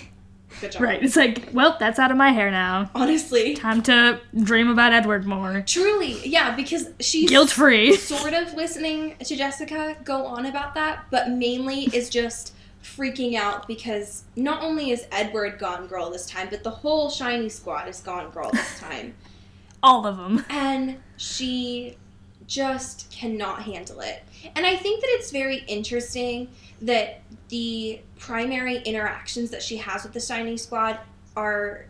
Good 0.61 0.71
job. 0.71 0.81
Right. 0.83 1.03
It's 1.03 1.17
like, 1.17 1.49
well, 1.51 1.75
that's 1.81 1.99
out 1.99 2.11
of 2.11 2.17
my 2.17 2.31
hair 2.31 2.49
now. 2.49 2.89
Honestly, 2.95 3.55
Time 3.55 3.81
to 3.83 4.21
dream 4.41 4.69
about 4.69 4.93
Edward 4.93 5.25
more. 5.25 5.61
truly, 5.67 6.25
yeah, 6.25 6.55
because 6.55 6.87
she's 7.01 7.29
Guilt 7.29 7.49
free. 7.51 7.93
sort 7.97 8.33
of 8.33 8.53
listening 8.53 9.17
to 9.25 9.35
Jessica 9.35 9.97
go 10.05 10.25
on 10.25 10.45
about 10.45 10.73
that, 10.75 11.07
but 11.11 11.29
mainly 11.29 11.89
is 11.93 12.09
just 12.09 12.53
freaking 12.85 13.35
out 13.35 13.67
because 13.67 14.23
not 14.35 14.61
only 14.63 14.91
is 14.91 15.07
Edward 15.11 15.57
gone 15.57 15.87
girl 15.87 16.09
this 16.11 16.27
time, 16.27 16.47
but 16.49 16.63
the 16.63 16.69
whole 16.69 17.09
shiny 17.09 17.49
squad 17.49 17.87
is 17.87 17.99
gone 18.01 18.29
girl 18.31 18.51
this 18.51 18.79
time. 18.79 19.15
All 19.81 20.05
of 20.05 20.17
them. 20.17 20.43
and 20.49 20.97
she 21.17 21.97
just 22.47 23.09
cannot 23.11 23.63
handle 23.63 23.99
it. 23.99 24.23
And 24.55 24.65
I 24.65 24.75
think 24.75 25.01
that 25.01 25.07
it's 25.11 25.31
very 25.31 25.57
interesting 25.67 26.49
that 26.81 27.21
the 27.49 28.01
primary 28.19 28.77
interactions 28.77 29.51
that 29.51 29.61
she 29.61 29.77
has 29.77 30.03
with 30.03 30.13
the 30.13 30.19
Shiny 30.19 30.57
Squad 30.57 30.99
are 31.35 31.85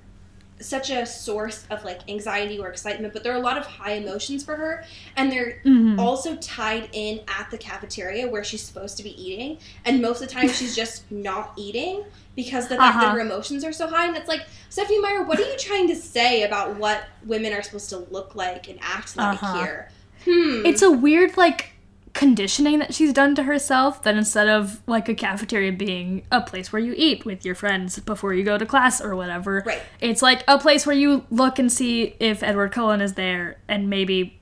such 0.66 0.90
a 0.90 1.06
source 1.06 1.66
of 1.70 1.84
like 1.86 2.00
anxiety 2.10 2.58
or 2.60 2.70
excitement, 2.70 3.14
but 3.14 3.24
there 3.24 3.32
are 3.34 3.38
a 3.38 3.42
lot 3.42 3.58
of 3.58 3.66
high 3.66 3.94
emotions 3.94 4.44
for 4.44 4.56
her, 4.56 4.84
and 5.16 5.32
they're 5.32 5.62
Mhm. 5.66 6.00
also 6.00 6.36
tied 6.38 6.90
in 6.92 7.22
at 7.28 7.50
the 7.52 7.58
cafeteria 7.58 8.28
where 8.28 8.44
she's 8.44 8.62
supposed 8.64 8.98
to 8.98 9.04
be 9.04 9.12
eating, 9.22 9.58
and 9.86 10.02
most 10.02 10.22
of 10.22 10.28
the 10.28 10.34
time 10.34 10.50
she's 10.50 10.76
just 10.76 11.04
not 11.12 11.54
eating 11.56 12.04
because 12.36 12.68
the 12.68 12.76
fact 12.76 12.98
Uh-huh. 12.98 13.12
her 13.12 13.20
emotions 13.20 13.64
are 13.64 13.72
so 13.72 13.88
high. 13.88 14.08
And 14.08 14.18
it's 14.18 14.28
like, 14.28 14.42
Stephenie 14.70 15.00
Meyer, 15.00 15.24
what 15.24 15.40
are 15.40 15.44
you 15.50 15.58
trying 15.58 15.88
to 15.88 15.96
say 15.96 16.44
about 16.44 16.76
what 16.78 17.04
women 17.26 17.54
are 17.54 17.62
supposed 17.62 17.90
to 17.92 18.00
look 18.12 18.36
like 18.36 18.68
and 18.68 18.78
act 18.82 19.16
like 19.16 19.42
Uh-huh. 19.42 19.60
here? 19.60 19.90
Hmm. 20.26 20.66
It's 20.66 20.82
a 20.82 20.92
weird 20.92 21.38
like 21.38 21.72
conditioning 22.16 22.80
that 22.80 22.94
she's 22.96 23.12
done 23.14 23.36
to 23.36 23.44
herself 23.44 24.02
that 24.04 24.16
instead 24.16 24.48
of 24.48 24.82
like 24.88 25.08
a 25.10 25.14
cafeteria 25.14 25.72
being 25.72 26.26
a 26.32 26.40
place 26.42 26.72
where 26.74 26.82
you 26.82 26.94
eat 26.98 27.26
with 27.26 27.46
your 27.46 27.54
friends 27.54 28.00
before 28.00 28.34
you 28.34 28.42
go 28.44 28.58
to 28.58 28.66
class 28.66 29.02
or 29.02 29.16
whatever, 29.16 29.62
Right. 29.66 29.82
it's 30.00 30.22
like 30.24 30.44
a 30.48 30.58
place 30.58 30.88
where 30.88 30.96
you 30.96 31.26
look 31.30 31.60
and 31.60 31.72
see 31.72 32.16
if 32.20 32.42
Edward 32.42 32.72
Cullen 32.72 33.02
is 33.02 33.14
there 33.14 33.58
and 33.68 33.90
maybe 33.90 34.40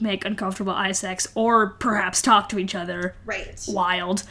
make 0.00 0.24
uncomfortable 0.24 0.72
eye 0.74 0.92
sex 0.92 1.26
or 1.34 1.70
perhaps 1.70 2.20
talk 2.20 2.48
to 2.50 2.58
each 2.58 2.74
other 2.74 3.14
right. 3.24 3.64
wild 3.68 4.24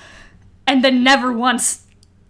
and 0.67 0.84
then 0.84 1.03
never 1.03 1.34
once 1.34 1.86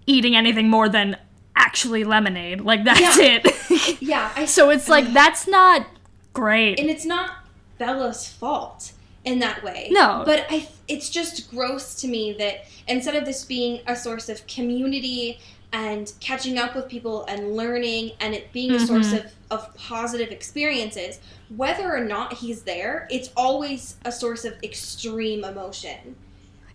eating 0.08 0.36
anything 0.36 0.69
more 0.69 0.88
than 0.88 1.17
actually 1.58 2.04
lemonade. 2.06 2.62
Like 2.62 2.84
that's 2.86 3.17
Yeah. 3.19 3.39
it. 3.43 3.99
Yeah. 4.02 4.32
I 4.36 4.45
so 4.45 4.69
it's 4.69 4.88
like 4.88 5.12
that's 5.13 5.45
not 5.47 5.86
great. 6.32 6.80
and 6.80 6.89
it's 6.89 7.06
not 7.06 7.32
Bella's 7.78 8.28
fault 8.28 8.93
in 9.25 9.39
that 9.39 9.63
way. 9.63 9.88
No. 9.91 10.23
But 10.25 10.45
I 10.49 10.67
it's 10.88 11.09
just 11.09 11.49
gross 11.49 11.95
to 12.01 12.07
me 12.07 12.33
that 12.33 12.65
instead 12.88 13.15
of 13.15 13.25
this 13.25 13.45
being 13.45 13.79
a 13.88 13.95
source 13.95 14.27
of 14.29 14.45
community 14.47 15.39
and 15.71 16.12
catching 16.19 16.57
up 16.59 16.75
with 16.75 16.88
people 16.88 17.25
and 17.25 17.55
learning 17.55 18.12
and 18.19 18.36
it 18.36 18.51
being 18.51 18.71
a 18.73 18.79
source 18.79 19.07
Mm-hmm. 19.13 19.25
of, 19.51 19.65
of 19.67 19.75
positive 19.75 20.29
experiences, 20.29 21.19
whether 21.55 21.91
or 21.95 22.01
not 22.03 22.33
he's 22.33 22.62
there, 22.63 23.07
it's 23.09 23.29
always 23.36 23.95
a 24.05 24.12
source 24.12 24.45
of 24.45 24.53
extreme 24.62 25.43
emotion. 25.43 26.15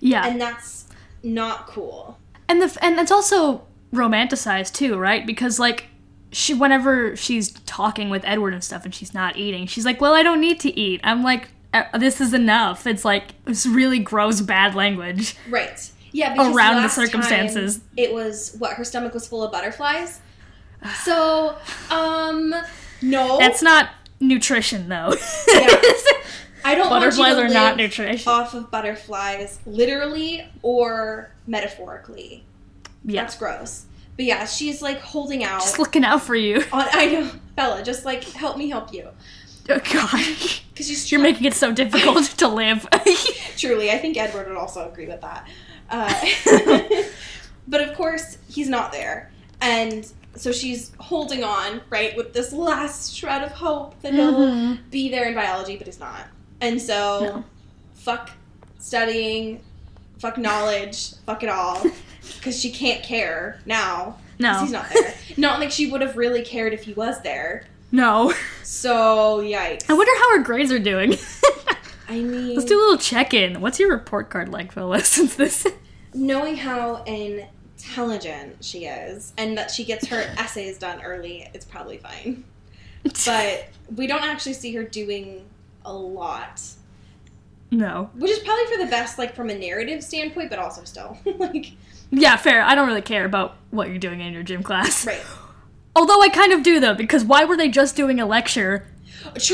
yeah. 0.01 0.27
And 0.27 0.41
that's 0.41 0.87
not 1.23 1.67
cool. 1.69 2.19
and 2.49 2.61
the 2.63 2.77
and 2.85 2.99
it's 2.99 3.11
also 3.13 3.67
romanticized 3.93 4.73
too, 4.75 4.97
right? 4.97 5.27
Because 5.27 5.59
like 5.59 5.87
she 6.33 6.55
whenever 6.55 7.15
she's 7.17 7.51
talking 7.67 8.11
with 8.11 8.23
Edward 8.25 8.53
and 8.55 8.63
stuff 8.65 8.85
and 8.85 8.95
she's 8.95 9.13
not 9.15 9.37
eating, 9.37 9.67
she's 9.67 9.85
like, 9.85 10.01
"Well, 10.01 10.15
I 10.15 10.23
don't 10.23 10.41
need 10.41 10.61
to 10.61 10.77
eat." 10.79 11.01
I'm 11.05 11.23
like, 11.23 11.45
"Uh, 11.45 11.49
"This 11.99 12.21
is 12.21 12.33
enough." 12.35 12.87
It's 12.87 13.05
like 13.05 13.35
it's 13.47 13.67
really 13.67 13.99
gross 13.99 14.41
bad 14.41 14.75
language. 14.75 15.37
Right. 15.49 15.91
Yeah, 16.13 16.33
because 16.33 16.55
Around 16.55 16.83
the 16.83 16.89
circumstances. 16.89 17.81
it 17.97 18.13
was 18.13 18.57
what 18.59 18.75
her 18.77 18.85
stomach 18.85 19.13
was 19.15 19.29
full 19.29 19.43
of 19.43 19.53
butterflies. 19.53 20.21
So, 21.05 21.57
um, 21.91 22.55
no, 23.03 23.37
That's 23.39 23.63
not 23.63 23.91
nutrition 24.21 24.89
though. 24.89 25.15
Yeah. 25.53 25.81
I 26.65 26.75
don't 26.75 26.89
Butterflies 26.89 27.19
want 27.37 27.39
you 27.39 27.45
are 27.45 27.49
not 27.49 27.77
nutrition. 27.77 28.29
off 28.29 28.53
of 28.55 28.71
butterflies, 28.71 29.59
literally 29.67 30.47
or 30.63 31.33
metaphorically. 31.47 32.45
yeah. 33.05 33.23
That's 33.23 33.37
gross. 33.37 33.87
But 34.17 34.25
yeah, 34.27 34.45
she's 34.47 34.83
like 34.83 35.01
holding 35.01 35.45
out. 35.45 35.61
Just 35.61 35.79
looking 35.79 36.05
out 36.05 36.23
for 36.23 36.35
you. 36.35 36.57
on, 36.73 36.87
I 36.93 37.07
know, 37.07 37.31
Bella, 37.57 37.83
just 37.83 38.05
like 38.05 38.25
help 38.25 38.57
me 38.57 38.69
help 38.69 38.93
you, 38.93 39.09
Oh 39.71 39.79
god. 39.93 40.25
because 40.71 40.87
she's 40.89 41.11
You're 41.13 41.21
making 41.21 41.45
it 41.45 41.55
so 41.55 41.73
difficult 41.73 42.25
to 42.39 42.49
live. 42.49 42.87
Truly, 43.57 43.91
I 43.91 43.99
think 43.99 44.17
Edward 44.17 44.49
would 44.49 44.57
also 44.57 44.89
agree 44.91 45.07
with 45.07 45.21
that. 45.21 45.47
Uh, 45.91 47.05
but 47.69 47.81
of 47.81 47.95
course, 47.97 48.39
he's 48.49 48.69
not 48.69 48.93
there. 48.93 49.31
And 49.61 50.11
so 50.37 50.53
she's 50.53 50.93
holding 51.01 51.43
on, 51.45 51.81
right, 51.91 52.17
with 52.17 52.33
this 52.33 52.53
last 52.53 53.15
shred 53.15 53.43
of 53.43 53.51
hope 53.53 54.01
that 54.03 54.15
he'll 54.15 54.33
Mhm. 54.39 54.91
be 54.91 55.09
there 55.11 55.27
in 55.29 55.35
biology, 55.35 55.77
but 55.77 55.87
he's 55.87 55.99
not. 56.01 56.27
And 56.61 56.81
so, 56.81 57.21
No. 57.21 57.45
fuck 57.95 58.31
studying, 58.79 59.61
fuck 60.19 60.39
knowledge, 60.39 61.13
fuck 61.27 61.43
it 61.43 61.49
all. 61.49 61.83
Because 62.37 62.59
she 62.61 62.71
can't 62.71 63.03
care 63.03 63.61
now. 63.67 64.17
no. 64.39 64.61
He's 64.61 64.71
not 64.71 64.87
there. 64.91 65.15
not 65.37 65.59
like 65.61 65.71
she 65.73 65.91
would 65.91 66.01
have 66.01 66.17
really 66.17 66.43
cared 66.43 66.73
if 66.73 66.85
he 66.85 66.93
was 66.93 67.21
there. 67.23 67.67
No. 67.91 68.35
So, 68.63 69.41
yikes. 69.41 69.89
I 69.89 69.95
wonder 69.95 70.13
how 70.19 70.37
her 70.37 70.43
grades 70.45 70.71
are 70.73 70.79
doing. 70.79 71.15
I 72.09 72.21
mean, 72.21 72.55
Let's 72.55 72.65
do 72.67 72.79
a 72.79 72.81
little 72.83 72.99
check-in. 72.99 73.61
What's 73.61 73.79
your 73.81 73.91
report 73.91 74.31
card 74.31 74.51
like, 74.51 74.73
Phyllis? 74.73 75.09
Since 75.09 75.37
this 75.37 75.67
knowing 76.15 76.57
how 76.57 77.03
intelligent 77.05 78.63
she 78.65 78.87
is 78.87 79.33
and 79.37 79.57
that 79.59 79.71
she 79.71 79.85
gets 79.85 80.07
her 80.09 80.21
essays 80.39 80.79
done 80.79 81.01
early, 81.03 81.49
it's 81.55 81.65
probably 81.65 81.99
fine. 81.99 82.45
But 83.25 83.69
we 83.95 84.07
don't 84.07 84.25
actually 84.25 84.55
see 84.55 84.75
her 84.75 84.83
doing 84.83 85.45
a 85.85 85.93
lot, 85.93 86.61
No. 87.71 88.11
which 88.15 88.31
is 88.31 88.41
probably 88.41 88.67
for 88.67 88.85
the 88.85 88.91
best, 88.91 89.19
like 89.19 89.35
from 89.37 89.49
a 89.51 89.55
narrative 89.59 90.03
standpoint, 90.03 90.51
but 90.51 90.59
also 90.59 90.83
still 90.85 91.17
like 91.39 91.73
Yeah, 92.11 92.37
fair. 92.37 92.61
I 92.63 92.75
don't 92.75 92.87
really 92.89 93.01
care 93.01 93.25
about 93.25 93.57
what 93.71 93.89
you're 93.89 93.99
doing 93.99 94.21
in 94.21 94.33
your 94.35 94.43
gym 94.43 94.63
class. 94.63 95.07
right. 95.07 95.23
Although 95.99 96.23
I 96.23 96.29
kind 96.29 96.53
of 96.53 96.63
do 96.63 96.79
though, 96.79 96.95
because 96.95 97.25
why 97.25 97.45
were 97.45 97.57
they 97.57 97.69
just 97.69 97.97
doing 97.97 98.21
a 98.21 98.27
lecture 98.27 98.87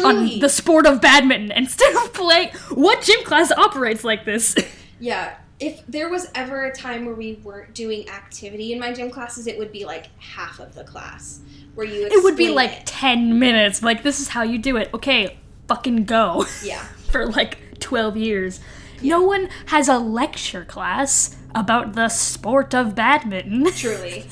on 0.04 0.40
the 0.40 0.48
sport 0.50 0.87
of 0.87 1.00
badminton 1.00 1.50
instead 1.57 1.96
of 1.96 2.12
playing? 2.12 2.50
What 2.70 3.00
gym 3.00 3.24
class 3.24 3.50
operates 3.50 4.04
like 4.04 4.26
this? 4.26 4.54
yeah. 5.00 5.37
If 5.59 5.87
there 5.87 6.11
was 6.11 6.30
ever 6.35 6.66
a 6.66 6.74
time 6.74 7.07
where 7.07 7.14
we 7.14 7.40
weren't 7.42 7.74
doing 7.74 8.11
activity 8.11 8.74
in 8.74 8.78
my 8.78 8.92
gym 8.92 9.11
classes, 9.11 9.46
it 9.46 9.59
would 9.59 9.72
be 9.72 9.87
like 9.87 10.09
half 10.20 10.61
of 10.61 10.74
the 10.74 10.85
class 10.85 11.40
where 11.74 11.87
you. 11.87 12.07
it 12.07 12.22
would 12.22 12.37
be 12.37 12.50
like 12.50 12.72
it. 12.72 12.87
10 12.87 13.38
minutes. 13.38 13.83
Like, 13.83 14.02
this 14.02 14.20
is 14.20 14.28
how 14.28 14.42
you 14.42 14.59
do 14.59 14.76
it. 14.76 14.90
Okay, 14.92 15.38
fucking 15.66 16.04
go. 16.04 16.44
yeah. 16.62 16.83
For 17.11 17.26
like 17.26 17.78
12 17.80 18.18
years. 18.18 18.61
No 19.00 19.22
one 19.22 19.48
has 19.66 19.88
a 19.88 19.98
lecture 19.98 20.66
class 20.66 21.37
about 21.54 21.94
the 21.94 22.11
sport 22.11 22.74
of 22.74 22.94
badminton. 22.94 23.72
Truly. 23.72 24.26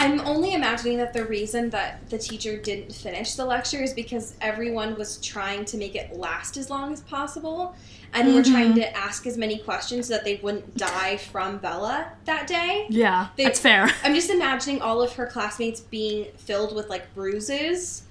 I'm 0.00 0.20
only 0.22 0.54
imagining 0.54 0.96
that 0.98 1.12
the 1.12 1.24
reason 1.26 1.68
that 1.70 2.08
the 2.08 2.16
teacher 2.18 2.56
didn't 2.56 2.94
finish 2.94 3.34
the 3.34 3.44
lecture 3.44 3.82
is 3.82 3.92
because 3.92 4.34
everyone 4.40 4.96
was 4.96 5.18
trying 5.18 5.66
to 5.66 5.76
make 5.76 5.94
it 5.94 6.16
last 6.16 6.56
as 6.56 6.70
long 6.70 6.92
as 6.92 7.02
possible 7.02 7.74
and 8.14 8.34
were 8.34 8.40
Mhm. 8.40 8.50
trying 8.50 8.74
to 8.76 8.96
ask 8.96 9.26
as 9.26 9.36
many 9.36 9.58
questions 9.58 10.08
so 10.08 10.14
that 10.14 10.24
they 10.24 10.36
wouldn't 10.42 10.74
die 10.76 11.18
from 11.18 11.58
Bella 11.58 12.12
that 12.24 12.46
day. 12.46 12.86
Yeah, 12.88 13.28
They- 13.36 13.44
that's 13.44 13.60
fair. 13.60 13.90
I'm 14.02 14.14
just 14.14 14.30
imagining 14.30 14.80
all 14.80 15.02
of 15.02 15.12
her 15.12 15.26
classmates 15.26 15.80
being 15.80 16.28
filled 16.38 16.74
with 16.74 16.88
like 16.88 17.14
bruises 17.14 18.02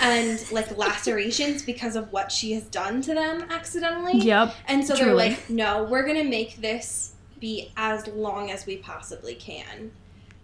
and 0.00 0.42
like 0.50 0.74
lacerations 0.78 1.62
because 1.62 1.96
of 1.96 2.10
what 2.12 2.32
she 2.32 2.52
has 2.52 2.64
done 2.64 3.02
to 3.02 3.14
them 3.14 3.44
accidentally. 3.50 4.18
Yep. 4.18 4.54
And 4.68 4.86
so 4.86 4.96
they're 4.96 5.14
like, 5.14 5.50
no, 5.50 5.84
we're 5.84 6.06
gonna 6.06 6.24
make 6.24 6.62
this 6.62 7.12
be 7.38 7.70
as 7.76 8.06
long 8.08 8.50
as 8.50 8.64
we 8.64 8.78
possibly 8.78 9.34
can, 9.34 9.92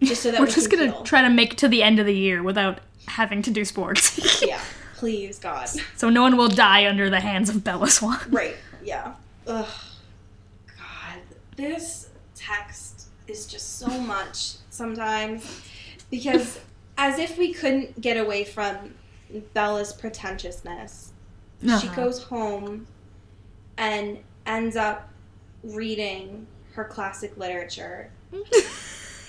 just 0.05 0.21
so 0.23 0.31
that 0.31 0.39
We're 0.39 0.45
we 0.47 0.51
just 0.51 0.69
gonna 0.71 0.85
heal. 0.91 1.03
try 1.03 1.21
to 1.21 1.29
make 1.29 1.53
it 1.53 1.57
to 1.59 1.67
the 1.67 1.83
end 1.83 1.99
of 1.99 2.05
the 2.05 2.15
year 2.15 2.41
without 2.43 2.79
having 3.07 3.41
to 3.43 3.51
do 3.51 3.65
sports. 3.65 4.41
yeah, 4.45 4.61
please, 4.95 5.39
God. 5.39 5.69
so 5.95 6.09
no 6.09 6.21
one 6.21 6.37
will 6.37 6.47
die 6.49 6.87
under 6.87 7.09
the 7.09 7.19
hands 7.19 7.49
of 7.49 7.63
Bella 7.63 7.89
Swan. 7.89 8.19
Right. 8.29 8.55
Yeah. 8.83 9.13
Ugh. 9.47 9.67
God, 10.77 11.19
this 11.57 12.09
text 12.35 13.07
is 13.27 13.45
just 13.47 13.77
so 13.79 13.87
much 13.87 14.53
sometimes 14.69 15.61
because 16.11 16.59
as 16.97 17.19
if 17.19 17.37
we 17.37 17.53
couldn't 17.53 17.99
get 18.01 18.17
away 18.17 18.43
from 18.43 18.93
Bella's 19.53 19.93
pretentiousness, 19.93 21.11
she 21.61 21.69
Uh-huh. 21.69 21.95
goes 21.95 22.23
home 22.23 22.87
and 23.77 24.19
ends 24.45 24.75
up 24.75 25.09
reading 25.63 26.45
her 26.73 26.83
classic 26.83 27.35
literature. 27.37 28.09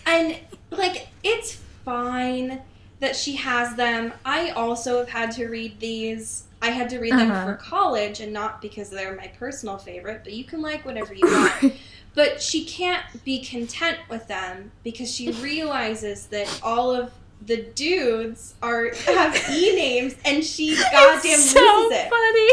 And 0.06 0.36
like 0.78 1.08
it's 1.22 1.54
fine 1.84 2.60
that 3.00 3.16
she 3.16 3.36
has 3.36 3.74
them. 3.76 4.12
I 4.24 4.50
also 4.50 4.98
have 4.98 5.08
had 5.08 5.30
to 5.32 5.46
read 5.48 5.80
these. 5.80 6.44
I 6.62 6.70
had 6.70 6.88
to 6.90 6.98
read 6.98 7.12
them 7.12 7.30
Uh-huh. 7.30 7.46
for 7.46 7.54
college 7.56 8.20
and 8.20 8.32
not 8.32 8.62
because 8.62 8.88
they're 8.88 9.14
my 9.16 9.26
personal 9.38 9.76
favorite, 9.76 10.22
but 10.24 10.32
you 10.32 10.44
can 10.44 10.62
like 10.62 10.84
whatever 10.84 11.12
you 11.14 11.26
want. 11.26 11.74
But 12.16 12.40
she 12.40 12.64
can't 12.64 13.02
be 13.24 13.42
content 13.44 13.98
with 14.08 14.28
them 14.28 14.70
because 14.84 15.12
she 15.12 15.32
realizes 15.42 16.26
that 16.26 16.60
all 16.62 16.92
of 16.94 17.10
the 17.44 17.56
dudes 17.74 18.54
are 18.62 18.94
have 19.06 19.34
e 19.50 19.74
names 19.74 20.14
and 20.24 20.44
she 20.44 20.76
goddamn 20.76 21.20
it's 21.24 21.50
so 21.50 21.58
loses 21.60 21.98
it. 21.98 22.10
funny. 22.10 22.50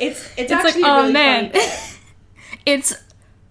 It's 0.00 0.26
it's, 0.26 0.34
It's 0.36 0.50
like, 0.50 0.64
actually 0.66 0.82
a 0.82 0.86
oh 0.88 1.00
really 1.02 1.12
man, 1.12 1.52
it's 2.66 2.94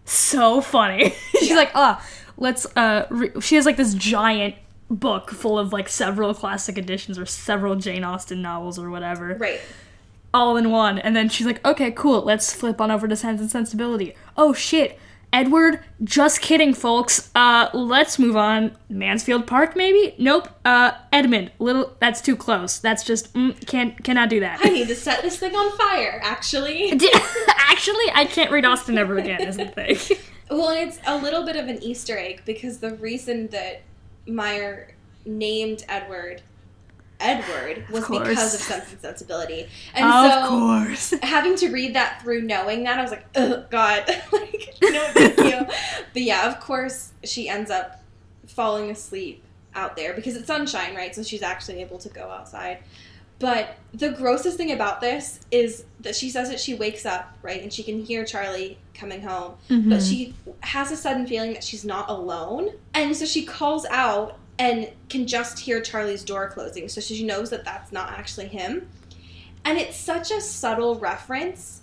so 0.05 0.61
funny. 0.61 1.13
She's 1.39 1.49
Yeah. 1.49 1.55
like, 1.55 1.71
ah, 1.75 2.05
let's. 2.43 2.67
Uh, 2.77 3.07
re-. 3.09 3.31
she 3.41 3.55
has 3.55 3.65
like 3.65 3.77
this 3.77 3.93
giant 3.95 4.55
book 4.89 5.31
full 5.31 5.57
of 5.57 5.73
like 5.73 5.89
several 5.89 6.33
classic 6.35 6.77
editions 6.77 7.17
or 7.17 7.25
several 7.25 7.75
Jane 7.75 8.03
Austen 8.03 8.41
novels 8.43 8.77
or 8.77 8.91
whatever, 8.91 9.35
Right. 9.39 9.59
all 10.33 10.55
in 10.57 10.69
one. 10.69 10.99
And 10.99 11.15
then 11.15 11.29
she's 11.29 11.47
like, 11.47 11.65
okay, 11.65 11.89
cool, 11.91 12.21
let's 12.21 12.53
flip 12.53 12.79
on 12.79 12.91
over 12.91 13.07
to 13.07 13.15
Sense 13.15 13.41
and 13.41 13.49
Sensibility. 13.49 14.13
Oh 14.37 14.53
shit. 14.53 14.99
Edward, 15.31 15.79
just 16.03 16.41
kidding, 16.41 16.75
folks. 16.75 17.31
Uh, 17.33 17.67
let's 17.73 18.19
move 18.19 18.37
on. 18.37 18.77
Mansfield 18.87 19.47
Park, 19.47 19.75
maybe? 19.75 20.13
Nope. 20.19 20.47
Uh, 20.63 20.91
Edmund, 21.11 21.49
little. 21.57 21.95
That's 21.99 22.21
too 22.21 22.35
close. 22.35 22.77
That's 22.77 23.03
just 23.03 23.33
mm, 23.33 23.65
can't 23.65 24.03
cannot 24.03 24.29
do 24.29 24.41
that. 24.41 24.59
I 24.63 24.69
need 24.69 24.87
to 24.89 24.95
set 25.07 25.23
this 25.23 25.39
thing 25.39 25.55
on 25.55 25.75
fire, 25.75 26.19
actually. 26.23 26.91
Actually, 27.73 28.11
I 28.13 28.25
can't 28.29 28.51
read 28.51 28.63
Austen 28.63 28.99
ever 28.99 29.17
again. 29.17 29.41
Is 29.41 29.57
the 29.57 29.65
thing. 29.65 29.97
Well, 30.53 30.69
it's 30.69 30.99
a 31.05 31.17
little 31.17 31.43
bit 31.45 31.55
of 31.55 31.67
an 31.67 31.81
Easter 31.81 32.17
egg 32.17 32.43
because 32.45 32.79
the 32.79 32.95
reason 32.95 33.47
that 33.47 33.81
Meyer 34.27 34.93
named 35.25 35.83
Edward 35.89 36.41
Edward 37.19 37.85
was 37.89 38.03
course. 38.03 38.27
because 38.27 38.53
of 38.53 38.59
Sense 38.59 38.91
and 38.91 39.01
Sensibility. 39.01 39.67
And 39.95 40.05
of 40.05 40.31
so 40.31 40.49
course. 40.49 41.13
having 41.23 41.55
to 41.57 41.69
read 41.69 41.95
that 41.95 42.21
through 42.21 42.41
knowing 42.41 42.83
that, 42.83 42.99
I 42.99 43.01
was 43.01 43.11
like, 43.11 43.25
oh, 43.35 43.65
God. 43.69 44.07
like, 44.31 44.75
no, 44.81 45.03
thank 45.13 45.37
you. 45.39 45.65
but 46.13 46.21
yeah, 46.21 46.47
of 46.49 46.59
course, 46.59 47.13
she 47.23 47.47
ends 47.47 47.71
up 47.71 48.03
falling 48.45 48.91
asleep 48.91 49.41
out 49.73 49.95
there 49.95 50.13
because 50.13 50.35
it's 50.35 50.47
sunshine, 50.47 50.95
right? 50.95 51.15
So 51.15 51.23
she's 51.23 51.41
actually 51.41 51.81
able 51.81 51.97
to 51.99 52.09
go 52.09 52.29
outside. 52.29 52.79
But 53.43 53.75
the 53.93 54.09
grossest 54.11 54.55
thing 54.55 54.71
about 54.71 55.01
this 55.01 55.41
is 55.51 55.83
that 55.99 56.15
she 56.15 56.29
says 56.29 56.47
that 56.49 56.61
she 56.61 56.75
wakes 56.75 57.05
up, 57.05 57.37
right? 57.41 57.61
And 57.61 57.73
she 57.73 57.83
can 57.83 58.01
hear 58.01 58.23
Charlie 58.23 58.77
coming 58.93 59.21
home 59.21 59.55
but 59.67 59.99
Mhm. 59.99 60.09
she 60.09 60.33
has 60.61 60.91
a 60.93 60.95
sudden 60.95 61.27
feeling 61.27 61.51
that 61.51 61.61
she's 61.61 61.83
not 61.83 62.09
alone. 62.09 62.69
And 62.93 63.13
so 63.17 63.25
she 63.25 63.43
calls 63.43 63.85
out 63.89 64.37
and 64.57 64.87
can 65.09 65.27
just 65.27 65.59
hear 65.59 65.81
Charlie's 65.81 66.23
door 66.23 66.47
closing. 66.49 66.87
So 66.87 67.01
she 67.01 67.21
knows 67.25 67.49
that 67.49 67.65
that's 67.65 67.91
not 67.91 68.11
actually 68.11 68.47
him. 68.47 68.87
And 69.65 69.77
it's 69.77 69.97
such 69.97 70.31
a 70.31 70.39
subtle 70.39 70.95
reference 70.95 71.81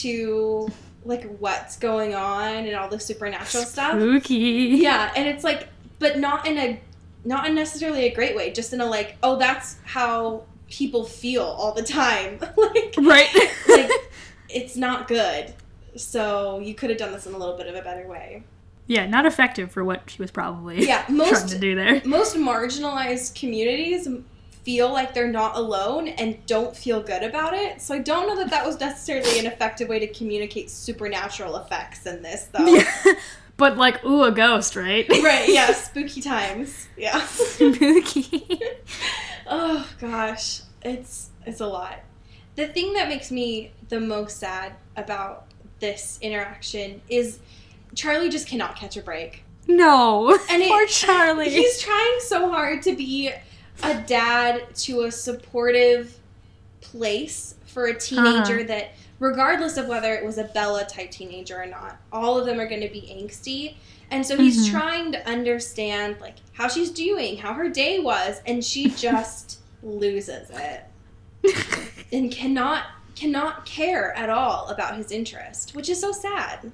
to 0.00 0.70
like 1.04 1.24
what's 1.40 1.76
going 1.76 2.14
on 2.14 2.64
and 2.64 2.74
all 2.74 2.88
the 2.88 2.98
supernatural 3.00 3.64
stuff. 3.64 3.92
Spooky. 3.92 4.78
Yeah, 4.80 5.12
and 5.14 5.28
it's 5.28 5.44
like 5.44 5.68
but 5.98 6.18
not 6.18 6.46
in 6.46 6.56
a 6.56 6.80
not 7.22 7.52
necessarily 7.52 8.06
a 8.06 8.14
great 8.14 8.34
way, 8.34 8.50
just 8.50 8.72
in 8.72 8.80
a 8.80 8.86
like, 8.86 9.16
oh, 9.22 9.36
that's 9.36 9.76
how 9.84 10.44
people 10.72 11.04
feel 11.04 11.42
all 11.44 11.72
the 11.72 11.82
time. 11.82 12.38
like 12.56 12.94
Right. 12.98 13.28
like 13.68 13.90
it's 14.48 14.74
not 14.76 15.06
good. 15.06 15.52
So 15.96 16.58
you 16.60 16.74
could 16.74 16.88
have 16.90 16.98
done 16.98 17.12
this 17.12 17.26
in 17.26 17.34
a 17.34 17.38
little 17.38 17.56
bit 17.56 17.66
of 17.66 17.74
a 17.74 17.82
better 17.82 18.06
way. 18.08 18.42
yeah, 18.86 19.06
not 19.06 19.26
effective 19.26 19.70
for 19.70 19.84
what 19.84 20.08
she 20.10 20.20
was 20.22 20.30
probably 20.30 20.86
Yeah, 20.86 21.02
trying 21.06 21.18
most- 21.18 21.48
to 21.50 21.58
do 21.58 21.74
there. 21.74 22.00
Most 22.06 22.34
marginalized 22.36 23.38
communities 23.38 24.08
feel 24.64 24.90
like 24.92 25.12
they're 25.12 25.30
not 25.30 25.56
alone 25.56 26.08
and 26.08 26.38
don't 26.46 26.74
feel 26.74 27.02
good 27.02 27.22
about 27.22 27.52
it. 27.52 27.82
So 27.82 27.94
I 27.94 27.98
don't 27.98 28.26
know 28.28 28.36
that 28.36 28.48
that 28.50 28.64
was 28.64 28.78
necessarily 28.80 29.38
an 29.40 29.46
effective 29.46 29.88
way 29.88 29.98
to 29.98 30.06
communicate 30.06 30.70
supernatural 30.70 31.56
effects 31.56 32.06
in 32.06 32.22
this, 32.22 32.44
though. 32.52 32.64
Yeah. 32.66 32.90
but 33.56 33.76
like, 33.76 34.04
ooh, 34.04 34.22
a 34.22 34.30
ghost, 34.30 34.76
right? 34.76 35.06
right? 35.08 35.48
Yeah, 35.48 35.72
spooky 35.72 36.20
times. 36.22 36.86
Yeah. 36.96 37.20
Spooky. 37.26 38.60
Oh 39.46 39.88
gosh, 40.00 40.60
it's 40.82 41.30
it's 41.46 41.60
a 41.60 41.66
lot. 41.66 42.00
The 42.56 42.68
thing 42.68 42.92
that 42.94 43.08
makes 43.08 43.30
me 43.30 43.72
the 43.88 44.00
most 44.00 44.38
sad 44.38 44.72
about 44.96 45.46
this 45.80 46.18
interaction 46.20 47.00
is 47.08 47.38
Charlie 47.94 48.28
just 48.28 48.46
cannot 48.46 48.76
catch 48.76 48.96
a 48.96 49.02
break. 49.02 49.44
no. 49.66 50.36
And 50.50 50.62
it- 50.62 50.68
Poor 50.70 50.86
Charlie. 50.86 51.50
He's 51.50 51.80
trying 51.80 52.18
so 52.20 52.48
hard 52.50 52.82
to 52.82 52.94
be 52.96 53.30
a 53.82 53.94
dad 54.02 54.74
to 54.76 55.02
a 55.02 55.10
supportive 55.12 56.18
place 56.80 57.54
for 57.66 57.86
a 57.86 57.94
teenager 57.98 58.56
Uh-huh. 58.58 58.64
that, 58.68 58.92
regardless 59.18 59.76
of 59.76 59.86
whether 59.86 60.14
it 60.14 60.24
was 60.24 60.38
a 60.38 60.44
Bella 60.44 60.84
type 60.84 61.10
teenager 61.10 61.60
or 61.60 61.66
not, 61.66 61.96
all 62.12 62.38
of 62.38 62.46
them 62.46 62.60
are 62.60 62.68
going 62.68 62.80
to 62.82 62.88
be 62.88 63.00
angsty. 63.02 63.74
And 64.12 64.24
so 64.26 64.36
he's 64.36 64.68
Mhm. 64.68 64.70
trying 64.70 65.12
to 65.12 65.28
understand 65.28 66.20
like 66.20 66.36
how 66.52 66.68
she's 66.68 66.90
doing, 66.90 67.38
how 67.38 67.54
her 67.54 67.68
day 67.68 67.98
was, 67.98 68.40
and 68.46 68.62
she 68.64 68.90
just 69.06 69.58
loses 69.82 70.50
it 70.50 70.84
and 72.12 72.30
cannot 72.30 72.84
cannot 73.16 73.66
care 73.66 74.16
at 74.16 74.30
all 74.30 74.68
about 74.68 74.96
his 74.96 75.10
interest, 75.10 75.74
which 75.74 75.88
is 75.88 76.00
so 76.00 76.12
sad. 76.12 76.72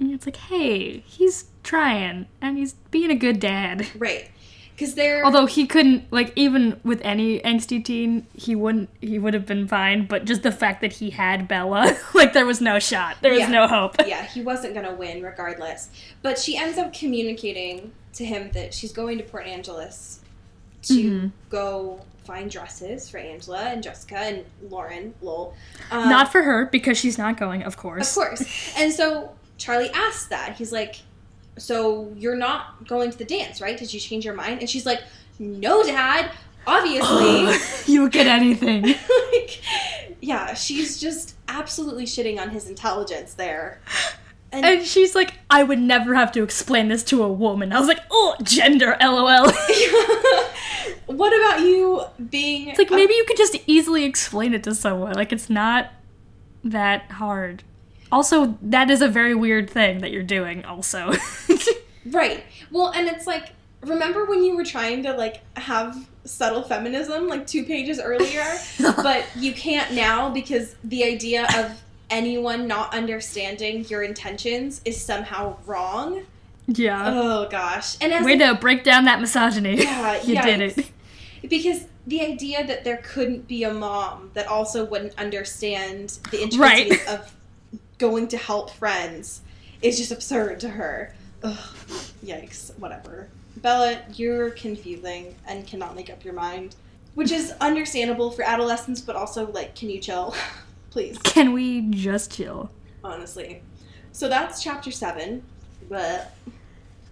And 0.00 0.12
it's 0.12 0.26
like, 0.26 0.36
hey, 0.36 0.98
he's 1.06 1.44
trying 1.62 2.26
and 2.40 2.58
he's 2.58 2.72
being 2.90 3.10
a 3.10 3.14
good 3.14 3.38
dad. 3.40 3.86
Right. 3.96 4.30
Because 4.76 4.94
they're 4.96 5.24
Although 5.24 5.46
he 5.46 5.66
couldn't, 5.66 6.12
like, 6.12 6.32
even 6.34 6.80
with 6.82 7.00
any 7.04 7.38
angsty 7.40 7.84
teen, 7.84 8.26
he 8.34 8.56
wouldn't, 8.56 8.88
he 9.00 9.18
would 9.20 9.32
have 9.32 9.46
been 9.46 9.68
fine. 9.68 10.06
But 10.06 10.24
just 10.24 10.42
the 10.42 10.50
fact 10.50 10.80
that 10.80 10.94
he 10.94 11.10
had 11.10 11.46
Bella, 11.46 11.96
like, 12.14 12.32
there 12.32 12.44
was 12.46 12.60
no 12.60 12.78
shot. 12.80 13.16
There 13.22 13.30
was 13.32 13.40
Yeah. 13.42 13.48
no 13.50 13.66
hope. 13.68 13.94
yeah, 14.06 14.24
he 14.24 14.42
wasn't 14.42 14.74
going 14.74 14.86
to 14.86 14.92
win 14.94 15.22
regardless. 15.22 15.90
But 16.22 16.38
she 16.38 16.56
ends 16.56 16.76
up 16.76 16.92
communicating 16.92 17.92
to 18.14 18.24
him 18.24 18.50
that 18.54 18.74
she's 18.74 18.92
going 18.92 19.18
to 19.18 19.24
Port 19.24 19.46
Angeles 19.46 20.20
to 20.82 20.94
Mhm. 20.94 21.32
go 21.50 22.00
find 22.24 22.50
dresses 22.50 23.08
for 23.08 23.18
Angela 23.18 23.60
and 23.66 23.82
Jessica 23.82 24.16
and 24.18 24.44
Lauren, 24.70 25.14
lol. 25.22 25.54
Um, 25.90 26.08
Not 26.08 26.32
for 26.32 26.42
her 26.42 26.66
because 26.66 26.96
she's 26.98 27.18
not 27.18 27.36
going, 27.36 27.62
of 27.62 27.76
course. 27.76 28.16
Of 28.16 28.24
course. 28.24 28.72
And 28.78 28.92
so 28.92 29.32
Charlie 29.58 29.90
asks 29.90 30.26
that. 30.28 30.56
He's 30.56 30.72
like, 30.72 30.96
So 31.56 32.12
you're 32.16 32.36
not 32.36 32.86
going 32.88 33.10
to 33.10 33.18
the 33.18 33.24
dance, 33.24 33.60
right? 33.60 33.76
Did 33.76 33.92
you 33.94 34.00
change 34.00 34.24
your 34.24 34.34
mind? 34.34 34.60
And 34.60 34.68
she's 34.68 34.86
like, 34.86 35.02
No, 35.38 35.82
Dad. 35.82 36.30
Obviously. 36.66 37.54
you 37.92 38.02
would 38.02 38.12
get 38.12 38.26
anything. 38.26 38.82
like, 39.32 39.60
yeah, 40.20 40.54
she's 40.54 40.98
just 41.00 41.36
absolutely 41.48 42.04
shitting 42.06 42.40
on 42.40 42.50
his 42.50 42.68
intelligence 42.68 43.34
there. 43.34 43.80
And, 44.50 44.64
And 44.64 44.86
she's 44.86 45.14
like, 45.14 45.34
I 45.50 45.62
would 45.62 45.78
never 45.80 46.14
have 46.14 46.32
to 46.32 46.42
explain 46.42 46.88
this 46.88 47.02
to 47.04 47.22
a 47.22 47.28
woman. 47.30 47.72
I 47.72 47.78
was 47.80 47.88
like, 47.88 48.00
oh, 48.10 48.36
gender, 48.42 48.96
lol. 49.00 49.50
what 51.06 51.36
about 51.36 51.60
you 51.60 52.04
being 52.30 52.68
It's 52.68 52.78
like 52.78 52.90
a- 52.90 52.94
maybe 52.94 53.14
you 53.14 53.24
could 53.26 53.36
just 53.36 53.56
easily 53.66 54.04
explain 54.04 54.54
it 54.54 54.62
to 54.64 54.74
someone. 54.74 55.14
Like 55.14 55.32
it's 55.32 55.50
not 55.50 55.92
that 56.62 57.10
hard. 57.12 57.62
Also, 58.14 58.56
that 58.62 58.90
is 58.90 59.02
a 59.02 59.08
very 59.08 59.34
weird 59.34 59.68
thing 59.68 59.98
that 59.98 60.12
you're 60.12 60.22
doing. 60.22 60.64
Also, 60.64 61.12
right? 62.06 62.44
Well, 62.70 62.90
and 62.90 63.08
it's 63.08 63.26
like 63.26 63.50
remember 63.82 64.24
when 64.24 64.42
you 64.44 64.56
were 64.56 64.64
trying 64.64 65.02
to 65.02 65.12
like 65.14 65.40
have 65.56 66.08
subtle 66.24 66.62
feminism 66.62 67.28
like 67.28 67.46
two 67.46 67.64
pages 67.64 68.00
earlier, 68.00 68.44
but 69.02 69.26
you 69.36 69.52
can't 69.52 69.92
now 69.92 70.30
because 70.30 70.76
the 70.84 71.02
idea 71.04 71.46
of 71.58 71.82
anyone 72.08 72.68
not 72.68 72.94
understanding 72.94 73.84
your 73.88 74.02
intentions 74.04 74.80
is 74.84 75.00
somehow 75.02 75.56
wrong. 75.66 76.22
yeah. 76.68 77.10
Oh 77.12 77.48
gosh! 77.50 77.96
And 78.00 78.12
as 78.12 78.24
Way 78.24 78.34
a- 78.34 78.38
to 78.38 78.54
break 78.54 78.84
down 78.84 79.06
that 79.06 79.20
misogyny. 79.20 79.82
Yeah, 79.82 80.22
you 80.28 80.40
did 80.40 80.60
it. 80.60 80.90
because 81.48 81.86
the 82.06 82.20
idea 82.20 82.64
that 82.66 82.84
there 82.84 82.98
couldn't 82.98 83.48
be 83.48 83.64
a 83.64 83.74
mom 83.74 84.30
that 84.34 84.46
also 84.46 84.84
wouldn't 84.84 85.18
understand 85.18 86.10
the 86.30 86.38
Right. 86.58 86.86
intricacies 86.86 87.08
of 87.08 87.34
going 88.10 88.28
to 88.28 88.36
help 88.36 88.68
friends 88.68 89.40
is 89.80 89.96
just 89.96 90.12
absurd 90.12 90.60
to 90.60 90.68
her. 90.68 91.14
Ugh, 91.42 91.56
yikes, 92.22 92.76
whatever. 92.78 93.28
Bella, 93.56 94.02
you're 94.14 94.50
confusing 94.50 95.34
and 95.46 95.66
cannot 95.66 95.96
make 95.96 96.10
up 96.10 96.22
your 96.22 96.34
mind, 96.34 96.76
which 97.14 97.30
is 97.32 97.52
understandable 97.62 98.30
for 98.30 98.42
adolescents, 98.42 99.00
but 99.00 99.16
also, 99.16 99.50
like, 99.52 99.74
can 99.74 99.88
you 99.88 100.00
chill? 100.00 100.34
Please, 100.90 101.16
Can 101.24 101.52
we 101.52 101.80
just 101.90 102.30
chill? 102.32 102.70
honestly. 103.02 103.62
So 104.12 104.28
that's 104.28 104.62
chapter 104.62 104.90
seven, 104.90 105.42
but. 105.88 106.32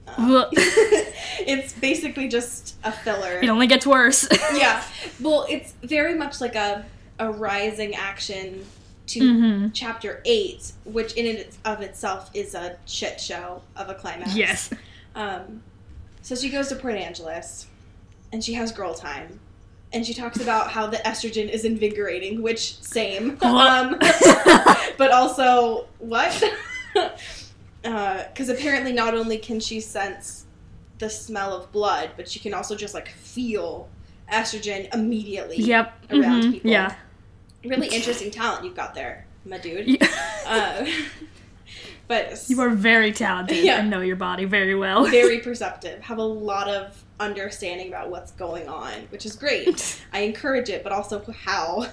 Um, 0.06 0.30
Ugh. 0.32 0.48
it's 0.52 1.72
basically 1.72 2.28
just 2.28 2.76
a 2.84 2.92
filler 2.92 3.38
It 3.40 3.48
only 3.48 3.66
gets 3.66 3.86
worse. 3.86 4.28
yeah. 4.54 4.84
Well, 5.20 5.46
it's 5.48 5.72
very 5.82 6.14
much 6.14 6.40
like 6.40 6.54
a 6.54 6.84
a 7.18 7.30
rising 7.30 7.94
action 7.94 8.64
to 9.08 9.20
hmm 9.34 9.68
chapter 9.72 10.22
eight, 10.24 10.72
which 10.84 11.14
in 11.14 11.36
and 11.36 11.46
of 11.64 11.80
itself 11.80 12.30
is 12.34 12.54
a 12.54 12.76
shit 12.86 13.20
show 13.20 13.62
of 13.76 13.88
a 13.88 13.94
climax. 13.94 14.34
Yes. 14.36 14.70
Um, 15.14 15.62
so 16.22 16.34
she 16.34 16.48
goes 16.50 16.68
to 16.68 16.76
Port 16.76 16.94
Angeles, 16.94 17.66
and 18.32 18.42
she 18.44 18.54
has 18.54 18.70
girl 18.72 18.94
time. 18.94 19.40
And 19.94 20.06
she 20.06 20.14
talks 20.14 20.40
about 20.40 20.70
how 20.70 20.86
the 20.86 20.96
estrogen 20.98 21.50
is 21.50 21.64
invigorating, 21.66 22.40
which 22.42 22.80
same. 22.82 23.36
Um, 23.42 23.98
but 24.98 25.10
also 25.12 25.86
what? 25.98 26.42
Because 27.82 28.48
apparently, 28.48 28.92
not 28.92 29.14
only 29.14 29.38
can 29.38 29.58
she 29.58 29.80
sense 29.80 30.46
the 30.98 31.10
smell 31.10 31.52
of 31.52 31.72
blood, 31.72 32.10
but 32.16 32.28
she 32.28 32.38
can 32.38 32.54
also 32.54 32.76
just 32.76 32.94
like 32.94 33.08
feel 33.08 33.88
estrogen 34.32 34.92
immediately 34.94 35.56
Yep. 35.56 35.92
around 36.12 36.42
mhm, 36.44 36.50
people. 36.52 36.70
Yeah. 36.70 36.94
Really 37.64 37.88
interesting 37.88 38.30
talent 38.30 38.64
you've 38.64 38.76
got 38.76 38.94
there, 38.94 39.26
my 39.44 39.58
dude. 39.58 39.86
You- 39.88 39.98
Uh, 40.46 40.86
but 42.08 42.44
you 42.48 42.60
are 42.60 42.70
very 42.70 43.12
talented 43.12 43.64
Yeah. 43.64 43.78
and 43.80 43.90
know 43.90 44.00
your 44.00 44.16
body 44.16 44.44
very 44.44 44.74
well. 44.74 45.04
very 45.06 45.38
perceptive, 45.48 46.00
have 46.02 46.18
a 46.18 46.22
lot 46.24 46.68
of 46.68 47.02
understanding 47.20 47.88
about 47.88 48.10
what's 48.10 48.32
going 48.32 48.68
on, 48.68 48.92
which 49.10 49.24
is 49.24 49.36
great. 49.36 50.00
I 50.12 50.20
encourage 50.20 50.68
it, 50.68 50.82
but 50.82 50.92
also 50.92 51.22
how. 51.44 51.86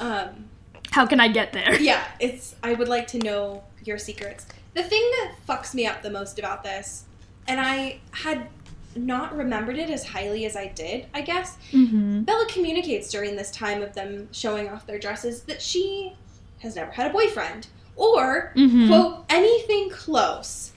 um, 0.00 0.46
How 0.92 1.06
can 1.06 1.20
I 1.20 1.28
get 1.28 1.52
there? 1.52 1.78
yeah, 1.80 2.04
it's. 2.18 2.54
I 2.62 2.72
would 2.74 2.88
like 2.88 3.06
to 3.08 3.18
know 3.18 3.62
your 3.84 3.98
secrets. 3.98 4.46
The 4.74 4.82
thing 4.82 5.02
that 5.18 5.34
fucks 5.48 5.74
me 5.74 5.86
up 5.86 6.02
the 6.02 6.10
most 6.10 6.38
about 6.38 6.62
this, 6.62 7.04
and 7.46 7.60
I 7.60 7.98
had 8.12 8.46
not 8.96 9.36
remembered 9.36 9.78
it 9.78 9.88
as 9.90 10.04
highly 10.08 10.44
as 10.46 10.56
I 10.56 10.66
did, 10.68 11.06
I 11.14 11.20
guess. 11.20 11.56
Mm-hmm. 11.72 12.22
Bella 12.22 12.46
communicates 12.48 13.10
during 13.10 13.36
this 13.36 13.50
time 13.50 13.82
of 13.82 13.94
them 13.94 14.28
showing 14.32 14.68
off 14.68 14.86
their 14.86 14.98
dresses 14.98 15.42
that 15.44 15.62
she 15.62 16.14
has 16.60 16.76
never 16.76 16.90
had 16.90 17.06
a 17.08 17.12
boyfriend 17.12 17.68
or 17.96 18.52
Mhm. 18.56 18.88
quote 18.88 19.24
anything 19.28 19.90
close. 19.90 20.72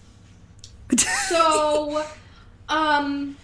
So, 1.27 2.05
um, 2.69 3.37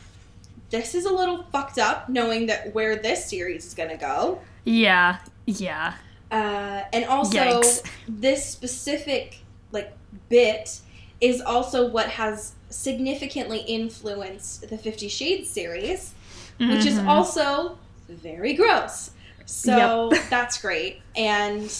this 0.69 0.93
is 0.93 1.05
a 1.05 1.11
little 1.11 1.43
fucked 1.51 1.79
up 1.79 2.09
knowing 2.09 2.45
that 2.47 2.73
where 2.75 2.95
this 2.95 3.25
series 3.25 3.65
is 3.65 3.73
gonna 3.73 3.97
go. 3.97 4.39
yeah. 4.65 5.17
Yeah. 5.45 5.93
Uh, 6.31 6.83
and 6.93 7.05
also, 7.05 7.39
Yikes. 7.39 7.83
this 8.07 8.45
specific 8.45 9.39
like 9.71 9.93
bit 10.29 10.79
is 11.19 11.41
also 11.41 11.89
what 11.89 12.07
has 12.09 12.53
significantly 12.69 13.59
influenced 13.59 14.69
the 14.69 14.77
Fifty 14.77 15.07
Shades 15.07 15.49
series, 15.49 16.13
which 16.59 16.85
is 16.85 16.95
Mhm. 16.95 17.07
also 17.07 17.77
very 18.07 18.53
gross. 18.53 19.11
So 19.45 20.11
that's 20.29 20.59
great 20.61 21.01
and 21.15 21.71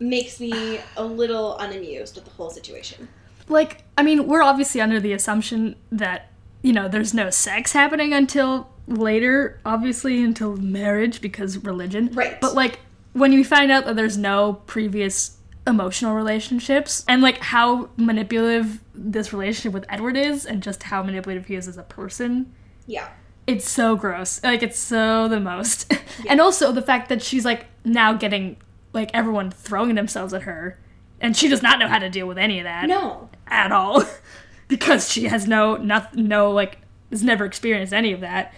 makes 0.00 0.38
me 0.38 0.78
a 0.96 1.04
little 1.04 1.56
unamused 1.58 2.14
with 2.14 2.24
the 2.24 2.30
whole 2.32 2.50
situation. 2.50 3.08
like 3.48 3.82
I 3.96 4.02
mean, 4.02 4.26
we're 4.28 4.42
obviously 4.42 4.80
under 4.80 5.00
the 5.00 5.12
assumption 5.12 5.74
that 5.90 6.30
you 6.62 6.72
know 6.72 6.86
there's 6.88 7.14
no 7.14 7.30
sex 7.30 7.72
happening 7.72 8.12
until 8.12 8.68
later, 8.86 9.58
obviously 9.66 10.22
until 10.22 10.56
marriage 10.56 11.20
because 11.20 11.58
religion. 11.64 12.10
Right. 12.12 12.40
But 12.40 12.54
like 12.54 12.80
when 13.14 13.32
you 13.32 13.44
find 13.44 13.72
out 13.72 13.86
that 13.86 13.96
there's 13.96 14.16
no 14.18 14.62
previous 14.66 15.37
emotional 15.68 16.14
relationships 16.14 17.04
and 17.06 17.22
like 17.22 17.38
how 17.38 17.90
manipulative 17.96 18.80
this 18.94 19.32
relationship 19.32 19.72
with 19.72 19.84
Edward 19.88 20.16
is 20.16 20.44
and 20.46 20.62
just 20.62 20.82
how 20.84 21.02
manipulative 21.02 21.46
he 21.46 21.54
is 21.54 21.68
as 21.68 21.76
a 21.78 21.82
person, 21.84 22.52
Yeah. 22.86 23.08
it's 23.46 23.68
so 23.68 23.94
gross. 23.96 24.42
Like 24.42 24.62
it's 24.62 24.78
so 24.78 25.28
the 25.28 25.38
most. 25.40 25.92
and 26.28 26.40
also 26.40 26.72
the 26.72 26.82
fact 26.82 27.08
that 27.10 27.22
she's 27.22 27.44
like 27.44 27.66
now 27.84 28.12
getting 28.14 28.56
like 28.92 29.10
everyone 29.14 29.50
throwing 29.50 29.94
themselves 29.94 30.32
at 30.34 30.42
her 30.42 30.78
and 31.20 31.36
she 31.36 31.48
does 31.48 31.62
not 31.62 31.78
know 31.78 31.86
how 31.88 31.98
to 31.98 32.08
deal 32.08 32.26
with 32.26 32.38
any 32.38 32.58
of 32.58 32.64
that 32.64 32.88
No. 32.88 33.28
at 33.46 33.70
all 33.70 34.02
because 34.68 35.10
she 35.12 35.24
has 35.24 35.46
no 35.46 35.76
no, 35.76 36.04
no 36.14 36.50
like 36.50 36.78
has 37.10 37.22
never 37.22 37.44
experienced 37.44 37.92
any 37.92 38.12
of 38.12 38.20
that 38.20 38.52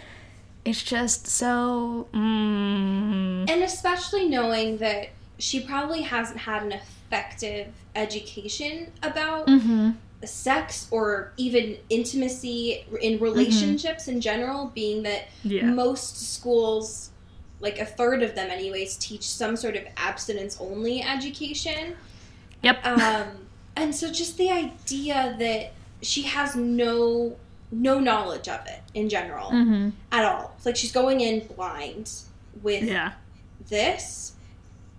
it's 0.64 0.83
just 0.83 1.27
so 1.27 2.07
mm, 2.12 3.49
And 3.51 3.62
especially 3.62 4.29
knowing 4.29 4.77
that 4.79 5.09
she 5.40 5.61
probably 5.61 6.03
hasn't 6.03 6.38
had 6.38 6.62
an 6.62 6.72
effective 6.72 7.68
education 7.96 8.92
about 9.03 9.46
mhm. 9.46 9.96
sex 10.24 10.87
or 10.90 11.33
even 11.37 11.76
intimacy 11.88 12.85
in 13.00 13.18
relationships 13.18 14.07
in 14.07 14.20
general, 14.20 14.70
being 14.74 15.03
that 15.03 15.29
yeah 15.42 15.64
most 15.66 16.35
schools, 16.35 17.11
like 17.61 17.79
a 17.79 17.87
third 17.87 18.22
of 18.22 18.35
them 18.35 18.50
anyways, 18.50 18.96
teach 18.96 19.26
some 19.26 19.57
sort 19.57 19.76
of 19.76 19.85
abstinence 19.96 20.59
only 20.61 21.03
education. 21.03 21.96
yep 22.62 22.85
Um, 22.87 23.29
and 23.76 23.94
so 23.94 24.12
just 24.12 24.37
the 24.37 24.50
idea 24.50 25.37
that 25.38 25.72
she 26.03 26.22
has 26.22 26.55
no 26.55 27.37
no 27.72 28.00
knowledge 28.00 28.48
of 28.48 28.66
it 28.66 28.81
in 28.94 29.09
general 29.09 29.50
hmm 29.50 29.90
at 30.12 30.24
all. 30.24 30.53
It's 30.57 30.66
like 30.66 30.76
she's 30.76 30.92
going 30.92 31.20
in 31.20 31.46
blind 31.46 32.11
with 32.62 32.85
yeah 32.85 33.12
this 33.68 34.33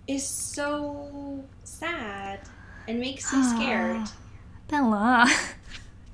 is 0.06 0.26
so 0.26 1.44
sad 1.64 2.40
and 2.86 3.00
makes 3.00 3.32
me 3.32 3.42
scared. 3.42 4.08
Bella. 4.68 5.26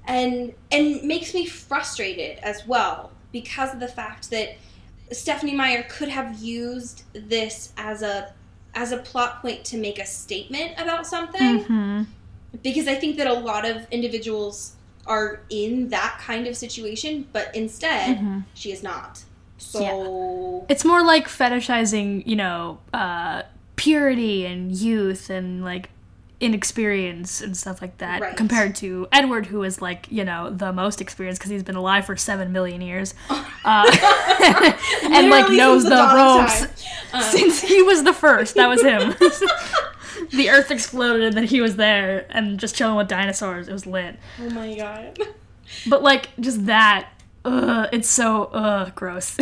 And 0.06 0.54
and 0.72 1.02
makes 1.02 1.34
me 1.34 1.44
frustrated 1.44 2.38
as 2.38 2.66
well 2.66 3.10
because 3.30 3.74
of 3.74 3.80
the 3.80 3.88
fact 3.88 4.30
that 4.30 4.56
Stephenie 5.12 5.54
Meyer 5.54 5.84
could 5.90 6.08
have 6.08 6.38
used 6.38 7.02
this 7.12 7.74
as 7.76 8.00
a 8.00 8.32
as 8.74 8.92
a 8.92 8.96
plot 8.96 9.42
point 9.42 9.66
to 9.66 9.76
make 9.76 9.98
a 9.98 10.06
statement 10.06 10.72
about 10.78 11.06
something. 11.06 11.62
Hmm 11.64 12.02
because 12.62 12.88
I 12.88 12.94
think 12.94 13.16
that 13.18 13.26
a 13.26 13.32
lot 13.34 13.68
of 13.68 13.86
individuals 13.90 14.72
are 15.06 15.40
in 15.50 15.88
that 15.90 16.18
kind 16.20 16.46
of 16.46 16.56
situation 16.56 17.26
but 17.32 17.54
instead 17.54 18.18
Mhm. 18.18 18.44
she 18.54 18.72
is 18.72 18.82
not. 18.82 19.24
So 19.58 20.64
it's 20.68 20.84
more 20.84 21.02
like 21.04 21.28
fetishizing 21.28 22.26
you 22.26 22.36
know 22.36 22.78
uh 22.92 23.42
purity 23.78 24.44
and 24.44 24.72
youth 24.72 25.30
and 25.30 25.64
like 25.64 25.88
inexperience 26.40 27.40
and 27.40 27.56
stuff 27.56 27.80
like 27.82 27.98
that 27.98 28.20
Right. 28.20 28.36
compared 28.36 28.76
to 28.76 29.08
edward 29.10 29.46
who 29.46 29.64
is 29.64 29.82
like 29.82 30.06
you 30.10 30.24
know 30.24 30.50
the 30.50 30.72
most 30.72 31.00
experienced 31.00 31.40
because 31.40 31.50
he's 31.50 31.64
been 31.64 31.74
alive 31.74 32.06
for 32.06 32.16
seven 32.16 32.52
million 32.52 32.80
years 32.80 33.12
uh, 33.30 33.42
and 35.02 35.30
like 35.30 35.50
knows 35.50 35.82
since 35.82 35.94
the, 35.94 36.14
ropes. 36.14 36.62
Um, 37.12 37.22
since 37.32 37.60
he 37.60 37.82
was 37.82 38.04
the 38.04 38.12
first. 38.12 38.54
That 38.54 38.68
was 38.68 38.82
him. 38.82 39.14
The 40.30 40.50
earth 40.50 40.70
exploded 40.70 41.22
and 41.22 41.36
then 41.36 41.44
he 41.44 41.60
was 41.60 41.76
there 41.76 42.26
and 42.30 42.58
just 42.58 42.74
chilling 42.76 42.96
with 42.96 43.08
dinosaurs. 43.08 43.68
It 43.68 43.72
was 43.72 43.86
lit. 43.86 44.16
Oh 44.40 44.50
my 44.50 44.74
god. 44.76 45.18
But 45.88 46.02
like 46.02 46.28
just 46.38 46.66
that 46.66 47.08
ugh, 47.44 47.88
it's 47.92 48.08
so 48.08 48.44
ugh, 48.52 48.94
gross. 48.94 49.36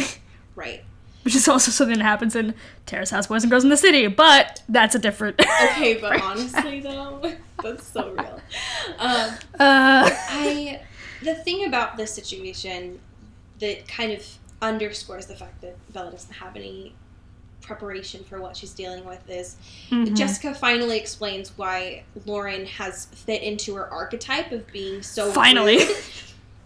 Right 0.54 0.82
which 1.26 1.34
is 1.34 1.48
also 1.48 1.72
something 1.72 1.98
that 1.98 2.04
happens 2.04 2.36
in 2.36 2.54
Terrace 2.86 3.10
House 3.10 3.26
Boys 3.26 3.42
and 3.42 3.50
Girls 3.50 3.64
in 3.64 3.70
the 3.70 3.76
City, 3.76 4.06
but 4.06 4.62
that's 4.68 4.94
a 4.94 4.98
different. 5.00 5.40
okay 5.72 5.94
but 5.94 6.22
honestly 6.22 6.78
though 6.78 7.20
that's 7.62 7.84
so 7.88 8.10
real 8.10 8.40
um, 8.98 9.30
uh, 9.58 10.08
I 10.08 10.80
the 11.22 11.34
thing 11.34 11.66
about 11.66 11.96
this 11.96 12.14
situation 12.14 13.00
that 13.58 13.88
kind 13.88 14.12
of 14.12 14.24
underscores 14.62 15.26
the 15.26 15.34
fact 15.34 15.60
that 15.62 15.76
Bella 15.92 16.12
doesn't 16.12 16.34
have 16.34 16.54
any 16.54 16.94
preparation 17.60 18.22
for 18.22 18.40
what 18.40 18.56
she's 18.56 18.72
dealing 18.72 19.04
with 19.04 19.28
is 19.28 19.56
mhm. 19.90 20.16
Jessica 20.16 20.54
finally 20.54 20.96
explains 20.96 21.58
why 21.58 22.04
Lauren 22.24 22.66
has 22.66 23.06
fit 23.06 23.42
into 23.42 23.74
her 23.74 23.92
archetype 23.92 24.52
of 24.52 24.64
being 24.68 25.02
so 25.02 25.32
Finally. 25.32 25.80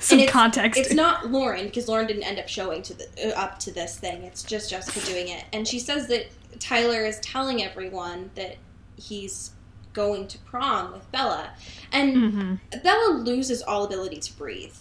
some 0.01 0.19
it's- 0.19 0.33
context. 0.33 0.81
It's 0.81 0.93
not 0.95 1.31
Lauren 1.31 1.67
because 1.67 1.87
Lauren 1.89 2.07
didn't 2.07 2.25
end 2.25 2.39
up 2.39 2.49
showing 2.49 2.83
to 2.83 2.95
the 2.95 3.07
uh, 3.37 3.41
up 3.41 3.59
to 3.61 3.71
this 3.73 3.97
thing. 3.99 4.23
It's 4.23 4.43
just 4.43 4.69
Jessica 4.71 5.01
doing 5.07 5.29
it, 5.29 5.45
and 5.53 5.67
she 5.69 5.79
says 5.79 6.09
that 6.09 6.27
Tyler 6.59 7.05
is 7.05 7.19
telling 7.21 7.63
everyone 7.63 8.31
that 8.35 8.57
he's 8.97 9.53
going 9.93 10.27
to 10.29 10.39
prom 10.41 10.93
with 10.93 11.11
Bella, 11.13 11.51
and 11.93 12.17
Mhm. 12.17 12.83
Bella 12.83 13.13
loses 13.15 13.63
all 13.63 13.85
ability 13.85 14.19
to 14.21 14.33
breathe. 14.35 14.75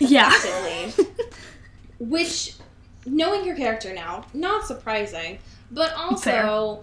Yeah. 0.00 0.32
Which, 1.98 2.54
knowing 3.06 3.46
her 3.48 3.54
character 3.54 3.94
now, 3.94 4.26
not 4.34 4.66
surprising, 4.66 5.38
but 5.70 5.92
also. 5.94 6.16
Fair. 6.30 6.78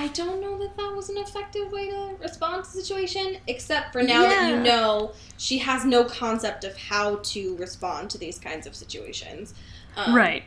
I 0.00 0.08
don't 0.08 0.40
know 0.40 0.56
that 0.56 0.78
that 0.78 0.96
was 0.96 1.10
an 1.10 1.18
effective 1.18 1.70
way 1.70 1.90
to 1.90 2.16
respond 2.22 2.64
to 2.64 2.72
the 2.72 2.82
situation, 2.82 3.36
except 3.46 3.92
for 3.92 4.02
now 4.02 4.22
that 4.22 4.48
you 4.48 4.56
know 4.58 5.12
she 5.36 5.58
has 5.58 5.84
no 5.84 6.04
concept 6.04 6.64
of 6.64 6.74
how 6.74 7.16
to 7.16 7.54
respond 7.56 8.08
to 8.12 8.16
these 8.18 8.38
kinds 8.38 8.66
of 8.66 8.74
situations. 8.74 9.52
Um, 9.96 10.14
right. 10.14 10.44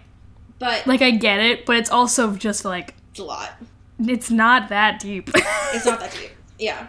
But 0.57 0.87
Like 0.87 1.03
I 1.03 1.11
get 1.11 1.39
it, 1.39 1.67
but 1.67 1.75
it's 1.75 1.91
also 1.91 2.33
just 2.35 2.65
like 2.65 2.95
it's 3.11 3.19
a 3.19 3.23
lot. 3.23 3.51
it's 3.99 4.31
not 4.31 4.69
that 4.69 4.99
deep. 4.99 5.29
It's 5.71 5.85
not 5.85 5.99
that 5.99 6.13
deep. 6.19 6.31
Yeah. 6.57 6.87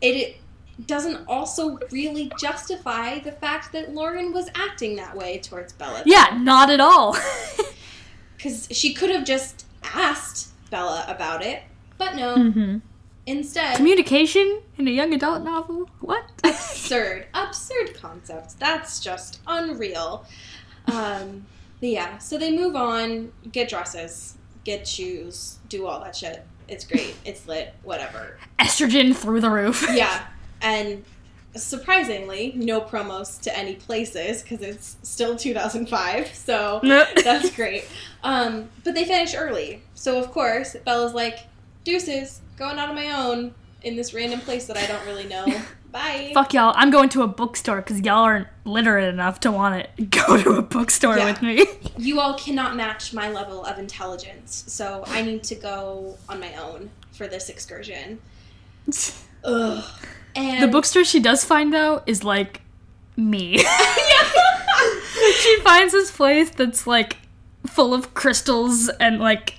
It, 0.00 0.16
it 0.16 0.86
doesn't 0.86 1.26
also 1.28 1.78
really 1.90 2.32
justify 2.40 3.18
the 3.18 3.32
fact 3.32 3.72
that 3.72 3.92
Lauren 3.94 4.32
was 4.32 4.48
acting 4.54 4.96
that 4.96 5.14
way 5.14 5.36
towards 5.38 5.74
Bella. 5.74 6.02
yeah, 6.06 6.38
not 6.40 6.70
at 6.70 6.80
all. 6.80 7.14
Because 8.36 8.68
she 8.70 8.92
could 8.94 9.10
have 9.10 9.24
just 9.24 9.64
asked 9.82 10.52
Bella 10.70 11.04
about 11.08 11.42
it, 11.42 11.62
but 11.98 12.14
no. 12.16 12.36
Mm-hmm. 12.36 12.78
Instead, 13.26 13.76
Communication 13.76 14.62
in 14.78 14.86
a 14.86 14.90
young 14.90 15.12
adult 15.12 15.42
novel? 15.42 15.90
What? 16.00 16.24
absurd, 16.44 17.26
absurd 17.34 17.94
concept. 17.94 18.58
That's 18.60 19.00
just 19.00 19.40
unreal. 19.46 20.24
Um, 20.86 21.46
But 21.80 21.88
yeah, 21.90 22.18
so 22.18 22.38
they 22.38 22.56
move 22.56 22.74
on, 22.74 23.32
get 23.52 23.68
dresses, 23.68 24.38
get 24.64 24.88
shoes, 24.88 25.58
do 25.68 25.86
all 25.86 26.00
that 26.00 26.16
shit. 26.16 26.44
It's 26.68 26.86
great. 26.86 27.14
It's 27.24 27.46
lit. 27.46 27.74
Whatever. 27.82 28.38
Estrogen 28.58 29.14
through 29.14 29.40
the 29.40 29.50
roof. 29.50 29.86
Yeah, 29.92 30.26
and 30.62 31.04
surprisingly, 31.54 32.52
no 32.56 32.80
promos 32.80 33.40
to 33.42 33.56
any 33.56 33.74
places 33.74 34.42
because 34.42 34.62
it's 34.62 34.96
still 35.02 35.36
2005. 35.36 36.34
So 36.34 36.80
that's 36.82 37.54
great. 37.54 37.86
Um, 38.22 38.68
but 38.82 38.94
they 38.94 39.04
finish 39.04 39.34
early, 39.34 39.82
so 39.94 40.18
of 40.18 40.32
course 40.32 40.76
Bella's 40.84 41.14
like, 41.14 41.40
"Deuces, 41.86 42.40
going 42.58 42.78
out 42.78 42.88
on 42.88 42.94
my 42.96 43.10
own 43.10 43.54
in 43.82 43.94
this 43.94 44.12
random 44.12 44.40
place 44.40 44.66
that 44.66 44.76
I 44.76 44.86
don't 44.86 45.04
really 45.06 45.24
know." 45.26 45.46
Bye. 45.92 46.32
Fuck 46.34 46.52
y'all. 46.52 46.74
I'm 46.76 46.90
going 46.90 47.08
to 47.10 47.22
a 47.22 47.26
bookstore 47.26 47.76
because 47.76 48.00
y'all 48.00 48.24
aren't 48.24 48.48
literate 48.66 49.08
enough 49.08 49.40
to 49.40 49.52
want 49.52 49.86
to 49.96 50.04
go 50.26 50.36
to 50.36 50.50
a 50.56 50.62
bookstore 50.62 51.16
Yeah. 51.16 51.24
with 51.26 51.40
me. 51.40 51.64
You 51.96 52.20
all 52.20 52.34
cannot 52.34 52.76
match 52.76 53.14
my 53.14 53.30
level 53.30 53.64
of 53.64 53.78
intelligence, 53.78 54.64
so 54.66 55.04
I 55.06 55.22
need 55.22 55.42
to 55.44 55.54
go 55.54 56.18
on 56.28 56.38
my 56.40 56.54
own 56.56 56.90
for 57.12 57.26
this 57.28 57.48
excursion. 57.48 58.18
Ugh. 59.44 59.84
And 60.34 60.62
the 60.62 60.68
bookstore 60.68 61.04
she 61.04 61.20
does 61.20 61.44
find 61.44 61.72
though 61.72 62.02
is 62.04 62.22
like 62.24 62.60
me. 63.16 63.56
she 65.40 65.60
finds 65.60 65.92
this 65.94 66.10
place 66.10 66.50
that's 66.50 66.86
like 66.86 67.16
full 67.66 67.94
of 67.94 68.12
crystals 68.12 68.88
and 69.00 69.18
like 69.18 69.54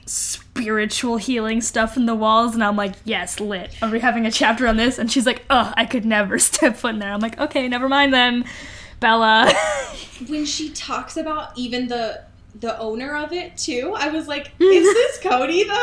spiritual 0.58 1.18
healing 1.18 1.62
stuff 1.62 1.98
in 1.98 2.06
the 2.06 2.16
walls 2.16 2.54
and 2.56 2.64
I'm 2.64 2.76
like, 2.76 2.94
yes, 3.04 3.40
lit. 3.40 3.72
Are 3.82 3.90
we 3.90 4.00
having 4.00 4.26
a 4.26 4.32
chapter 4.32 4.68
on 4.68 4.78
this? 4.78 4.98
And 4.98 5.12
she's 5.12 5.26
like, 5.26 5.44
oh, 5.50 5.74
I 5.76 5.86
could 5.86 6.06
never 6.06 6.40
step 6.40 6.76
foot 6.78 6.94
in 6.94 7.00
there. 7.00 7.12
I'm 7.12 7.20
like, 7.20 7.40
okay, 7.40 7.68
never 7.68 7.88
mind 7.88 8.14
then. 8.14 8.46
Bella. 9.00 9.54
when 10.28 10.46
she 10.46 10.70
talks 10.72 11.18
about 11.18 11.58
even 11.58 11.88
the 11.88 12.24
the 12.60 12.78
owner 12.80 13.16
of 13.16 13.32
it 13.34 13.56
too, 13.56 13.94
I 13.96 14.10
was 14.10 14.28
like, 14.28 14.48
is 14.60 14.94
this 14.94 15.20
Cody 15.20 15.64
though? 15.64 15.74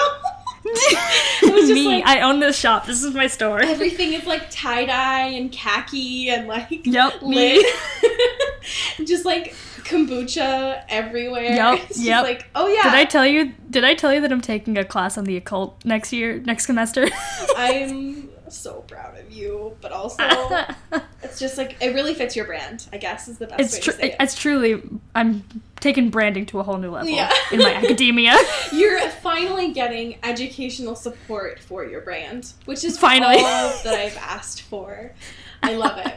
I 0.66 1.50
was 1.52 1.68
just 1.68 1.72
me, 1.74 1.86
like, 1.86 2.06
I 2.06 2.22
own 2.22 2.40
this 2.40 2.58
shop. 2.58 2.86
This 2.86 3.04
is 3.04 3.14
my 3.14 3.26
store. 3.28 3.60
everything 3.62 4.14
is 4.14 4.24
like 4.26 4.50
tie 4.50 4.86
dye 4.86 5.26
and 5.28 5.52
khaki 5.52 6.30
and 6.30 6.48
like 6.48 6.84
Yep, 6.86 7.22
me. 7.22 7.58
lit. 7.58 7.66
just 9.06 9.24
like 9.24 9.54
kombucha 9.84 10.82
everywhere. 10.88 11.42
Yep, 11.44 11.80
It's 11.90 12.00
yep. 12.00 12.22
like, 12.24 12.46
oh 12.54 12.66
yeah, 12.68 12.82
Did 12.84 12.94
I 12.94 13.04
tell 13.04 13.26
you? 13.26 13.52
Did 13.70 13.84
I 13.84 13.94
tell 13.94 14.12
you 14.14 14.20
that 14.20 14.32
I'm 14.32 14.40
taking 14.40 14.76
a 14.78 14.84
class 14.84 15.16
on 15.18 15.24
the 15.24 15.36
occult 15.36 15.84
next 15.84 16.12
year, 16.12 16.38
next 16.40 16.66
semester? 16.66 17.06
I'm 17.56 18.30
so 18.48 18.82
proud 18.82 19.18
of 19.18 19.30
you, 19.32 19.76
but 19.80 19.90
also 19.90 20.22
it's 21.22 21.38
just 21.40 21.58
like 21.58 21.76
it 21.80 21.94
really 21.94 22.14
fits 22.14 22.36
your 22.36 22.44
brand. 22.44 22.86
I 22.92 22.98
guess 22.98 23.26
is 23.28 23.38
the 23.38 23.46
best 23.46 23.60
it's 23.60 23.74
way 23.74 23.80
tr- 23.80 23.90
to 23.90 23.96
say 23.96 24.10
it. 24.10 24.16
it's 24.20 24.34
truly 24.34 24.82
I'm 25.14 25.44
taking 25.80 26.08
branding 26.10 26.46
to 26.46 26.60
a 26.60 26.62
whole 26.62 26.76
new 26.78 26.90
level 26.90 27.08
Yeah. 27.10 27.32
in 27.52 27.58
my 27.58 27.74
academia. 27.74 28.36
You're 28.72 29.00
finally 29.10 29.72
getting 29.72 30.16
educational 30.22 30.94
support 30.94 31.58
for 31.58 31.84
your 31.84 32.00
brand, 32.00 32.52
which 32.64 32.84
is 32.84 32.96
Finally. 32.98 33.36
all 33.38 33.72
that 33.84 33.94
I've 33.94 34.16
asked 34.18 34.62
for. 34.62 35.12
I 35.62 35.74
love 35.74 35.98
it. 35.98 36.14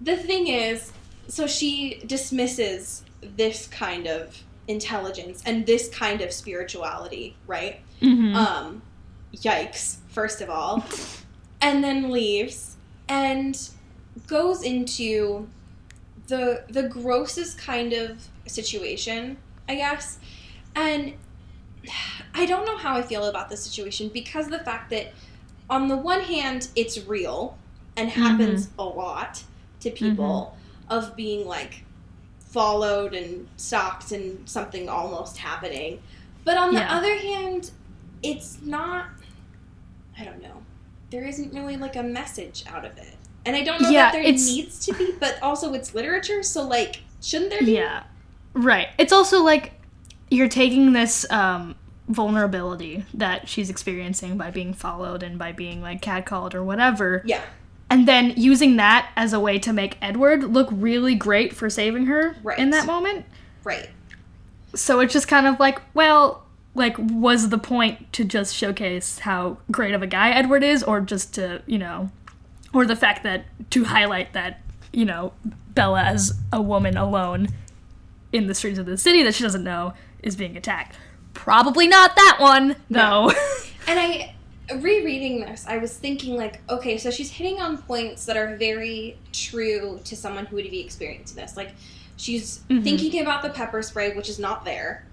The 0.00 0.16
thing 0.16 0.48
is, 0.48 0.92
so 1.28 1.46
she 1.46 2.02
dismisses 2.06 3.02
this 3.36 3.66
kind 3.68 4.06
of 4.06 4.42
intelligence 4.68 5.42
and 5.44 5.66
this 5.66 5.88
kind 5.88 6.20
of 6.20 6.32
spirituality, 6.32 7.36
right? 7.46 7.80
Mhm. 8.00 8.34
Um, 8.34 8.82
yikes, 9.34 9.96
first 10.08 10.40
of 10.40 10.50
all. 10.50 10.84
And 11.60 11.82
then 11.82 12.10
leaves 12.10 12.76
and 13.08 13.58
goes 14.26 14.62
into 14.62 15.48
the 16.26 16.64
the 16.68 16.84
grossest 16.88 17.58
kind 17.58 17.92
of 17.92 18.28
situation, 18.46 19.36
I 19.68 19.74
guess. 19.76 20.18
And 20.74 21.14
I 22.34 22.46
don't 22.46 22.64
know 22.66 22.76
how 22.76 22.96
I 22.96 23.02
feel 23.02 23.24
about 23.26 23.48
this 23.48 23.62
situation 23.62 24.10
because 24.12 24.46
of 24.46 24.52
the 24.52 24.58
fact 24.60 24.90
that 24.90 25.12
on 25.70 25.88
the 25.88 25.96
one 25.96 26.20
hand 26.20 26.68
it's 26.76 26.98
real 27.06 27.56
and 27.96 28.10
happens 28.10 28.68
a 28.78 28.84
lot 28.84 29.42
to 29.80 29.90
people 29.90 30.56
of 30.88 31.16
being 31.16 31.46
like 31.46 31.84
followed 32.38 33.14
and 33.14 33.48
stalked 33.56 34.12
and 34.12 34.48
something 34.48 34.88
almost 34.88 35.38
happening. 35.38 36.00
But 36.44 36.56
on 36.56 36.72
the 36.74 36.80
Yeah. 36.80 36.96
other 36.96 37.16
hand, 37.16 37.70
it's 38.22 38.58
not 38.62 39.06
I 40.18 40.24
don't 40.24 40.40
know. 40.42 40.62
There 41.10 41.24
isn't 41.24 41.52
really 41.52 41.76
like 41.76 41.96
a 41.96 42.02
message 42.02 42.64
out 42.68 42.84
of 42.84 42.96
it. 42.98 43.16
And 43.44 43.56
I 43.56 43.62
don't 43.64 43.82
know 43.82 43.90
Yeah, 43.90 44.04
that 44.04 44.12
there 44.12 44.22
needs 44.22 44.84
to 44.86 44.92
be, 44.94 45.12
but 45.18 45.42
also 45.42 45.74
it's 45.74 45.94
literature, 45.94 46.42
so 46.42 46.62
like 46.62 47.00
shouldn't 47.20 47.50
there 47.50 47.60
be? 47.60 47.72
yeah, 47.72 48.04
right. 48.54 48.88
It's 48.98 49.12
also 49.12 49.42
like 49.42 49.72
you're 50.30 50.48
taking 50.48 50.92
this 50.92 51.28
um, 51.30 51.74
vulnerability 52.08 53.04
that 53.14 53.48
she's 53.48 53.68
experiencing 53.70 54.36
by 54.36 54.50
being 54.50 54.72
followed 54.72 55.22
and 55.22 55.38
by 55.38 55.52
being 55.52 55.82
like 55.82 56.00
catcalled 56.00 56.54
or 56.54 56.62
whatever, 56.64 57.22
Yeah. 57.26 57.42
And 57.90 58.08
then 58.08 58.32
using 58.36 58.76
that 58.76 59.10
as 59.16 59.32
a 59.32 59.40
way 59.40 59.58
to 59.60 59.72
make 59.72 59.96
Edward 60.02 60.44
look 60.44 60.68
really 60.70 61.14
great 61.14 61.54
for 61.54 61.68
saving 61.70 62.06
her 62.06 62.36
Right. 62.42 62.58
in 62.58 62.70
that 62.70 62.86
moment. 62.86 63.26
Right. 63.62 63.90
So 64.74 65.00
it's 65.00 65.12
just 65.12 65.28
kind 65.28 65.46
of 65.46 65.60
like, 65.60 65.80
well, 65.94 66.44
like, 66.74 66.96
was 66.98 67.50
the 67.50 67.58
point 67.58 68.12
to 68.14 68.24
just 68.24 68.54
showcase 68.56 69.20
how 69.20 69.58
great 69.70 69.94
of 69.94 70.02
a 70.02 70.06
guy 70.08 70.30
Edward 70.30 70.64
is, 70.64 70.82
or 70.82 71.00
just 71.00 71.32
to, 71.34 71.62
you 71.66 71.78
know, 71.78 72.10
or 72.72 72.84
the 72.84 72.96
fact 72.96 73.22
that 73.22 73.44
to 73.70 73.84
highlight 73.84 74.32
that, 74.32 74.60
you 74.92 75.04
know, 75.04 75.32
Bella 75.74 76.02
as 76.02 76.36
a 76.52 76.60
woman 76.60 76.96
alone 76.96 77.48
in 78.32 78.48
the 78.48 78.54
streets 78.54 78.78
of 78.78 78.86
the 78.86 78.98
city 78.98 79.22
that 79.22 79.34
she 79.34 79.44
doesn't 79.44 79.62
know 79.62 79.92
is 80.22 80.34
being 80.34 80.56
attacked? 80.56 80.96
Probably 81.34 81.86
not 81.86 82.16
that 82.16 82.38
one, 82.40 82.74
though. 82.90 83.30
And 83.86 84.00
I 84.00 84.33
rereading 84.76 85.40
this, 85.40 85.64
I 85.68 85.78
was 85.78 85.96
thinking 85.96 86.36
like, 86.36 86.60
okay, 86.70 86.96
so 86.98 87.10
she's 87.10 87.30
hitting 87.30 87.60
on 87.60 87.78
points 87.78 88.24
that 88.26 88.36
are 88.36 88.56
very 88.56 89.18
true 89.32 90.00
to 90.04 90.16
someone 90.16 90.46
who 90.46 90.56
would 90.56 90.70
be 90.70 90.80
experiencing 90.80 91.36
this. 91.36 91.56
Like 91.56 91.72
she's 92.16 92.60
Mhm. 92.70 92.82
thinking 92.84 93.20
about 93.20 93.42
the 93.42 93.50
pepper 93.50 93.82
spray, 93.82 94.14
which 94.14 94.28
is 94.28 94.38
not 94.38 94.64
there. 94.64 95.06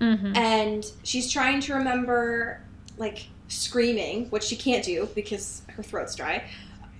mm-hmm. 0.00 0.36
And 0.36 0.84
she's 1.04 1.30
trying 1.30 1.60
to 1.60 1.74
remember 1.74 2.60
like 2.98 3.26
screaming, 3.48 4.26
which 4.30 4.42
she 4.42 4.56
can't 4.56 4.84
do 4.84 5.08
because 5.14 5.62
her 5.68 5.82
throat's 5.84 6.14
dry. 6.16 6.42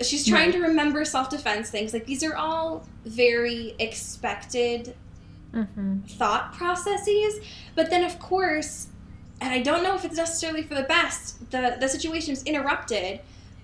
She's 0.01 0.25
trying 0.27 0.51
Right. 0.51 0.61
to 0.61 0.63
remember 0.69 1.05
self 1.05 1.29
defense 1.29 1.71
things. 1.71 1.93
Like 1.93 2.07
these 2.07 2.23
are 2.23 2.37
all 2.37 2.87
very 3.05 3.75
expected 3.79 4.95
Mm-hmm. 5.53 5.99
thought 6.19 6.53
processes. 6.55 7.41
But 7.77 7.91
then, 7.91 8.03
of 8.05 8.19
course, 8.19 8.87
and 9.41 9.53
I 9.53 9.61
don't 9.61 9.83
know 9.83 9.95
if 9.95 10.05
it's 10.05 10.17
necessarily 10.17 10.63
for 10.63 10.75
the 10.75 10.83
best, 10.85 11.51
the, 11.51 11.77
the 11.79 11.89
situation 11.89 12.33
is 12.33 12.43
interrupted, 12.45 13.21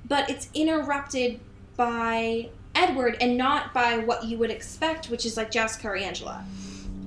but 0.06 0.28
it's 0.28 0.48
interrupted 0.54 1.40
by 1.76 2.50
Edward 2.74 3.16
and 3.20 3.36
not 3.36 3.72
by 3.72 3.98
what 3.98 4.24
you 4.24 4.38
would 4.38 4.50
expect, 4.50 5.10
which 5.10 5.24
is 5.24 5.36
like 5.36 5.50
Jessica 5.50 5.88
or 5.88 5.96
Angela. 5.96 6.44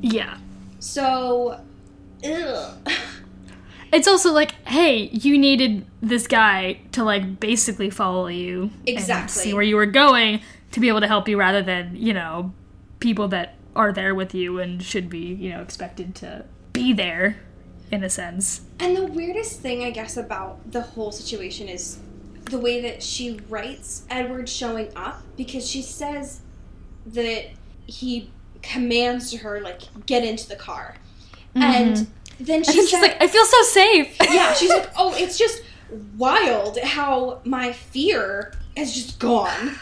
Yeah. 0.01 0.37
So, 0.79 1.61
ugh. 2.25 2.77
It's 3.93 4.07
also 4.07 4.31
like, 4.31 4.53
hey, 4.67 5.03
you 5.11 5.37
needed 5.37 5.85
this 6.01 6.25
guy 6.25 6.79
to 6.93 7.03
like 7.03 7.39
basically 7.39 7.91
follow 7.91 8.25
you 8.25 8.63
and 8.63 8.89
Exactly. 8.89 9.43
see 9.43 9.53
where 9.53 9.61
you 9.61 9.75
were 9.75 9.85
going 9.85 10.41
to 10.71 10.79
be 10.79 10.87
able 10.87 11.01
to 11.01 11.07
help 11.07 11.29
you 11.29 11.37
rather 11.37 11.61
than, 11.61 11.95
you 11.95 12.11
know, 12.11 12.51
people 12.99 13.27
that 13.27 13.53
are 13.75 13.93
there 13.93 14.15
with 14.15 14.33
you 14.33 14.57
and 14.57 14.81
should 14.81 15.11
be, 15.11 15.19
you 15.19 15.51
know, 15.51 15.61
expected 15.61 16.15
to 16.15 16.43
be 16.73 16.91
there 16.91 17.37
in 17.93 18.03
a 18.03 18.09
sense. 18.09 18.61
And 18.79 18.97
the 18.97 19.05
weirdest 19.05 19.59
thing, 19.59 19.83
I 19.83 19.91
guess, 19.91 20.17
about 20.17 20.71
the 20.71 20.81
whole 20.81 21.11
situation 21.11 21.69
is 21.69 21.99
the 22.45 22.57
way 22.57 22.81
that 22.81 23.03
she 23.03 23.39
writes 23.47 24.03
Edward 24.09 24.49
showing 24.49 24.89
up 24.95 25.21
because 25.37 25.69
she 25.69 25.83
says 25.83 26.41
that 27.05 27.51
he 27.85 28.31
commands 28.63 29.29
to 29.29 29.37
her, 29.37 29.61
like, 29.61 29.81
get 30.07 30.23
into 30.23 30.49
the 30.49 30.55
car. 30.55 30.95
And 31.53 31.95
mm-hmm. 31.95 32.43
then 32.43 32.57
And 32.57 32.65
she 32.65 32.71
then 32.71 32.73
she's 32.73 32.89
said, 32.89 33.01
like, 33.01 33.21
I 33.21 33.27
feel 33.27 33.45
so 33.45 33.61
safe. 33.61 34.17
yeah, 34.21 34.53
she's 34.53 34.71
like, 34.71 34.89
oh, 34.97 35.13
it's 35.15 35.37
just 35.37 35.61
wild 36.17 36.79
how 36.79 37.41
my 37.43 37.73
fear 37.73 38.53
has 38.75 38.91
just 38.91 39.19
gone. 39.19 39.75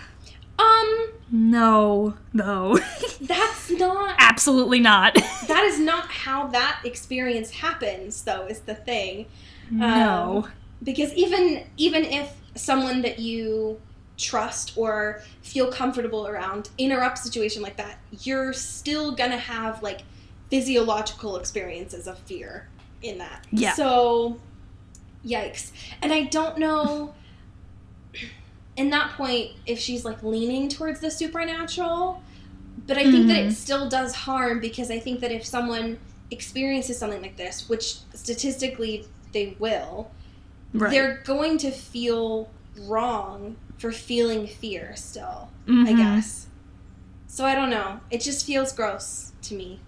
Um, 0.62 1.08
no, 1.32 2.16
no. 2.34 2.78
that's 3.22 3.72
not 3.72 4.16
Absolutely 4.20 4.80
not. 4.80 5.16
that 5.48 5.64
is 5.66 5.80
not 5.80 6.10
how 6.10 6.48
that 6.48 6.82
experience 6.84 7.52
happens 7.52 8.24
though 8.24 8.46
is 8.48 8.62
the 8.62 8.76
thing. 8.76 9.26
no. 9.70 10.48
Because 10.84 11.14
even 11.14 11.66
even 11.78 12.04
if 12.06 12.34
someone 12.56 13.02
that 13.04 13.20
you 13.20 13.80
trust 14.18 14.78
or 14.78 15.22
feel 15.42 15.72
comfortable 15.72 16.28
around 16.28 16.70
interrupts 16.78 17.22
a 17.22 17.24
situation 17.26 17.62
like 17.62 17.78
that, 17.78 18.00
you're 18.22 18.54
still 18.54 19.12
gonna 19.12 19.38
have 19.38 19.82
like 19.84 20.02
physiological 20.50 21.38
experiences 21.38 22.08
of 22.08 22.18
fear 22.20 22.68
in 23.02 23.18
that. 23.18 23.46
Yeah. 23.52 23.74
So 23.74 24.40
yikes. 25.26 25.72
And 26.02 26.12
I 26.12 26.24
don't 26.24 26.58
know 26.58 27.14
in 28.78 28.90
that 28.90 29.12
point 29.12 29.52
if 29.66 29.80
she's 29.80 30.06
like 30.06 30.24
leaning 30.24 30.70
towards 30.70 31.00
the 31.00 31.12
supernatural, 31.12 32.22
but 32.88 32.98
I 32.98 33.04
think 33.12 33.28
that 33.28 33.38
Mhm. 33.44 33.50
it 33.50 33.54
still 33.54 33.90
does 33.90 34.16
harm 34.16 34.60
because 34.60 34.90
I 34.90 35.00
think 35.00 35.20
that 35.20 35.32
if 35.32 35.46
someone 35.46 35.98
experiences 36.32 36.98
something 36.98 37.22
like 37.22 37.38
this, 37.38 37.68
which 37.70 37.98
statistically 38.14 39.06
they 39.34 39.56
will, 39.60 40.12
Right. 40.74 40.90
they're 40.92 41.22
going 41.26 41.58
to 41.60 41.72
feel 41.72 42.50
wrong 42.88 43.58
for 43.78 43.92
feeling 43.92 44.48
fear 44.48 44.94
still, 44.96 45.50
I 45.68 45.72
Mhm. 45.72 45.98
guess. 45.98 46.48
So 47.28 47.46
I 47.46 47.56
don't 47.56 47.70
know. 47.70 48.00
It 48.10 48.22
just 48.22 48.46
feels 48.46 48.72
gross 48.72 49.32
to 49.44 49.54
me. 49.56 49.80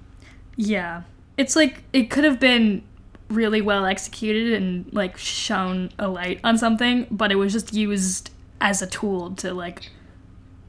Yeah. 0.55 1.03
It's 1.38 1.55
like 1.55 1.84
it 1.93 2.09
could 2.09 2.23
have 2.25 2.39
been 2.39 2.84
really 3.29 3.61
well 3.61 3.86
executed 3.86 4.53
and 4.53 4.86
like 4.91 5.17
shown 5.17 5.91
a 5.97 6.07
light 6.07 6.39
on 6.43 6.57
something, 6.57 7.07
but 7.09 7.31
it 7.31 7.36
was 7.36 7.53
just 7.53 7.73
used 7.73 8.29
as 8.62 8.82
a 8.82 8.88
tool 8.88 9.32
to 9.36 9.54
like 9.54 9.89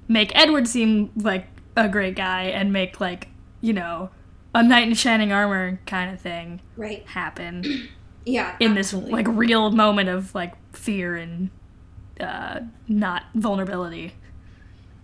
make 0.08 0.34
Edward 0.34 0.66
seem 0.68 1.10
like 1.16 1.46
a 1.76 1.88
great 1.88 2.16
guy 2.16 2.42
and 2.44 2.72
make 2.72 3.00
like, 3.00 3.28
you 3.60 3.72
know, 3.72 4.10
a 4.54 4.62
knight 4.62 4.86
in 4.88 4.94
shining 4.94 5.32
armor 5.32 5.80
kind 5.86 6.12
of 6.12 6.20
thing 6.20 6.60
Right. 6.76 7.06
happen 7.06 7.88
Yeah. 8.26 8.56
in 8.60 8.74
this 8.74 8.92
like 8.92 9.26
real 9.28 9.70
moment 9.70 10.08
of 10.08 10.34
like 10.34 10.54
fear 10.74 11.16
and 11.16 11.50
uh 12.20 12.60
not 12.88 13.24
vulnerability. 13.34 14.14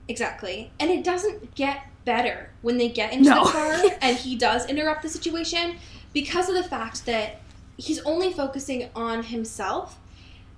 Exactly. 0.09 0.73
And 0.81 0.91
it 0.91 1.05
doesn't 1.05 1.55
get 1.55 1.83
better 2.05 2.51
when 2.63 2.79
they 2.79 2.89
get 2.89 3.13
into 3.13 3.31
No. 3.31 3.45
the 3.45 3.51
car 3.51 3.77
and 4.03 4.17
he 4.17 4.37
does 4.37 4.67
interrupt 4.67 5.03
the 5.03 5.09
situation 5.09 5.77
because 6.13 6.49
of 6.49 6.55
the 6.57 6.65
fact 6.65 7.07
that 7.07 7.41
he's 7.77 8.01
only 8.01 8.33
focusing 8.33 8.89
on 8.97 9.23
himself. 9.25 9.99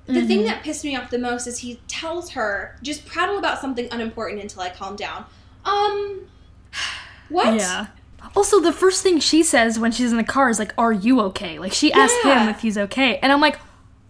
The 0.06 0.26
thing 0.26 0.40
Mhm. 0.40 0.46
that 0.46 0.62
pissed 0.64 0.84
me 0.84 0.96
off 0.96 1.10
the 1.10 1.18
most 1.18 1.46
is 1.46 1.58
he 1.58 1.80
tells 1.86 2.30
her, 2.30 2.76
just 2.82 3.06
prattle 3.06 3.38
about 3.38 3.60
something 3.60 3.88
unimportant 3.92 4.42
until 4.42 4.62
I 4.62 4.70
calm 4.70 4.96
down. 4.96 5.24
Um, 5.64 6.22
what? 7.28 7.54
Yeah. 7.54 7.86
Also, 8.36 8.60
the 8.60 8.72
first 8.72 9.02
thing 9.02 9.18
she 9.20 9.42
says 9.42 9.78
when 9.78 9.92
she's 9.92 10.10
in 10.10 10.16
the 10.16 10.24
car 10.24 10.48
is 10.48 10.58
like, 10.58 10.72
"Are 10.78 10.92
you 10.92 11.20
okay?" 11.22 11.58
Like 11.58 11.72
she 11.72 11.92
asked 11.92 12.22
him 12.24 12.48
if 12.48 12.60
he's 12.60 12.78
okay, 12.78 13.18
and 13.18 13.32
I'm 13.32 13.40
like, 13.40 13.58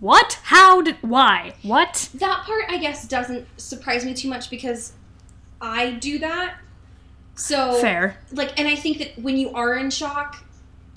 "What? 0.01 0.39
How 0.45 0.83
did? 0.83 0.97
Why? 1.01 1.55
What?" 1.63 2.09
That 2.15 2.43
part, 2.45 2.65
I 2.69 2.77
guess, 2.79 3.07
doesn't 3.07 3.47
surprise 3.61 4.05
me 4.05 4.13
too 4.15 4.29
much 4.29 4.49
because 4.51 4.93
I 5.61 5.93
do 5.93 6.19
that. 6.19 6.57
So, 7.35 7.73
Fair. 7.81 8.19
like 8.33 8.59
and 8.61 8.69
i 8.69 8.75
think 8.77 8.99
that 8.99 9.19
when 9.19 9.39
you 9.39 9.51
are 9.55 9.75
in 9.75 9.89
shock 9.91 10.45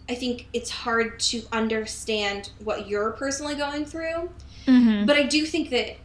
i 0.09 0.13
think 0.13 0.47
it's 0.51 0.69
hard 0.69 1.17
to 1.21 1.43
understand 1.53 2.49
what 2.61 2.89
you're 2.89 3.11
personally 3.11 3.55
going 3.55 3.85
through 3.85 4.29
Mm-hmm. 4.65 5.05
but 5.05 5.15
i 5.17 5.23
do 5.23 5.45
think 5.45 5.69
that 5.69 5.97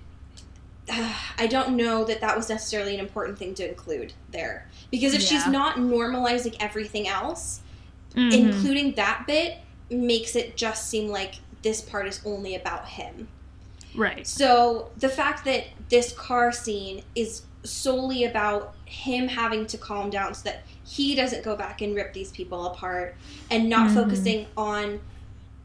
uh, 0.93 1.15
i 1.39 1.47
don't 1.47 1.77
know 1.77 2.05
that 2.05 2.21
that 2.21 2.37
was 2.37 2.49
necessarily 2.49 2.95
an 2.95 3.01
important 3.01 3.39
thing 3.39 3.55
to 3.55 3.69
include 3.69 4.13
there 4.33 4.67
because 4.91 5.15
if 5.15 5.23
she's 5.23 5.47
not 5.47 5.77
normalizing 5.77 6.57
everything 6.61 7.07
else 7.09 7.61
Mm-hmm. 8.17 8.33
including 8.51 8.95
that 8.97 9.23
bit 9.29 9.59
makes 9.89 10.35
it 10.35 10.57
just 10.57 10.89
seem 10.91 11.07
like 11.11 11.37
this 11.63 11.81
part 11.81 12.09
is 12.09 12.21
only 12.25 12.57
about 12.57 12.89
him 12.89 13.29
right. 13.95 14.27
so 14.27 14.91
the 14.99 15.09
fact 15.09 15.45
that 15.45 15.67
this 15.91 16.13
car 16.15 16.51
scene 16.51 17.03
is 17.15 17.43
solely 17.63 18.25
about 18.25 18.75
him 18.85 19.29
having 19.29 19.65
to 19.69 19.79
calm 19.79 20.11
down 20.11 20.35
so 20.35 20.43
that 20.43 20.63
he 20.85 21.15
doesn't 21.15 21.45
go 21.45 21.55
back 21.55 21.83
and 21.83 21.95
rip 21.95 22.13
these 22.13 22.33
people 22.33 22.67
apart 22.67 23.15
and 23.49 23.69
not 23.69 23.91
Mhm. 23.91 23.95
focusing 23.95 24.47
on 24.57 24.99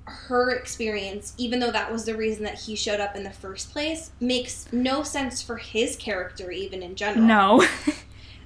her 0.07 0.51
experience, 0.51 1.33
even 1.37 1.59
though 1.59 1.71
that 1.71 1.91
was 1.91 2.05
the 2.05 2.15
reason 2.15 2.43
that 2.43 2.59
he 2.59 2.75
showed 2.75 2.99
up 2.99 3.15
in 3.15 3.23
the 3.23 3.31
first 3.31 3.71
place, 3.71 4.11
makes 4.19 4.71
no 4.71 5.01
sense 5.03 5.41
for 5.41 5.57
his 5.57 5.95
character, 5.95 6.51
even 6.51 6.81
in 6.83 6.95
general. 6.95 7.25
No. 7.27 7.67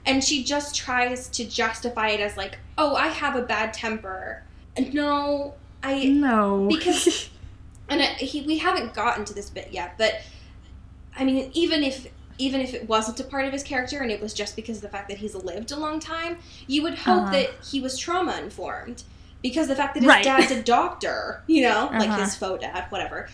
And 0.06 0.24
she 0.24 0.44
just 0.44 0.76
tries 0.76 1.28
to 1.30 1.46
justify 1.46 2.10
it 2.10 2.20
as, 2.20 2.36
like, 2.38 2.58
oh, 2.78 2.96
I 2.96 3.08
have 3.10 3.36
a 3.36 3.42
bad 3.44 3.74
temper. 3.74 4.42
No, 4.94 5.54
I 5.84 6.06
no. 6.06 6.68
because 6.68 7.30
and 7.90 8.02
it, 8.02 8.10
he, 8.18 8.42
we 8.42 8.58
haven't 8.60 8.94
gotten 8.94 9.26
to 9.26 9.34
this 9.34 9.50
bit 9.50 9.70
yet 9.72 9.96
but 9.98 10.16
i 11.16 11.24
mean 11.24 11.50
even 11.54 11.84
if 11.84 12.08
even 12.38 12.62
if 12.62 12.74
it 12.74 12.88
wasn't 12.88 13.20
a 13.20 13.24
part 13.24 13.46
of 13.46 13.52
his 13.54 13.64
character 13.64 14.00
and 14.00 14.12
it 14.12 14.22
was 14.22 14.34
just 14.34 14.56
because 14.56 14.78
of 14.78 14.82
the 14.84 14.90
fact 14.90 15.10
that 15.10 15.18
he's 15.18 15.34
lived 15.36 15.72
a 15.72 15.76
long 15.78 16.00
time 16.00 16.38
you 16.68 16.82
would 16.84 16.94
hope 16.96 17.24
Uh-huh. 17.24 17.32
that 17.32 17.50
he 17.66 17.80
was 17.82 17.98
trauma 17.98 18.38
informed 18.38 19.04
because 19.42 19.68
the 19.68 19.76
fact 19.76 19.94
that 19.94 20.02
his 20.04 20.08
Right. 20.08 20.24
dad's 20.24 20.52
a 20.52 20.62
doctor 20.62 21.42
you 21.48 21.62
know 21.64 21.90
like 21.94 22.10
Uh-huh. 22.10 22.22
his 22.24 22.36
faux 22.36 22.62
dad 22.62 22.86
whatever 22.90 23.28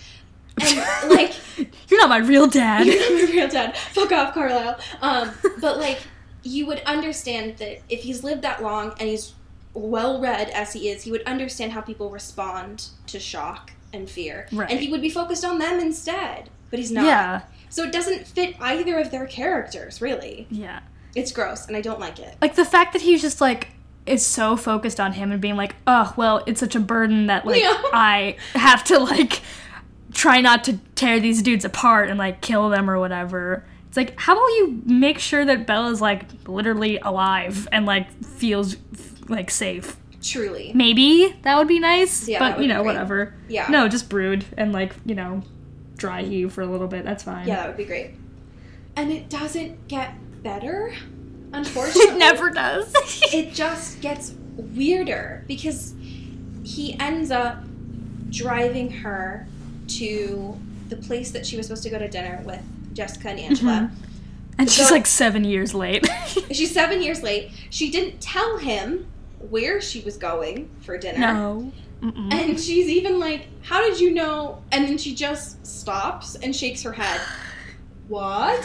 and 0.62 1.10
like 1.10 1.34
You're 1.89 1.99
not 1.99 2.10
my 2.10 2.18
real 2.18 2.47
dad. 2.47 2.86
you're 2.88 2.95
not 2.99 3.28
my 3.28 3.32
real 3.34 3.47
dad. 3.47 3.78
Fuck 3.78 4.12
off, 4.12 4.34
Carlisle. 4.34 4.80
Um, 5.01 5.32
but 5.62 5.78
like, 5.80 5.99
you 6.43 6.66
would 6.66 6.80
understand 6.86 7.58
that 7.58 7.82
if 7.89 8.01
he's 8.01 8.24
lived 8.24 8.41
that 8.41 8.62
long 8.64 8.91
and 8.99 9.08
he's 9.10 9.34
well 9.74 10.20
read 10.22 10.49
as 10.49 10.74
he 10.74 10.89
is, 10.89 11.03
he 11.03 11.12
would 11.12 11.24
understand 11.24 11.72
how 11.74 11.82
people 11.82 12.10
respond 12.10 12.88
to 13.08 13.20
shock 13.20 13.72
and 13.93 14.10
fear, 14.10 14.47
Right. 14.51 14.70
and 14.72 14.80
he 14.80 14.89
would 14.91 15.01
be 15.01 15.10
focused 15.10 15.43
on 15.45 15.60
them 15.60 15.80
instead. 15.80 16.49
But 16.70 16.80
he's 16.80 16.91
not. 16.91 17.06
yeah. 17.06 17.41
So 17.70 17.84
it 17.84 17.91
doesn't 17.91 18.26
fit 18.28 18.56
either 18.60 18.97
of 18.99 19.12
their 19.12 19.26
characters, 19.28 20.01
really. 20.01 20.47
Yeah. 20.49 20.80
It's 21.16 21.32
gross, 21.32 21.68
and 21.68 21.76
I 21.78 21.82
don't 21.82 21.99
like 21.99 22.20
it. 22.20 22.36
Like 22.41 22.56
the 22.56 22.66
fact 22.66 22.93
that 22.93 23.01
he's 23.01 23.22
just 23.22 23.39
like 23.41 23.70
is 24.06 24.26
so 24.26 24.56
focused 24.56 24.99
on 24.99 25.14
him 25.14 25.32
and 25.32 25.41
being 25.41 25.56
like, 25.56 25.76
oh 25.88 26.14
well, 26.16 26.43
it's 26.45 26.60
such 26.60 26.76
a 26.76 26.80
burden 26.80 27.28
that 27.28 27.45
like 27.45 27.62
Yeah. 27.62 27.74
I 27.93 28.38
have 28.53 28.84
to 28.86 28.99
like 28.99 29.41
try 30.14 30.41
not 30.41 30.64
to 30.66 30.78
tear 30.95 31.20
these 31.20 31.41
dudes 31.41 31.66
apart 31.66 32.10
and 32.10 32.18
like 32.18 32.41
kill 32.41 32.70
them 32.70 32.89
or 32.89 32.99
whatever. 32.99 33.66
It's 33.88 33.97
like, 33.97 34.20
how 34.20 34.34
about 34.34 34.47
you 34.47 34.82
make 34.86 35.20
sure 35.20 35.45
that 35.45 35.66
Bella's 35.66 36.01
like 36.01 36.26
literally 36.47 36.97
alive 36.99 37.68
and 37.72 37.86
like 37.86 38.10
feels 38.24 38.76
like 39.28 39.49
safe? 39.49 39.97
Truly. 40.22 40.72
Maybe 40.74 41.36
that 41.43 41.58
would 41.58 41.68
be 41.68 41.80
nice, 41.80 42.28
Yeah, 42.28 42.39
but 42.39 42.62
you 42.62 42.68
know, 42.68 42.84
whatever. 42.84 43.34
Yeah. 43.47 43.68
No, 43.70 43.88
just 43.88 44.10
brood 44.10 44.45
and 44.58 44.74
like 44.74 44.93
you 45.06 45.16
know, 45.16 45.43
dry 45.97 46.24
heave 46.24 46.51
for 46.53 46.62
a 46.62 46.66
little 46.68 46.88
bit. 46.88 47.03
That's 47.06 47.24
fine. 47.24 47.47
Yeah, 47.47 47.58
that 47.58 47.68
would 47.68 47.78
be 47.78 47.86
great. 47.86 48.12
And 48.95 49.12
it 49.12 49.30
doesn't 49.30 49.88
get 49.88 50.14
better, 50.41 50.93
unfortunately. 51.58 52.14
it 52.16 52.18
never 52.18 52.49
does. 52.49 52.93
it 53.34 53.53
just 53.53 54.01
gets 54.01 54.34
weirder 54.56 55.43
because 55.47 55.93
he 56.64 56.97
ends 56.99 57.32
up 57.32 57.58
driving 58.30 58.89
her 58.91 59.47
to 59.88 60.58
the 60.89 60.95
place 60.97 61.32
that 61.32 61.45
she 61.45 61.58
was 61.58 61.68
supposed 61.68 61.84
to 61.84 61.89
go 61.89 61.97
to 61.99 62.08
dinner 62.08 62.41
with 62.45 62.62
Jessica 62.93 63.30
and 63.30 63.39
Angela. 63.39 63.72
Mm-hmm. 63.91 64.03
and 64.60 64.70
she's 64.72 64.88
So- 64.88 64.93
like 64.93 65.06
seven 65.06 65.43
years 65.43 65.74
late. 65.74 66.08
She's 66.51 66.72
seven 66.74 67.01
years 67.01 67.24
late. 67.24 67.51
She 67.70 67.89
didn't 67.91 68.22
tell 68.22 68.58
him 68.58 69.08
where 69.49 69.82
she 69.82 70.01
was 70.01 70.16
going 70.18 70.70
for 70.82 70.97
dinner. 70.97 71.20
no. 71.20 71.72
Mm-mm. 72.01 72.32
And 72.34 72.60
she's 72.60 72.88
even 72.89 73.20
like, 73.20 73.47
How 73.62 73.82
did 73.82 73.99
you 73.99 74.14
know? 74.14 74.62
And 74.72 74.86
then 74.86 74.97
she 74.97 75.16
just 75.16 75.66
stops 75.66 76.36
and 76.36 76.56
shakes 76.56 76.84
her 76.84 76.91
head. 76.91 77.20
What? 78.08 78.64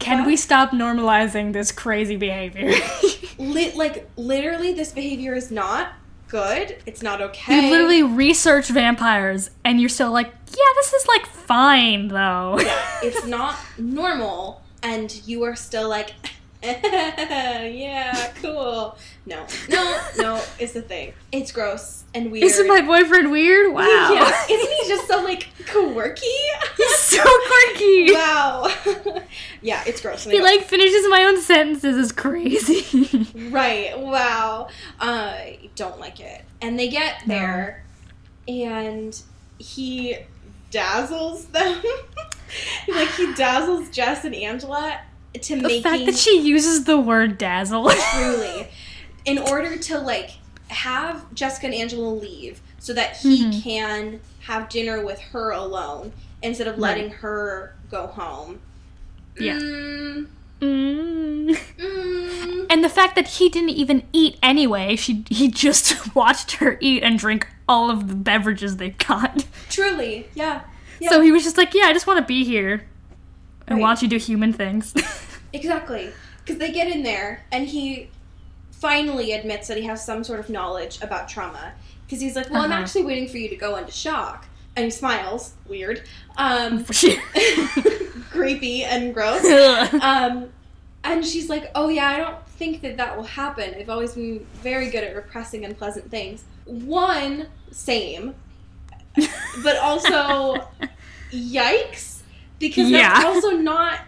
Can 0.00 0.18
What? 0.18 0.26
we 0.26 0.36
stop 0.36 0.70
normalizing 0.72 1.52
this 1.52 1.70
crazy 1.72 2.16
behavior? 2.16 2.72
Lit 3.38 3.76
like 3.76 4.08
literally 4.16 4.72
this 4.74 4.92
behavior 4.92 5.34
is 5.34 5.50
not 5.50 5.92
good. 6.28 6.76
It's 6.86 7.02
not 7.02 7.20
okay. 7.22 7.66
you 7.66 7.70
literally 7.70 8.02
research 8.02 8.68
vampires 8.68 9.50
and 9.64 9.80
you're 9.80 9.88
still 9.88 10.10
like, 10.12 10.26
yeah, 10.26 10.72
this 10.76 10.92
is 10.92 11.06
like 11.06 11.26
fine 11.26 12.08
though. 12.08 12.58
yeah, 12.60 12.82
it's 13.02 13.26
not 13.26 13.56
normal, 13.78 14.62
and 14.82 15.12
you 15.26 15.42
are 15.44 15.54
still 15.56 15.88
like, 15.88 16.10
yeah, 16.62 18.32
cool. 18.42 18.96
No, 19.24 19.46
no, 19.70 20.00
no, 20.18 20.42
it's 20.58 20.74
the 20.74 20.82
thing. 20.82 21.14
It's 21.32 21.52
gross 21.52 22.04
and 22.14 22.30
weird. 22.30 22.44
Isn't 22.44 22.68
my 22.68 22.82
boyfriend 22.82 23.30
weird? 23.30 23.72
Wow. 23.72 23.84
Yeah, 24.12 24.44
isn't 24.50 24.70
he 24.70 24.88
just 24.88 25.08
so 25.08 25.22
like 25.22 25.48
quirky? 25.66 26.26
He's 26.76 26.96
so 26.96 27.22
quirky. 27.22 28.12
wow. 28.12 28.70
yeah, 29.62 29.82
it's 29.86 30.02
gross. 30.02 30.24
He 30.24 30.42
like 30.42 30.64
finishes 30.64 31.06
my 31.08 31.24
own 31.24 31.40
sentences 31.40 31.96
is 31.96 32.12
crazy. 32.12 33.26
Right. 33.50 33.98
Wow. 33.98 34.68
I 35.00 35.70
don't 35.76 35.98
like 35.98 36.20
it. 36.20 36.44
And 36.60 36.78
they 36.78 36.88
get 36.88 37.26
No. 37.26 37.34
there, 37.34 37.84
and 38.46 39.18
he 39.58 40.18
dazzles 40.70 41.46
them. 41.46 41.82
like 42.88 43.08
he 43.12 43.32
dazzles 43.34 43.88
Jess 43.90 44.24
and 44.24 44.34
Angela 44.34 45.00
to 45.34 45.56
the 45.56 45.62
making 45.62 45.82
fact 45.82 46.06
that 46.06 46.16
she 46.16 46.40
uses 46.40 46.84
the 46.84 46.98
word 46.98 47.38
dazzle. 47.38 47.90
truly 48.14 48.68
in 49.24 49.38
order 49.38 49.76
to 49.76 49.98
like 49.98 50.30
have 50.68 51.32
Jessica 51.34 51.66
and 51.66 51.74
Angela 51.74 52.08
leave 52.08 52.60
so 52.78 52.92
that 52.94 53.16
he 53.18 53.44
Mhm. 53.44 53.62
can 53.62 54.20
have 54.46 54.68
dinner 54.68 55.04
with 55.04 55.20
her 55.20 55.50
alone 55.50 56.12
instead 56.42 56.66
of 56.66 56.74
Right. 56.74 56.96
letting 56.96 57.10
her 57.10 57.74
go 57.90 58.06
home. 58.06 58.60
Yeah. 59.38 59.54
Mm, 59.58 60.26
Mm. 60.60 61.56
mm. 61.78 62.66
And 62.70 62.84
the 62.84 62.88
fact 62.88 63.14
that 63.16 63.26
he 63.28 63.48
didn't 63.48 63.70
even 63.70 64.02
eat 64.12 64.36
anyway, 64.42 64.96
she 64.96 65.24
he 65.30 65.48
just 65.48 66.14
watched 66.14 66.52
her 66.52 66.76
eat 66.80 67.02
and 67.02 67.18
drink 67.18 67.46
all 67.68 67.90
of 67.90 68.08
the 68.08 68.14
beverages 68.14 68.76
they 68.76 68.90
got. 68.90 69.44
Truly, 69.68 70.28
yeah. 70.34 70.62
Yeah. 71.00 71.10
So 71.10 71.20
he 71.22 71.32
was 71.32 71.42
just 71.44 71.56
like, 71.56 71.72
"Yeah, 71.74 71.84
I 71.86 71.92
just 71.92 72.06
want 72.06 72.18
to 72.18 72.24
be 72.26 72.44
here 72.44 72.84
and 73.70 73.78
Right. 73.78 73.82
watch 73.82 74.02
you 74.02 74.08
do 74.08 74.18
human 74.18 74.52
things." 74.52 74.92
Exactly. 75.52 76.12
Because 76.44 76.58
they 76.58 76.70
get 76.70 76.86
in 76.88 77.02
there 77.02 77.44
and 77.50 77.66
he 77.66 78.08
finally 78.70 79.32
admits 79.32 79.66
that 79.66 79.76
he 79.76 79.82
has 79.84 80.04
some 80.04 80.22
sort 80.22 80.38
of 80.38 80.48
knowledge 80.48 81.02
about 81.02 81.28
trauma 81.28 81.72
because 82.06 82.20
he's 82.20 82.36
like, 82.36 82.48
"Well, 82.50 82.62
I'm 82.62 82.70
Uh-huh. 82.70 82.82
actually 82.82 83.02
waiting 83.04 83.28
for 83.28 83.36
you 83.38 83.48
to 83.48 83.56
go 83.56 83.74
into 83.76 83.90
shock," 83.90 84.46
and 84.76 84.84
he 84.84 84.90
smiles, 84.92 85.54
weird, 85.68 86.02
um, 86.36 86.84
creepy 88.30 88.84
and 88.84 89.12
gross. 89.12 89.44
Um, 90.00 90.50
and 91.02 91.24
she's 91.26 91.48
like, 91.48 91.70
"Oh 91.74 91.88
yeah, 91.88 92.08
I 92.08 92.16
don't 92.18 92.46
think 92.46 92.82
that 92.82 92.96
that 92.98 93.16
will 93.16 93.24
happen. 93.24 93.74
I've 93.78 93.90
always 93.90 94.12
been 94.14 94.46
very 94.62 94.88
good 94.90 95.02
at 95.04 95.16
repressing 95.16 95.64
unpleasant 95.64 96.10
things." 96.10 96.44
One, 96.64 97.48
same, 97.72 98.34
but 99.64 99.76
also, 99.78 100.68
yikes, 101.32 102.09
because 102.60 102.90
that's 102.92 103.24
also 103.24 103.50
not. 103.56 104.00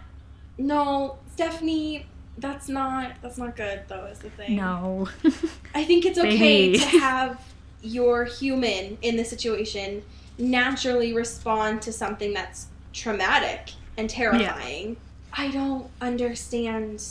No, 0.59 1.19
Stephenie, 1.33 2.07
that's 2.39 2.69
not 2.69 3.15
that's 3.21 3.39
not 3.39 3.57
good 3.57 3.83
though. 3.89 4.05
Is 4.07 4.21
the 4.21 4.31
thing. 4.31 4.55
no. 4.57 5.09
I 5.75 5.85
think 5.85 6.05
it's 6.05 6.19
okay 6.21 6.75
to 6.75 6.85
have 7.01 7.43
your 7.83 8.25
human 8.25 8.97
in 9.03 9.17
the 9.17 9.25
situation 9.25 10.03
naturally 10.39 11.13
respond 11.13 11.83
to 11.83 11.93
something 11.93 12.33
that's 12.33 12.67
traumatic 12.93 13.73
and 13.97 14.09
terrifying. 14.09 14.97
I 15.33 15.51
don't 15.51 15.89
understand 16.01 17.03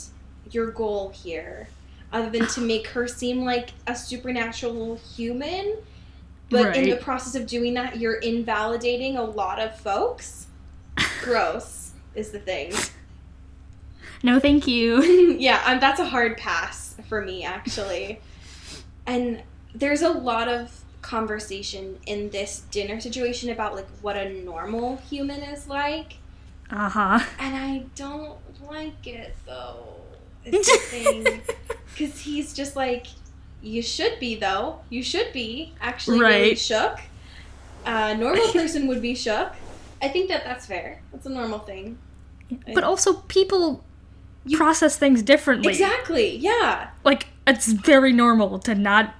your 0.50 0.70
goal 0.70 1.10
here, 1.10 1.68
other 2.12 2.30
than 2.30 2.46
to 2.48 2.60
make 2.60 2.86
her 2.88 3.08
seem 3.08 3.44
like 3.44 3.70
a 3.86 3.96
supernatural 3.96 4.96
human. 5.14 5.76
But 6.50 6.76
in 6.76 6.90
the 6.90 6.96
process 6.96 7.34
of 7.34 7.46
doing 7.46 7.74
that, 7.74 7.98
you're 7.98 8.16
invalidating 8.18 9.16
a 9.16 9.22
lot 9.22 9.58
of 9.58 9.78
folks. 9.78 10.46
Gross 11.22 11.92
is 12.14 12.30
the 12.30 12.38
thing. 12.38 12.72
no, 14.22 14.38
thank 14.40 14.66
you. 14.66 15.02
yeah, 15.38 15.62
um, 15.66 15.80
that's 15.80 16.00
a 16.00 16.04
hard 16.06 16.36
pass 16.36 16.96
for 17.08 17.20
me, 17.22 17.44
actually. 17.44 18.20
And 19.06 19.42
there's 19.74 20.02
a 20.02 20.10
lot 20.10 20.48
of 20.48 20.80
conversation 21.00 21.98
in 22.06 22.30
this 22.30 22.60
dinner 22.70 23.00
situation 23.00 23.50
about 23.50 23.74
like 23.74 23.88
what 24.02 24.16
a 24.16 24.30
normal 24.44 24.96
human 25.10 25.42
is 25.42 25.66
like, 25.66 26.14
Uh 26.70 26.88
huh. 26.88 27.20
and 27.40 27.56
I 27.56 27.84
don't 27.96 28.38
like 28.68 29.04
it 29.06 29.34
though. 29.44 29.84
It's 30.44 30.70
the 30.70 30.78
thing 30.78 31.42
because 31.92 32.20
he's 32.20 32.52
just 32.52 32.76
like, 32.76 33.06
you 33.62 33.82
should 33.82 34.20
be 34.20 34.36
though. 34.36 34.80
You 34.90 35.02
should 35.02 35.32
be 35.32 35.72
actually 35.80 36.20
really 36.20 36.48
Right. 36.50 36.58
shook. 36.58 37.00
A 37.84 38.14
normal 38.16 38.52
person 38.52 38.86
would 38.86 39.02
be 39.02 39.14
shook. 39.16 39.52
I 40.02 40.08
think 40.08 40.28
that 40.28 40.44
that's 40.44 40.66
fair. 40.66 41.00
That's 41.12 41.26
a 41.26 41.30
normal 41.30 41.60
thing. 41.60 41.98
But 42.74 42.84
also, 42.84 43.14
people 43.28 43.82
You- 44.44 44.58
process 44.58 44.98
things 44.98 45.22
differently. 45.22 45.72
Exactly. 45.72 46.36
Yeah. 46.36 46.88
Like, 47.04 47.28
it's 47.46 47.68
very 47.68 48.12
normal 48.12 48.58
to 48.60 48.74
not, 48.74 49.14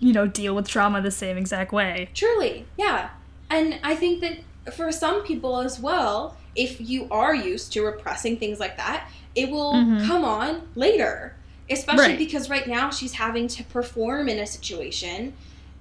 you 0.00 0.12
know, 0.12 0.26
deal 0.26 0.54
with 0.54 0.68
trauma 0.68 1.02
the 1.02 1.10
same 1.10 1.36
exact 1.36 1.72
way. 1.72 2.08
Truly, 2.14 2.64
yeah. 2.78 3.10
And 3.50 3.78
I 3.82 3.94
think 3.96 4.20
that 4.22 4.38
for 4.74 4.90
some 4.92 5.22
people 5.22 5.60
as 5.60 5.78
well, 5.80 6.36
if 6.56 6.80
you 6.80 7.08
are 7.10 7.34
used 7.34 7.72
to 7.72 7.82
repressing 7.84 8.36
things 8.38 8.58
like 8.60 8.76
that, 8.76 9.08
it 9.34 9.50
will 9.50 9.74
Mhm. 9.74 10.06
come 10.06 10.24
on 10.24 10.62
later. 10.76 11.34
Especially 11.68 12.08
Right. 12.10 12.18
because 12.18 12.48
right 12.50 12.66
now 12.68 12.90
she's 12.90 13.14
having 13.14 13.48
to 13.48 13.64
perform 13.64 14.28
in 14.28 14.38
a 14.38 14.46
situation 14.46 15.32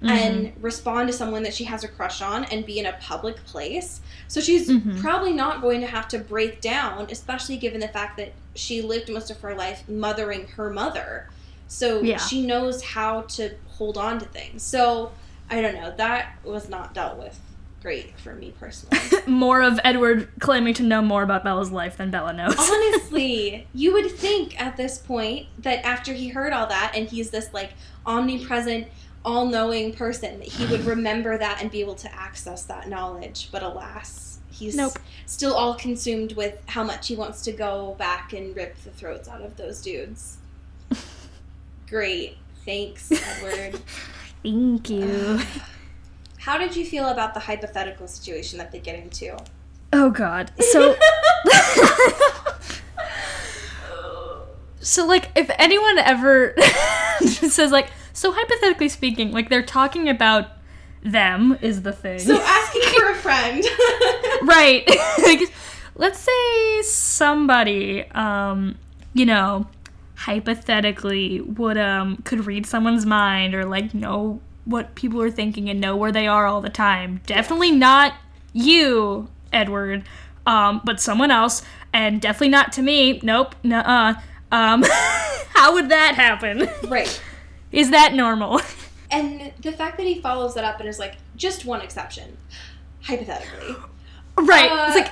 Mhm. 0.02 0.10
and 0.10 0.54
respond 0.62 1.08
to 1.08 1.14
someone 1.14 1.44
that 1.44 1.54
she 1.54 1.66
has 1.66 1.84
a 1.84 1.88
crush 1.88 2.22
on 2.22 2.46
and 2.46 2.66
be 2.66 2.80
in 2.80 2.86
a 2.86 2.94
public 2.94 3.44
place. 3.46 4.02
So 4.34 4.42
she's 4.42 4.68
Mhm. 4.68 5.00
probably 5.00 5.32
not 5.32 5.62
going 5.62 5.80
to 5.82 5.86
have 5.86 6.08
to 6.08 6.18
break 6.18 6.60
down, 6.60 7.06
especially 7.12 7.56
given 7.56 7.80
the 7.82 7.88
fact 7.88 8.18
that 8.18 8.32
she 8.56 8.82
lived 8.82 9.08
most 9.08 9.30
of 9.30 9.40
her 9.42 9.54
life 9.54 9.84
mothering 9.88 10.48
her 10.56 10.72
mother. 10.72 11.30
So 11.68 12.02
Yeah. 12.02 12.18
she 12.18 12.42
knows 12.44 12.82
how 12.84 13.22
to 13.38 13.52
hold 13.78 13.96
on 13.96 14.18
to 14.18 14.26
things. 14.26 14.64
So 14.64 15.12
I 15.52 15.62
don't 15.62 15.76
know. 15.76 15.94
That 15.98 16.34
was 16.44 16.68
not 16.68 16.96
dealt 16.96 17.20
with 17.20 17.40
great 17.84 18.18
for 18.18 18.34
me 18.34 18.54
personally. 18.60 18.98
more 19.28 19.62
of 19.62 19.80
Edward 19.84 20.28
claiming 20.40 20.74
to 20.76 20.84
know 20.84 21.04
more 21.04 21.22
about 21.22 21.44
Bella's 21.44 21.70
life 21.70 21.98
than 21.98 22.10
Bella 22.10 22.34
knows. 22.34 22.56
Honestly, 22.58 23.68
you 23.76 23.94
would 23.94 24.10
think 24.10 24.60
at 24.60 24.78
this 24.78 24.98
point 24.98 25.46
that 25.60 25.86
after 25.86 26.12
he 26.12 26.30
heard 26.30 26.54
all 26.54 26.66
that 26.66 26.94
and 26.96 27.08
he's 27.08 27.30
this 27.30 27.50
like 27.54 27.74
omnipresent, 28.04 28.88
all 29.26 29.46
knowing 29.46 29.94
person, 29.94 30.40
that 30.40 30.48
he 30.48 30.66
would 30.68 30.86
remember 30.86 31.38
that 31.38 31.62
and 31.62 31.72
be 31.72 31.82
able 31.82 31.96
to 31.96 32.14
access 32.14 32.64
that 32.64 32.90
knowledge. 32.90 33.50
But 33.52 33.64
alas, 33.64 34.40
he's 34.52 34.76
Nope. 34.76 34.94
still 35.26 35.54
all 35.54 35.76
consumed 35.76 36.34
with 36.34 36.58
how 36.68 36.84
much 36.84 37.08
he 37.08 37.16
wants 37.16 37.42
to 37.44 37.52
go 37.52 37.96
back 37.98 38.34
and 38.34 38.56
rip 38.56 38.76
the 38.84 38.90
throats 38.92 39.28
out 39.30 39.42
of 39.42 39.56
those 39.58 39.82
dudes. 39.82 40.38
Great. 41.90 42.38
Thanks, 42.66 43.12
Edward. 43.12 43.80
Thank 44.44 44.90
you. 44.90 45.40
How 46.40 46.58
did 46.58 46.76
you 46.76 46.86
feel 46.86 47.08
about 47.08 47.34
the 47.34 47.40
hypothetical 47.40 48.06
situation 48.08 48.58
that 48.60 48.72
they 48.74 48.80
get 48.80 48.96
into? 49.00 49.38
Oh 49.94 50.10
god. 50.10 50.52
So 50.60 50.96
So 54.82 55.06
like 55.06 55.30
if 55.36 55.50
anyone 55.58 55.98
ever 56.00 56.54
says 57.22 57.72
like 57.72 57.88
so 58.14 58.32
hypothetically 58.32 58.90
speaking, 58.90 59.32
like 59.32 59.50
they're 59.50 59.64
talking 59.64 60.08
about 60.08 60.48
them 61.04 61.58
is 61.62 61.82
the 61.82 61.92
thing. 61.92 62.20
So 62.20 62.40
asking 62.40 62.82
for 63.00 63.10
a 63.10 63.16
friend. 63.16 63.64
right. 64.44 64.88
like 65.24 65.54
let's 65.96 66.20
say 66.20 66.82
somebody 66.82 68.04
um 68.12 68.76
you 69.14 69.26
know 69.28 69.68
hypothetically 70.16 71.42
would 71.42 71.78
um 71.78 72.18
could 72.24 72.48
read 72.48 72.66
someone's 72.66 73.06
mind 73.06 73.54
or 73.54 73.66
like 73.66 73.94
know 73.94 74.40
what 74.66 74.96
people 74.96 75.22
are 75.22 75.30
thinking 75.30 75.70
and 75.70 75.80
know 75.82 75.96
where 75.96 76.12
they 76.12 76.28
are 76.28 76.46
all 76.46 76.62
the 76.62 76.70
time. 76.70 77.20
Definitely 77.26 77.72
not 77.72 78.14
you, 78.54 79.28
Edward. 79.52 80.04
Um 80.46 80.82
but 80.84 81.00
someone 81.00 81.32
else 81.32 81.64
and 81.92 82.22
definitely 82.22 82.50
not 82.50 82.72
to 82.74 82.82
me. 82.82 83.20
Nope. 83.24 83.56
Nuh-uh. 83.64 84.16
Um 84.52 84.84
how 85.54 85.74
would 85.74 85.90
that 85.90 86.16
happen? 86.16 86.70
right. 86.88 87.22
Is 87.74 87.92
that 87.92 88.14
normal? 88.14 88.62
And 89.12 89.54
the 89.62 89.72
fact 89.72 89.98
that 89.98 90.08
he 90.08 90.22
follows 90.22 90.56
that 90.56 90.64
up 90.64 90.80
and 90.80 90.90
is 90.90 90.98
like, 90.98 91.18
just 91.36 91.66
one 91.66 91.82
exception, 91.82 92.36
hypothetically. 93.04 93.76
right. 94.38 94.72
Uh, 94.72 94.86
it's 94.88 94.96
like 94.96 95.12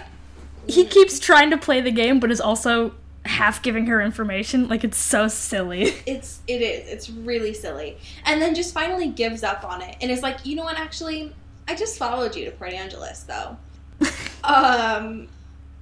he 0.65 0.85
keeps 0.85 1.19
trying 1.19 1.51
to 1.51 1.57
play 1.57 1.81
the 1.81 1.91
game 1.91 2.19
but 2.19 2.31
is 2.31 2.41
also 2.41 2.95
half 3.25 3.61
giving 3.61 3.85
her 3.85 4.01
information. 4.01 4.67
Like 4.67 4.83
it's 4.83 4.97
so 4.97 5.27
silly. 5.27 5.93
It's 6.07 6.39
it 6.47 6.63
is. 6.63 6.89
It's 6.89 7.09
really 7.11 7.53
silly. 7.53 7.97
And 8.25 8.41
then 8.41 8.55
just 8.55 8.73
finally 8.73 9.09
gives 9.09 9.43
up 9.43 9.63
on 9.63 9.83
it 9.83 9.95
and 10.01 10.09
is 10.09 10.23
like, 10.23 10.47
you 10.47 10.55
know 10.55 10.63
what, 10.63 10.79
actually, 10.79 11.35
I 11.67 11.75
just 11.75 11.99
followed 11.99 12.35
you 12.35 12.45
to 12.45 12.51
Port 12.51 12.73
Angeles 12.73 13.21
though. 13.23 13.55
um 14.43 15.27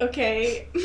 okay. 0.00 0.66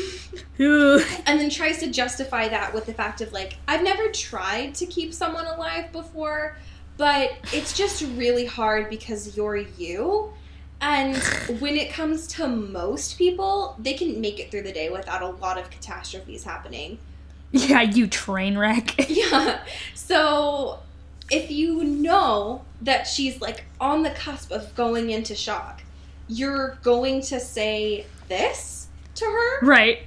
And 0.58 1.38
then 1.38 1.50
tries 1.50 1.78
to 1.78 1.90
justify 1.90 2.48
that 2.48 2.72
with 2.72 2.86
the 2.86 2.94
fact 2.94 3.20
of 3.20 3.32
like, 3.32 3.56
I've 3.68 3.82
never 3.82 4.08
tried 4.08 4.74
to 4.76 4.86
keep 4.86 5.12
someone 5.12 5.46
alive 5.46 5.92
before, 5.92 6.56
but 6.96 7.32
it's 7.52 7.76
just 7.76 8.02
really 8.16 8.46
hard 8.46 8.88
because 8.88 9.36
you're 9.36 9.56
you. 9.56 10.32
And 10.80 11.16
when 11.60 11.76
it 11.76 11.90
comes 11.92 12.26
to 12.28 12.46
most 12.46 13.18
people, 13.18 13.76
they 13.78 13.94
can 13.94 14.20
make 14.20 14.38
it 14.40 14.50
through 14.50 14.62
the 14.62 14.72
day 14.72 14.88
without 14.88 15.22
a 15.22 15.28
lot 15.28 15.58
of 15.58 15.70
catastrophes 15.70 16.44
happening. 16.44 16.98
yeah, 17.52 17.82
you 17.82 18.06
train 18.06 18.56
wreck. 18.56 18.94
Yeah. 19.08 19.60
So 19.94 20.80
if 21.30 21.50
you 21.50 21.84
know 21.84 22.64
that 22.82 23.06
she's 23.06 23.40
like 23.40 23.64
on 23.80 24.02
the 24.02 24.10
cusp 24.10 24.52
of 24.52 24.74
going 24.74 25.10
into 25.10 25.34
shock, 25.34 25.82
you're 26.28 26.78
going 26.82 27.20
to 27.22 27.40
say 27.40 28.06
this 28.28 28.75
to 29.16 29.24
her. 29.24 29.66
right. 29.66 30.00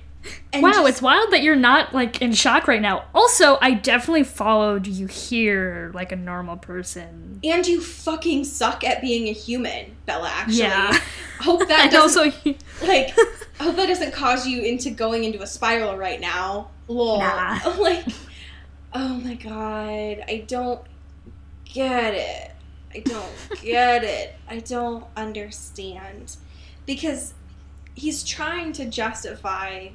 And 0.51 0.61
wow, 0.63 0.71
just- 0.71 0.89
it's 0.89 1.01
wild 1.01 1.31
that 1.31 1.43
you're 1.43 1.55
not 1.55 1.93
like 1.93 2.21
in 2.21 2.33
shock 2.33 2.67
right 2.67 2.81
now. 2.81 3.05
Also, 3.15 3.57
I 3.61 3.71
definitely 3.73 4.23
followed 4.25 4.85
you 4.85 5.07
here 5.07 5.91
like 5.93 6.11
a 6.11 6.15
normal 6.17 6.57
person. 6.57 7.39
and 7.43 7.65
you 7.65 7.79
fucking 7.81 8.43
suck 8.43 8.83
at 8.83 8.99
being 9.01 9.29
a 9.29 9.31
human, 9.31 9.95
Bella. 10.05 10.29
Actually, 10.29 10.57
Yeah. 10.59 10.99
hope 11.39 11.65
that 11.69 11.89
doesn't 11.91 12.21
also 12.21 12.37
like. 12.85 13.17
I 13.59 13.63
hope 13.63 13.77
that 13.77 13.87
doesn't 13.87 14.11
cause 14.13 14.45
you 14.45 14.61
into 14.61 14.89
going 14.89 15.23
into 15.23 15.41
a 15.41 15.47
spiral 15.47 15.95
right 15.97 16.19
now. 16.19 16.69
Lol. 16.89 17.19
Nah. 17.19 17.59
Like, 17.79 18.05
oh 18.93 19.13
my 19.23 19.35
god, 19.35 20.25
I 20.27 20.43
don't 20.47 20.81
get 21.63 22.13
it. 22.13 22.51
I 22.93 22.99
don't 22.99 23.61
get 23.61 24.03
it. 24.03 24.35
I 24.49 24.59
don't 24.59 25.05
understand. 25.15 26.35
Because 26.85 27.33
he's 27.99 28.23
trying 28.23 28.71
to 28.73 28.85
justify 28.85 29.89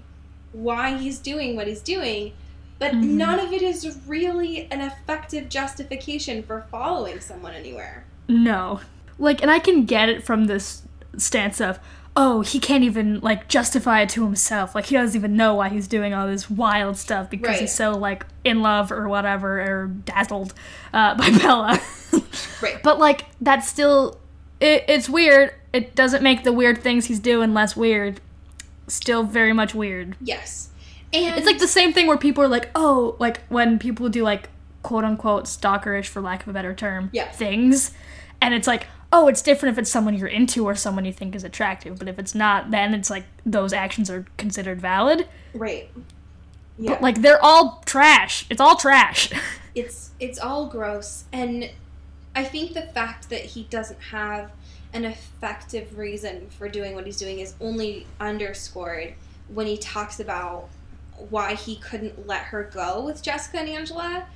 why 0.53 0.97
he's 0.97 1.19
doing 1.19 1.57
what 1.57 1.67
he's 1.67 1.81
doing, 1.81 2.33
but 2.79 2.93
Mhm. 2.93 3.03
none 3.25 3.41
of 3.41 3.53
it 3.53 3.63
is 3.63 3.99
really 4.07 4.69
an 4.71 4.81
effective 4.81 5.49
justification 5.49 6.43
for 6.43 6.67
following 6.71 7.21
someone 7.21 7.55
anywhere. 7.55 8.05
no. 8.29 8.81
Like 9.19 9.43
and 9.43 9.51
I 9.51 9.61
can 9.61 9.85
get 9.85 10.09
it 10.09 10.25
from 10.25 10.47
this 10.47 10.83
stance 11.17 11.61
of 11.61 11.79
oh, 12.17 12.43
he 12.43 12.61
can't 12.61 12.85
even 12.85 13.19
like 13.21 13.49
justify 13.49 14.01
it 14.03 14.09
to 14.09 14.25
himself. 14.25 14.75
Like 14.75 14.87
he 14.87 14.95
doesn't 14.97 15.17
even 15.19 15.37
know 15.37 15.55
why 15.57 15.69
he's 15.69 15.89
doing 15.89 16.15
all 16.15 16.27
this 16.29 16.49
wild 16.49 16.97
stuff 16.97 17.29
because 17.29 17.49
Right. 17.49 17.61
he's 17.63 17.75
so 17.75 17.91
like 17.93 18.25
in 18.45 18.63
love 18.63 18.93
or 18.93 19.09
whatever 19.09 19.61
or 19.61 19.87
dazzled 19.89 20.55
uh, 20.93 21.15
by 21.19 21.31
Bella. 21.39 21.81
Right. 22.63 22.81
But 22.85 22.99
like 23.01 23.27
that's 23.41 23.69
still 23.69 24.19
it, 24.61 24.85
it's 24.89 25.09
weird. 25.09 25.53
It 25.75 25.95
doesn't 25.95 26.23
make 26.23 26.45
the 26.45 26.53
weird 26.53 26.83
things 26.83 27.07
he's 27.07 27.21
doing 27.21 27.53
less 27.53 27.77
weird. 27.77 28.21
Still 28.87 29.25
very 29.25 29.53
much 29.53 29.75
weird. 29.75 30.17
Yes. 30.21 30.71
And 31.13 31.37
It's 31.37 31.47
like 31.47 31.59
the 31.59 31.69
same 31.69 31.93
thing 31.93 32.07
where 32.07 32.17
people 32.17 32.43
are 32.45 32.49
like, 32.49 32.71
oh, 32.75 33.17
like 33.19 33.43
when 33.49 33.79
people 33.79 34.09
do 34.09 34.23
like 34.23 34.49
quote 34.83 35.05
unquote 35.05 35.45
stalkerish, 35.45 36.07
for 36.07 36.21
lack 36.21 36.43
of 36.43 36.49
a 36.49 36.53
better 36.53 36.75
term, 36.75 37.11
Yeah. 37.13 37.31
things, 37.31 37.93
and 38.41 38.55
it's 38.55 38.67
like, 38.67 38.87
oh, 39.13 39.29
it's 39.29 39.43
different 39.43 39.73
if 39.75 39.79
it's 39.81 39.91
someone 39.91 40.15
you're 40.15 40.29
into 40.29 40.65
or 40.67 40.75
someone 40.75 41.05
you 41.05 41.13
think 41.13 41.35
is 41.35 41.45
attractive, 41.45 41.99
but 41.99 42.09
if 42.09 42.19
it's 42.19 42.35
not, 42.35 42.71
then 42.71 42.95
it's 42.95 43.11
like 43.11 43.25
those 43.47 43.73
actions 43.73 44.11
are 44.11 44.27
considered 44.37 44.81
valid. 44.81 45.27
right. 45.55 45.91
Yeah. 46.77 46.91
But 46.95 47.03
like 47.03 47.23
they're 47.23 47.43
all 47.45 47.83
trash. 47.87 48.47
It's 48.51 48.61
all 48.61 48.77
trash. 48.77 49.31
it's 49.75 50.11
it's 50.21 50.39
all 50.39 50.67
gross 50.69 51.25
and 51.33 51.69
i 52.37 52.45
think 52.45 52.75
the 52.75 52.83
fact 52.83 53.29
that 53.31 53.41
he 53.41 53.65
doesn't 53.65 54.01
have 54.13 54.53
an 54.95 55.05
effective 55.05 55.99
reason 55.99 56.49
for 56.51 56.69
doing 56.69 56.95
what 56.95 57.05
he's 57.05 57.19
doing 57.19 57.41
is 57.41 57.55
only 57.61 58.07
underscored 58.21 59.15
when 59.49 59.67
he 59.67 59.77
talks 59.77 60.21
about 60.21 60.69
why 61.31 61.55
he 61.55 61.77
couldn't 61.77 62.27
let 62.27 62.43
her 62.43 62.71
go 62.73 63.05
with 63.05 63.23
jessica 63.23 63.59
and 63.59 63.69
angela 63.69 64.27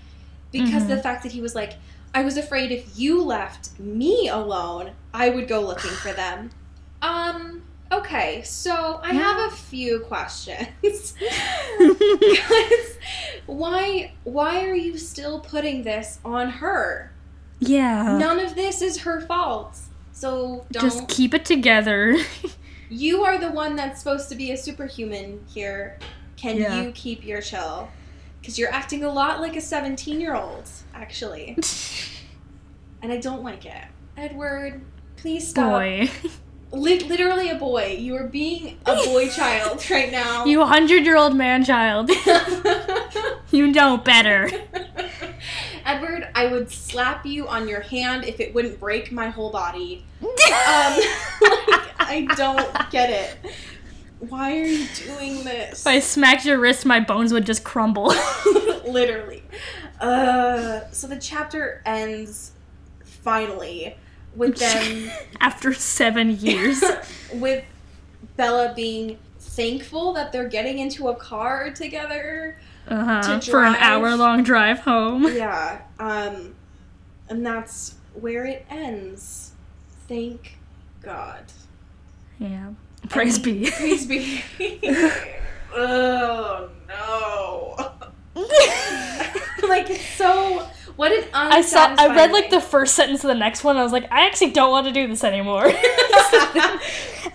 because 0.53 0.87
the 0.87 0.97
fact 1.03 1.23
that 1.23 1.33
he 1.33 1.41
was 1.41 1.55
like 1.55 1.75
i 2.15 2.23
was 2.23 2.37
afraid 2.37 2.71
if 2.71 2.99
you 2.99 3.23
left 3.23 3.79
me 3.79 4.29
alone 4.29 4.91
i 5.13 5.29
would 5.29 5.49
go 5.49 5.61
looking 5.61 5.91
for 5.91 6.13
them 6.13 6.51
um 7.03 7.63
okay 7.91 8.43
so 8.43 9.01
i 9.03 9.13
have 9.13 9.53
a 9.53 9.55
few 9.55 10.01
questions 10.01 11.15
why 13.47 14.13
why 14.25 14.65
are 14.67 14.75
you 14.75 14.99
still 14.99 15.41
putting 15.41 15.83
this 15.83 16.19
on 16.25 16.49
her? 16.51 17.11
yeah. 17.61 18.17
None 18.19 18.39
of 18.39 18.55
this 18.55 18.83
is 18.83 18.99
her 18.99 19.21
fault. 19.21 19.79
So 20.19 20.67
don't 20.73 20.83
Just 20.83 21.07
keep 21.07 21.33
it 21.33 21.45
together. 21.45 22.17
you 22.91 23.23
are 23.23 23.39
the 23.39 23.53
one 23.53 23.77
that's 23.77 24.01
supposed 24.01 24.29
to 24.31 24.35
be 24.35 24.51
a 24.51 24.57
superhuman 24.57 25.45
here. 25.47 26.01
Can 26.37 26.57
Yeah. 26.57 26.83
you 26.83 26.91
keep 26.91 27.25
your 27.25 27.41
chill? 27.41 27.89
Cuz 28.45 28.59
you're 28.59 28.73
acting 28.73 29.05
a 29.05 29.13
lot 29.13 29.41
like 29.41 29.55
a 29.55 29.61
17-year-old 29.61 30.69
actually. 30.93 31.57
and 33.03 33.13
I 33.13 33.19
don't 33.19 33.45
like 33.45 33.65
it. 33.65 33.85
Edward, 34.17 34.81
please 35.15 35.47
stop. 35.47 35.71
Boy. 35.83 36.11
Li- 36.73 36.99
literally 37.05 37.49
a 37.51 37.55
boy. 37.55 37.97
You 37.97 38.17
are 38.17 38.27
being 38.27 38.77
a 38.87 38.97
boy 38.97 39.29
child 39.29 39.89
right 39.89 40.11
now. 40.11 40.45
you 40.47 40.65
hundred 40.67 41.05
year 41.07 41.17
old 41.17 41.37
man 41.37 41.65
child. 41.65 42.11
you 43.53 43.69
know 43.69 43.97
better. 43.99 44.51
Edward, 45.89 46.29
I 46.35 46.47
would 46.49 46.71
slap 46.71 47.25
you 47.25 47.49
on 47.49 47.67
your 47.67 47.81
hand 47.81 48.25
if 48.25 48.41
it 48.41 48.55
wouldn't 48.55 48.79
break 48.79 49.11
my 49.11 49.29
whole 49.29 49.51
body. 49.51 50.05
Um, 50.49 50.99
like, 51.41 52.01
I 52.01 52.27
don't 52.37 52.91
get 52.91 53.11
it. 53.11 53.53
Why 54.19 54.59
are 54.59 54.65
you 54.65 54.87
doing 54.95 55.45
this? 55.45 55.81
If 55.83 55.87
I 55.87 56.01
smacked 56.01 56.45
your 56.45 56.59
wrist, 56.59 56.85
my 56.85 56.99
bones 57.01 57.33
would 57.33 57.47
just 57.47 57.63
crumble. 57.65 58.13
Literally. 58.87 59.43
Uh, 60.01 60.81
so 60.91 61.07
the 61.07 61.19
chapter 61.19 61.83
ends 61.87 62.53
finally 63.05 63.97
with 64.35 64.57
them 64.57 65.11
After 65.41 65.73
seven 65.73 66.37
years. 66.39 66.83
with 67.35 67.65
Bella 68.37 68.73
being 68.75 69.19
thankful 69.39 70.13
that 70.15 70.33
they're 70.33 70.49
getting 70.49 70.79
into 70.79 71.09
a 71.09 71.15
car 71.15 71.71
together. 71.71 72.59
Uh-huh. 72.91 73.41
For 73.41 73.65
an 73.65 73.75
hour 73.77 74.17
long 74.17 74.43
drive 74.43 74.81
home. 74.81 75.27
Yeah. 75.39 75.83
Um, 75.99 76.55
and 77.29 77.45
that's 77.45 77.95
where 78.15 78.45
it 78.45 78.65
ends. 78.71 79.53
Thank 80.09 80.57
God. 81.03 81.45
Yeah. 82.39 82.71
Praise 83.09 83.39
be. 83.39 83.71
Praise 83.77 84.07
be. 84.07 84.43
oh 85.75 86.71
no. 86.89 87.77
like 89.69 89.91
it's 89.91 90.05
so 90.17 90.67
what 90.97 91.13
an 91.13 91.25
I 91.35 91.61
saw 91.61 91.95
I 91.99 92.09
read 92.15 92.33
like 92.33 92.51
the 92.51 92.61
first 92.61 92.95
sentence 92.95 93.23
of 93.23 93.29
the 93.29 93.35
next 93.35 93.65
one. 93.65 93.77
I 93.77 93.83
was 93.83 93.93
like, 93.93 94.11
I 94.11 94.27
actually 94.27 94.51
don't 94.51 94.71
want 94.71 94.87
to 94.87 94.93
do 94.93 95.07
this 95.07 95.23
anymore. 95.25 95.65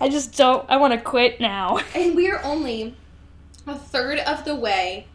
I 0.00 0.08
just 0.10 0.36
don't 0.36 0.68
I 0.68 0.76
want 0.76 0.92
to 0.94 1.00
quit 1.00 1.40
now. 1.40 1.78
and 1.94 2.14
we're 2.14 2.40
only 2.42 2.94
a 3.66 3.78
third 3.78 4.18
of 4.18 4.44
the 4.44 4.54
way 4.54 5.06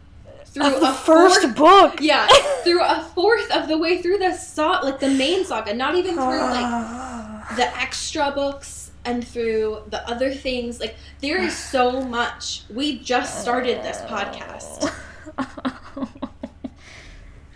through 0.50 0.70
the 0.70 0.90
a 0.90 0.92
first 0.92 1.40
fourth- 1.42 1.56
book. 1.56 1.94
yeah, 2.00 2.26
through 2.64 2.82
a 2.82 3.02
fourth 3.14 3.50
of 3.52 3.68
the 3.68 3.78
way 3.78 4.00
through 4.02 4.18
the 4.18 4.32
saga, 4.34 4.84
like 4.86 5.00
the 5.00 5.08
main 5.08 5.44
saga, 5.44 5.72
not 5.74 5.94
even 5.96 6.14
through 6.14 6.40
like 6.40 7.48
the 7.56 7.66
extra 7.78 8.30
books 8.32 8.90
and 9.04 9.26
through 9.26 9.82
the 9.88 10.06
other 10.08 10.32
things. 10.34 10.80
Like 10.80 10.96
there 11.20 11.40
is 11.40 11.56
so 11.74 12.02
much. 12.02 12.62
We 12.68 12.98
just 12.98 13.40
started 13.42 13.78
this 13.82 13.98
podcast. 14.02 14.92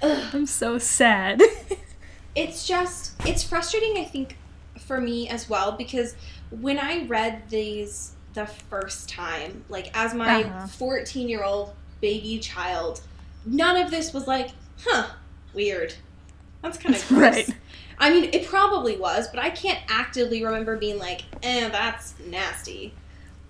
I'm 0.03 0.47
so 0.47 0.79
sad. 0.79 1.43
It's 2.37 2.67
just 2.67 3.13
it's 3.25 3.45
frustrating 3.45 3.97
I 3.97 4.03
think 4.03 4.37
for 4.89 5.01
me 5.01 5.29
as 5.29 5.49
well 5.49 5.71
because 5.71 6.17
when 6.51 6.81
I 6.81 7.05
read 7.07 7.49
these 7.49 8.17
the 8.33 8.45
first 8.47 9.09
time, 9.09 9.65
like 9.69 9.97
as 9.97 10.15
my 10.15 10.43
Uh-huh. 10.43 10.67
14 10.67 11.29
year 11.29 11.45
old 11.45 11.75
baby 12.05 12.39
child, 12.39 13.01
none 13.47 13.79
of 13.79 13.91
this 13.91 14.13
was 14.13 14.27
like, 14.27 14.51
huh, 14.85 15.07
weird. 15.55 15.95
That's 16.61 16.77
kind 16.77 16.95
of 16.95 17.09
gross. 17.09 17.19
Right. 17.19 17.51
I 17.99 18.11
mean, 18.11 18.29
it 18.35 18.47
probably 18.47 18.99
was, 18.99 19.27
but 19.29 19.41
I 19.41 19.49
can't 19.49 19.79
actively 19.89 20.45
remember 20.45 20.77
being 20.77 20.99
like, 20.99 21.23
eh, 21.43 21.71
that's 21.71 22.13
nasty. 22.29 22.93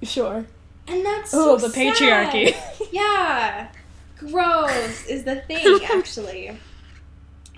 Sure. 0.05 0.47
And 0.87 1.05
that's 1.05 1.35
Oh, 1.35 1.59
so 1.59 1.67
the 1.67 1.75
patriarchy. 1.75 2.55
Yeah. 2.93 3.73
Gross 4.19 5.05
is 5.07 5.25
the 5.25 5.41
thing, 5.41 5.81
actually. 5.93 6.57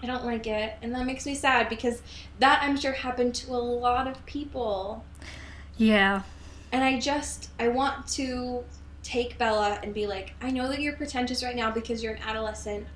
I 0.02 0.06
don't 0.06 0.24
like 0.24 0.46
it. 0.46 0.76
And 0.80 0.94
that 0.94 1.04
makes 1.04 1.26
me 1.26 1.34
sad 1.34 1.68
because 1.68 2.00
that, 2.38 2.62
I'm 2.62 2.78
sure, 2.78 2.92
happened 2.92 3.34
to 3.34 3.50
a 3.50 3.58
lot 3.58 4.08
of 4.08 4.24
people. 4.24 5.04
Yeah. 5.76 6.22
And 6.72 6.82
I 6.82 6.98
just, 6.98 7.50
I 7.60 7.68
want 7.68 8.08
to 8.14 8.64
take 9.06 9.38
Bella 9.38 9.78
and 9.82 9.94
be 9.94 10.06
like, 10.06 10.34
I 10.42 10.50
know 10.50 10.68
that 10.68 10.80
you're 10.80 10.94
pretentious 10.94 11.44
right 11.44 11.54
now 11.54 11.70
because 11.70 12.02
you're 12.02 12.14
an 12.14 12.22
adolescent, 12.22 12.86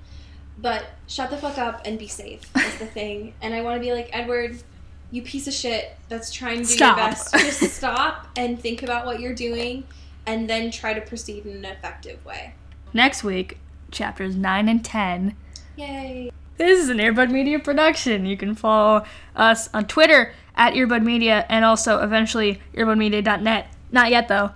but 0.57 0.85
shut 1.07 1.29
the 1.29 1.37
fuck 1.37 1.57
up 1.57 1.81
and 1.85 1.97
be 1.97 2.07
safe 2.07 2.41
is 2.55 2.77
the 2.77 2.85
thing. 2.97 3.33
And 3.41 3.53
I 3.53 3.61
want 3.61 3.77
to 3.77 3.79
be 3.79 3.93
like, 3.93 4.09
Edward, 4.11 4.61
you 5.09 5.21
piece 5.21 5.47
of 5.47 5.53
shit 5.53 5.95
that's 6.09 6.31
trying 6.31 6.57
to 6.57 6.67
do 6.67 6.73
Stop. 6.73 6.97
your 6.97 7.07
best. 7.07 7.33
Just 7.33 7.75
stop 7.75 8.27
and 8.35 8.59
think 8.59 8.83
about 8.83 9.05
what 9.05 9.19
you're 9.19 9.35
doing 9.35 9.85
and 10.25 10.49
then 10.49 10.69
try 10.69 10.93
to 10.93 11.01
proceed 11.01 11.45
in 11.45 11.57
an 11.57 11.65
effective 11.65 12.23
way. 12.25 12.53
Next 12.93 13.23
week, 13.23 13.57
chapters 13.89 14.35
9 14.35 14.67
and 14.67 14.83
10. 14.83 15.35
Yay. 15.77 16.31
This 16.57 16.79
is 16.79 16.89
an 16.89 16.97
Earbud 16.97 17.31
Media 17.31 17.57
production. 17.57 18.25
You 18.25 18.37
can 18.37 18.53
follow 18.53 19.05
us 19.35 19.69
on 19.73 19.85
Twitter 19.85 20.33
at 20.55 20.73
Earbud 20.73 21.03
Media 21.03 21.45
and 21.49 21.63
also 21.65 22.03
eventually 22.03 22.61
earbudmedia.net. 22.75 23.73
Not 23.91 24.11
yet, 24.11 24.27
though. 24.27 24.51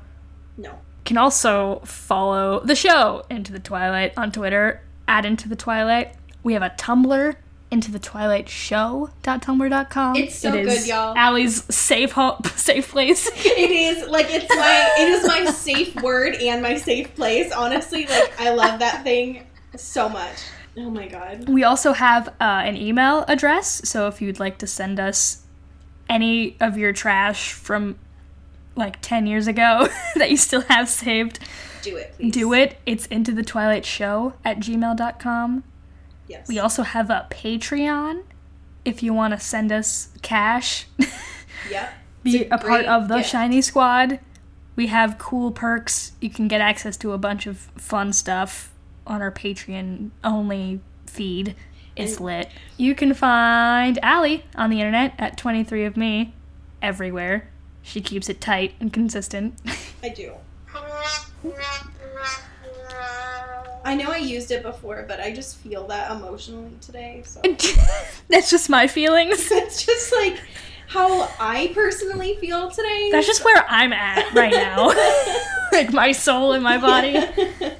Can 1.05 1.17
also 1.17 1.81
follow 1.85 2.59
the 2.61 2.75
show 2.75 3.23
Into 3.29 3.51
the 3.51 3.59
Twilight 3.59 4.13
on 4.17 4.31
Twitter 4.31 4.81
at 5.07 5.25
Into 5.25 5.47
the 5.47 5.55
Twilight. 5.55 6.15
We 6.43 6.53
have 6.53 6.63
a 6.63 6.71
Tumblr, 6.71 7.35
Into 7.71 7.91
the 7.91 7.99
Twilight 7.99 8.49
Show.tumblr.com. 8.49 10.15
It's 10.15 10.35
so 10.35 10.49
It 10.53 10.65
is 10.67 10.79
good, 10.79 10.87
y'all. 10.87 11.15
Allie's 11.15 11.63
safe 11.73 12.13
home, 12.13 12.41
safe 12.55 12.89
place. 12.89 13.29
It 13.45 13.71
is 13.71 14.09
like 14.09 14.27
it's 14.29 14.49
my 14.49 14.93
it 14.97 15.09
is 15.09 15.27
my 15.27 15.45
safe 15.51 15.95
word 16.01 16.35
and 16.35 16.61
my 16.61 16.77
safe 16.77 17.13
place. 17.15 17.51
Honestly, 17.51 18.05
like 18.07 18.39
I 18.39 18.49
love 18.51 18.79
that 18.79 19.03
thing 19.03 19.45
so 19.75 20.09
much. 20.09 20.37
Oh 20.77 20.89
my 20.89 21.07
god. 21.07 21.47
we 21.47 21.63
also 21.63 21.93
have 21.93 22.27
uh, 22.27 22.33
an 22.41 22.75
email 22.75 23.23
address, 23.27 23.87
so 23.87 24.07
if 24.07 24.21
you'd 24.21 24.39
like 24.39 24.57
to 24.57 24.67
send 24.67 24.99
us 24.99 25.43
any 26.09 26.57
of 26.59 26.77
your 26.77 26.91
trash 26.93 27.53
from 27.53 27.97
like 28.75 29.01
10 29.01 29.25
years 29.27 29.47
ago 29.47 29.87
that 30.15 30.29
you 30.31 30.37
still 30.37 30.61
have 30.61 30.89
saved, 30.89 31.39
Do 31.81 31.95
it, 31.97 32.13
please. 32.17 32.31
do 32.33 32.53
it. 32.53 32.77
It's 32.85 33.05
into 33.07 33.31
the 33.31 33.43
twilight 33.43 33.85
show 33.85 34.33
at 34.43 34.59
gmail.com. 34.59 35.63
Yes. 36.27 36.47
We 36.47 36.59
also 36.59 36.83
have 36.83 37.09
a 37.09 37.27
Patreon 37.29 38.23
if 38.83 39.01
you 39.01 39.13
want 39.13 39.33
to 39.33 39.39
send 39.39 39.71
us 39.71 40.09
cash, 40.21 40.85
Yep. 41.69 41.93
be 42.23 42.37
It's 42.39 42.51
a, 42.51 42.57
part 42.57 42.85
of 42.85 43.07
the 43.07 43.17
gift. 43.17 43.29
Shiny 43.29 43.61
Squad. 43.61 44.19
We 44.75 44.87
have 44.87 45.17
cool 45.17 45.51
perks. 45.51 46.11
You 46.19 46.29
can 46.29 46.47
get 46.47 46.59
access 46.61 46.97
to 46.97 47.13
a 47.13 47.17
bunch 47.17 47.47
of 47.47 47.57
fun 47.77 48.11
stuff 48.13 48.71
on 49.07 49.21
our 49.21 49.31
Patreon 49.31 50.09
only 50.23 50.81
feed. 51.07 51.55
It's 51.95 52.17
And- 52.17 52.25
lit. 52.25 52.49
You 52.77 52.93
can 52.93 53.13
find 53.13 53.97
Allie 54.03 54.43
on 54.55 54.69
the 54.69 54.81
internet 54.81 55.13
at 55.17 55.37
23 55.37 55.85
of 55.85 55.95
me 55.95 56.33
everywhere. 56.81 57.47
She 57.85 58.01
keeps 58.01 58.29
it 58.29 58.41
tight 58.41 58.73
and 58.79 58.91
consistent. 58.91 59.53
I 60.01 60.09
do. 60.09 60.33
I 63.85 63.95
know 63.95 64.11
I 64.11 64.17
used 64.17 64.49
it 64.49 64.63
before, 64.63 65.05
but 65.07 65.19
I 65.19 65.31
just 65.31 65.57
feel 65.57 65.85
that 65.87 66.09
emotionally 66.11 66.71
today. 66.81 67.21
So 67.23 67.41
That's 68.29 68.49
just 68.49 68.71
my 68.71 68.87
feelings. 68.87 69.37
it's 69.51 69.85
just 69.85 70.11
like 70.11 70.41
how 70.87 71.29
I 71.39 71.71
personally 71.75 72.35
feel 72.37 72.71
today. 72.71 73.09
That's 73.11 73.27
just 73.27 73.45
where 73.45 73.63
I'm 73.69 73.93
at 73.93 74.33
right 74.33 74.51
now. 74.51 74.87
like 75.71 75.93
my 75.93 76.11
soul 76.11 76.53
and 76.53 76.63
my 76.63 76.79
body. 76.79 77.23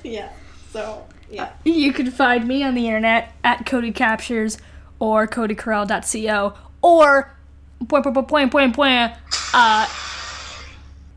yeah. 0.03 0.32
So 0.72 1.03
yeah. 1.32 1.45
Uh, 1.45 1.49
you 1.64 1.91
can 1.91 2.12
find 2.12 2.47
me 2.47 2.64
on 2.64 2.76
the 2.76 2.86
internet 2.86 3.34
at 3.43 3.66
Cody 3.66 3.91
Captures 3.91 4.60
or 4.99 5.28
codycorral.co 5.28 6.53
or 6.84 7.36
point 7.88 8.03
point 8.03 8.28
point 8.28 8.51
point 8.51 8.76
point 8.76 9.11
uh 9.53 9.88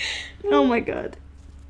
oh 0.45 0.65
my 0.65 0.81
god. 0.81 1.17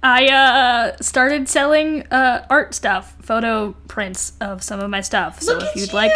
I 0.03 0.27
uh 0.27 0.97
started 1.01 1.49
selling 1.49 2.03
uh 2.13 2.47
art 2.49 2.73
stuff, 2.75 3.17
photo 3.21 3.75
prints 3.89 4.33
of 4.41 4.63
some 4.63 4.79
of 4.81 4.89
my 4.91 5.01
stuff. 5.01 5.43
So 5.43 5.55
Look 5.55 5.63
if 5.65 5.69
at 5.71 5.77
you'd 5.77 5.89
you. 5.91 5.95
like 5.97 6.13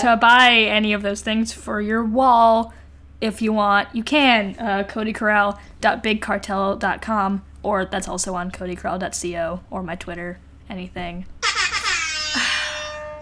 to 0.00 0.16
buy 0.20 0.52
any 0.52 0.92
of 0.94 1.02
those 1.02 1.20
things 1.20 1.52
for 1.52 1.80
your 1.80 2.02
wall, 2.04 2.72
if 3.20 3.42
you 3.42 3.52
want, 3.52 3.88
you 3.94 4.02
can. 4.02 4.56
Uh, 4.58 4.84
CodyCorral.BigCartel.com, 4.88 7.44
or 7.62 7.84
that's 7.84 8.08
also 8.08 8.34
on 8.34 8.50
CodyCorral.co 8.50 9.60
or 9.70 9.82
my 9.82 9.94
Twitter, 9.96 10.38
anything. 10.70 11.26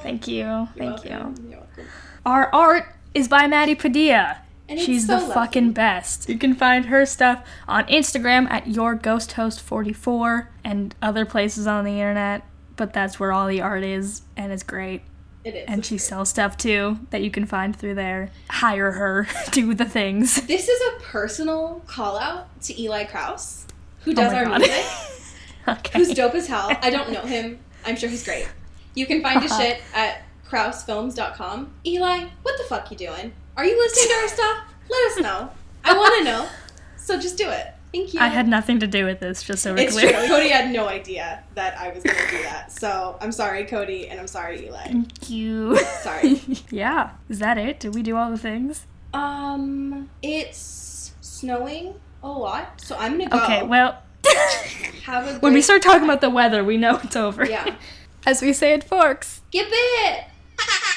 Thank 0.06 0.28
you. 0.28 0.68
Thank 0.76 1.04
you. 1.04 1.10
Welcome. 1.10 1.46
You're 1.50 1.58
welcome. 1.60 1.84
Our 2.24 2.54
art 2.54 2.94
is 3.14 3.28
by 3.28 3.46
Maddie 3.46 3.74
Padilla. 3.74 4.38
And 4.68 4.78
it's 4.78 4.86
She's 4.86 5.06
so 5.06 5.14
the 5.14 5.18
lovely. 5.20 5.34
fucking 5.34 5.72
best. 5.72 6.28
You 6.28 6.38
can 6.38 6.54
find 6.54 6.86
her 6.86 7.06
stuff 7.06 7.44
on 7.68 7.84
Instagram 7.86 8.50
at 8.50 8.64
yourghosthost44 8.64 10.46
and 10.64 10.94
other 11.00 11.24
places 11.24 11.66
on 11.66 11.84
the 11.84 11.92
internet, 11.92 12.42
but 12.76 12.92
that's 12.92 13.20
where 13.20 13.32
all 13.32 13.46
the 13.46 13.60
art 13.60 13.84
is, 13.84 14.22
and 14.36 14.52
it's 14.52 14.62
great. 14.64 15.02
It 15.44 15.54
is. 15.54 15.64
And 15.68 15.86
she 15.86 15.98
sells 15.98 16.28
stuff 16.30 16.56
too 16.56 16.98
that 17.10 17.22
you 17.22 17.30
can 17.30 17.46
find 17.46 17.76
through 17.76 17.94
there. 17.94 18.30
Hire 18.50 18.90
her, 18.92 19.28
do 19.52 19.72
the 19.74 19.84
things. 19.84 20.44
This 20.46 20.68
is 20.68 20.80
a 20.96 21.00
personal 21.00 21.82
call 21.86 22.18
out 22.18 22.60
to 22.62 22.80
Eli 22.80 23.04
Krause, 23.04 23.66
who 24.00 24.10
Oh 24.10 24.14
does 24.14 24.32
my 24.32 24.38
our 24.40 24.44
God. 24.46 24.58
music, 24.62 24.84
okay. 25.68 25.98
who's 25.98 26.12
dope 26.12 26.34
as 26.34 26.48
hell. 26.48 26.76
I 26.82 26.90
don't 26.90 27.12
know 27.12 27.22
him. 27.22 27.60
I'm 27.84 27.94
sure 27.94 28.08
he's 28.08 28.24
great. 28.24 28.48
You 28.96 29.06
can 29.06 29.22
find 29.22 29.40
his 29.42 29.52
Uh-huh. 29.52 29.60
shit 29.62 29.80
at 29.94 30.22
krausefilms.com. 30.48 31.72
Eli, 31.86 32.24
what 32.42 32.56
the 32.58 32.64
fuck 32.64 32.90
you 32.90 32.96
doing? 32.96 33.32
Are 33.56 33.64
you 33.64 33.78
listening 33.78 34.08
to 34.08 34.14
our 34.22 34.28
stuff? 34.36 34.58
Let 34.88 35.12
us 35.12 35.18
know. 35.20 35.50
I 35.84 35.96
want 35.96 36.18
to 36.18 36.24
know. 36.24 36.48
So 36.96 37.18
just 37.20 37.36
do 37.38 37.48
it. 37.48 37.68
Thank 37.92 38.14
you. 38.14 38.20
I 38.20 38.26
had 38.26 38.48
nothing 38.48 38.80
to 38.80 38.86
do 38.86 39.04
with 39.04 39.20
this, 39.20 39.42
just 39.42 39.62
so 39.62 39.72
we're 39.72 39.80
it's 39.84 39.92
clear. 39.94 40.12
true. 40.12 40.26
Cody 40.28 40.48
had 40.48 40.70
no 40.72 40.88
idea 40.98 41.42
that 41.54 41.78
I 41.78 41.90
was 41.90 42.02
going 42.02 42.16
to 42.16 42.30
do 42.30 42.42
that. 42.42 42.72
So 42.72 43.16
I'm 43.20 43.32
sorry, 43.32 43.64
Cody, 43.64 44.08
and 44.08 44.18
I'm 44.20 44.26
sorry, 44.26 44.66
Eli. 44.66 44.82
Thank 44.84 45.30
you. 45.30 45.78
Sorry. 46.02 46.40
yeah. 46.70 47.10
Is 47.28 47.38
that 47.38 47.58
it? 47.58 47.78
Did 47.80 47.94
we 47.94 48.02
do 48.02 48.16
all 48.16 48.30
the 48.30 48.38
things? 48.38 48.86
Um, 49.14 50.10
it's 50.22 51.12
snowing 51.20 51.94
a 52.22 52.28
lot, 52.28 52.80
so 52.80 52.96
I'm 52.98 53.12
gonna 53.18 53.30
go. 53.30 53.42
Okay, 53.44 53.62
well, 53.62 54.02
Have 55.04 55.28
a 55.28 55.38
when 55.38 55.54
we 55.54 55.62
start 55.62 55.80
talking 55.80 56.04
about 56.04 56.20
the 56.20 56.28
weather, 56.30 56.64
we 56.64 56.76
know 56.76 56.96
it's 57.02 57.16
over. 57.16 57.46
Yeah 57.46 57.76
as 58.26 58.42
we 58.42 58.52
say 58.52 58.74
at 58.74 58.84
Forks. 58.84 59.40
Give 59.50 59.68
it! 59.70 60.24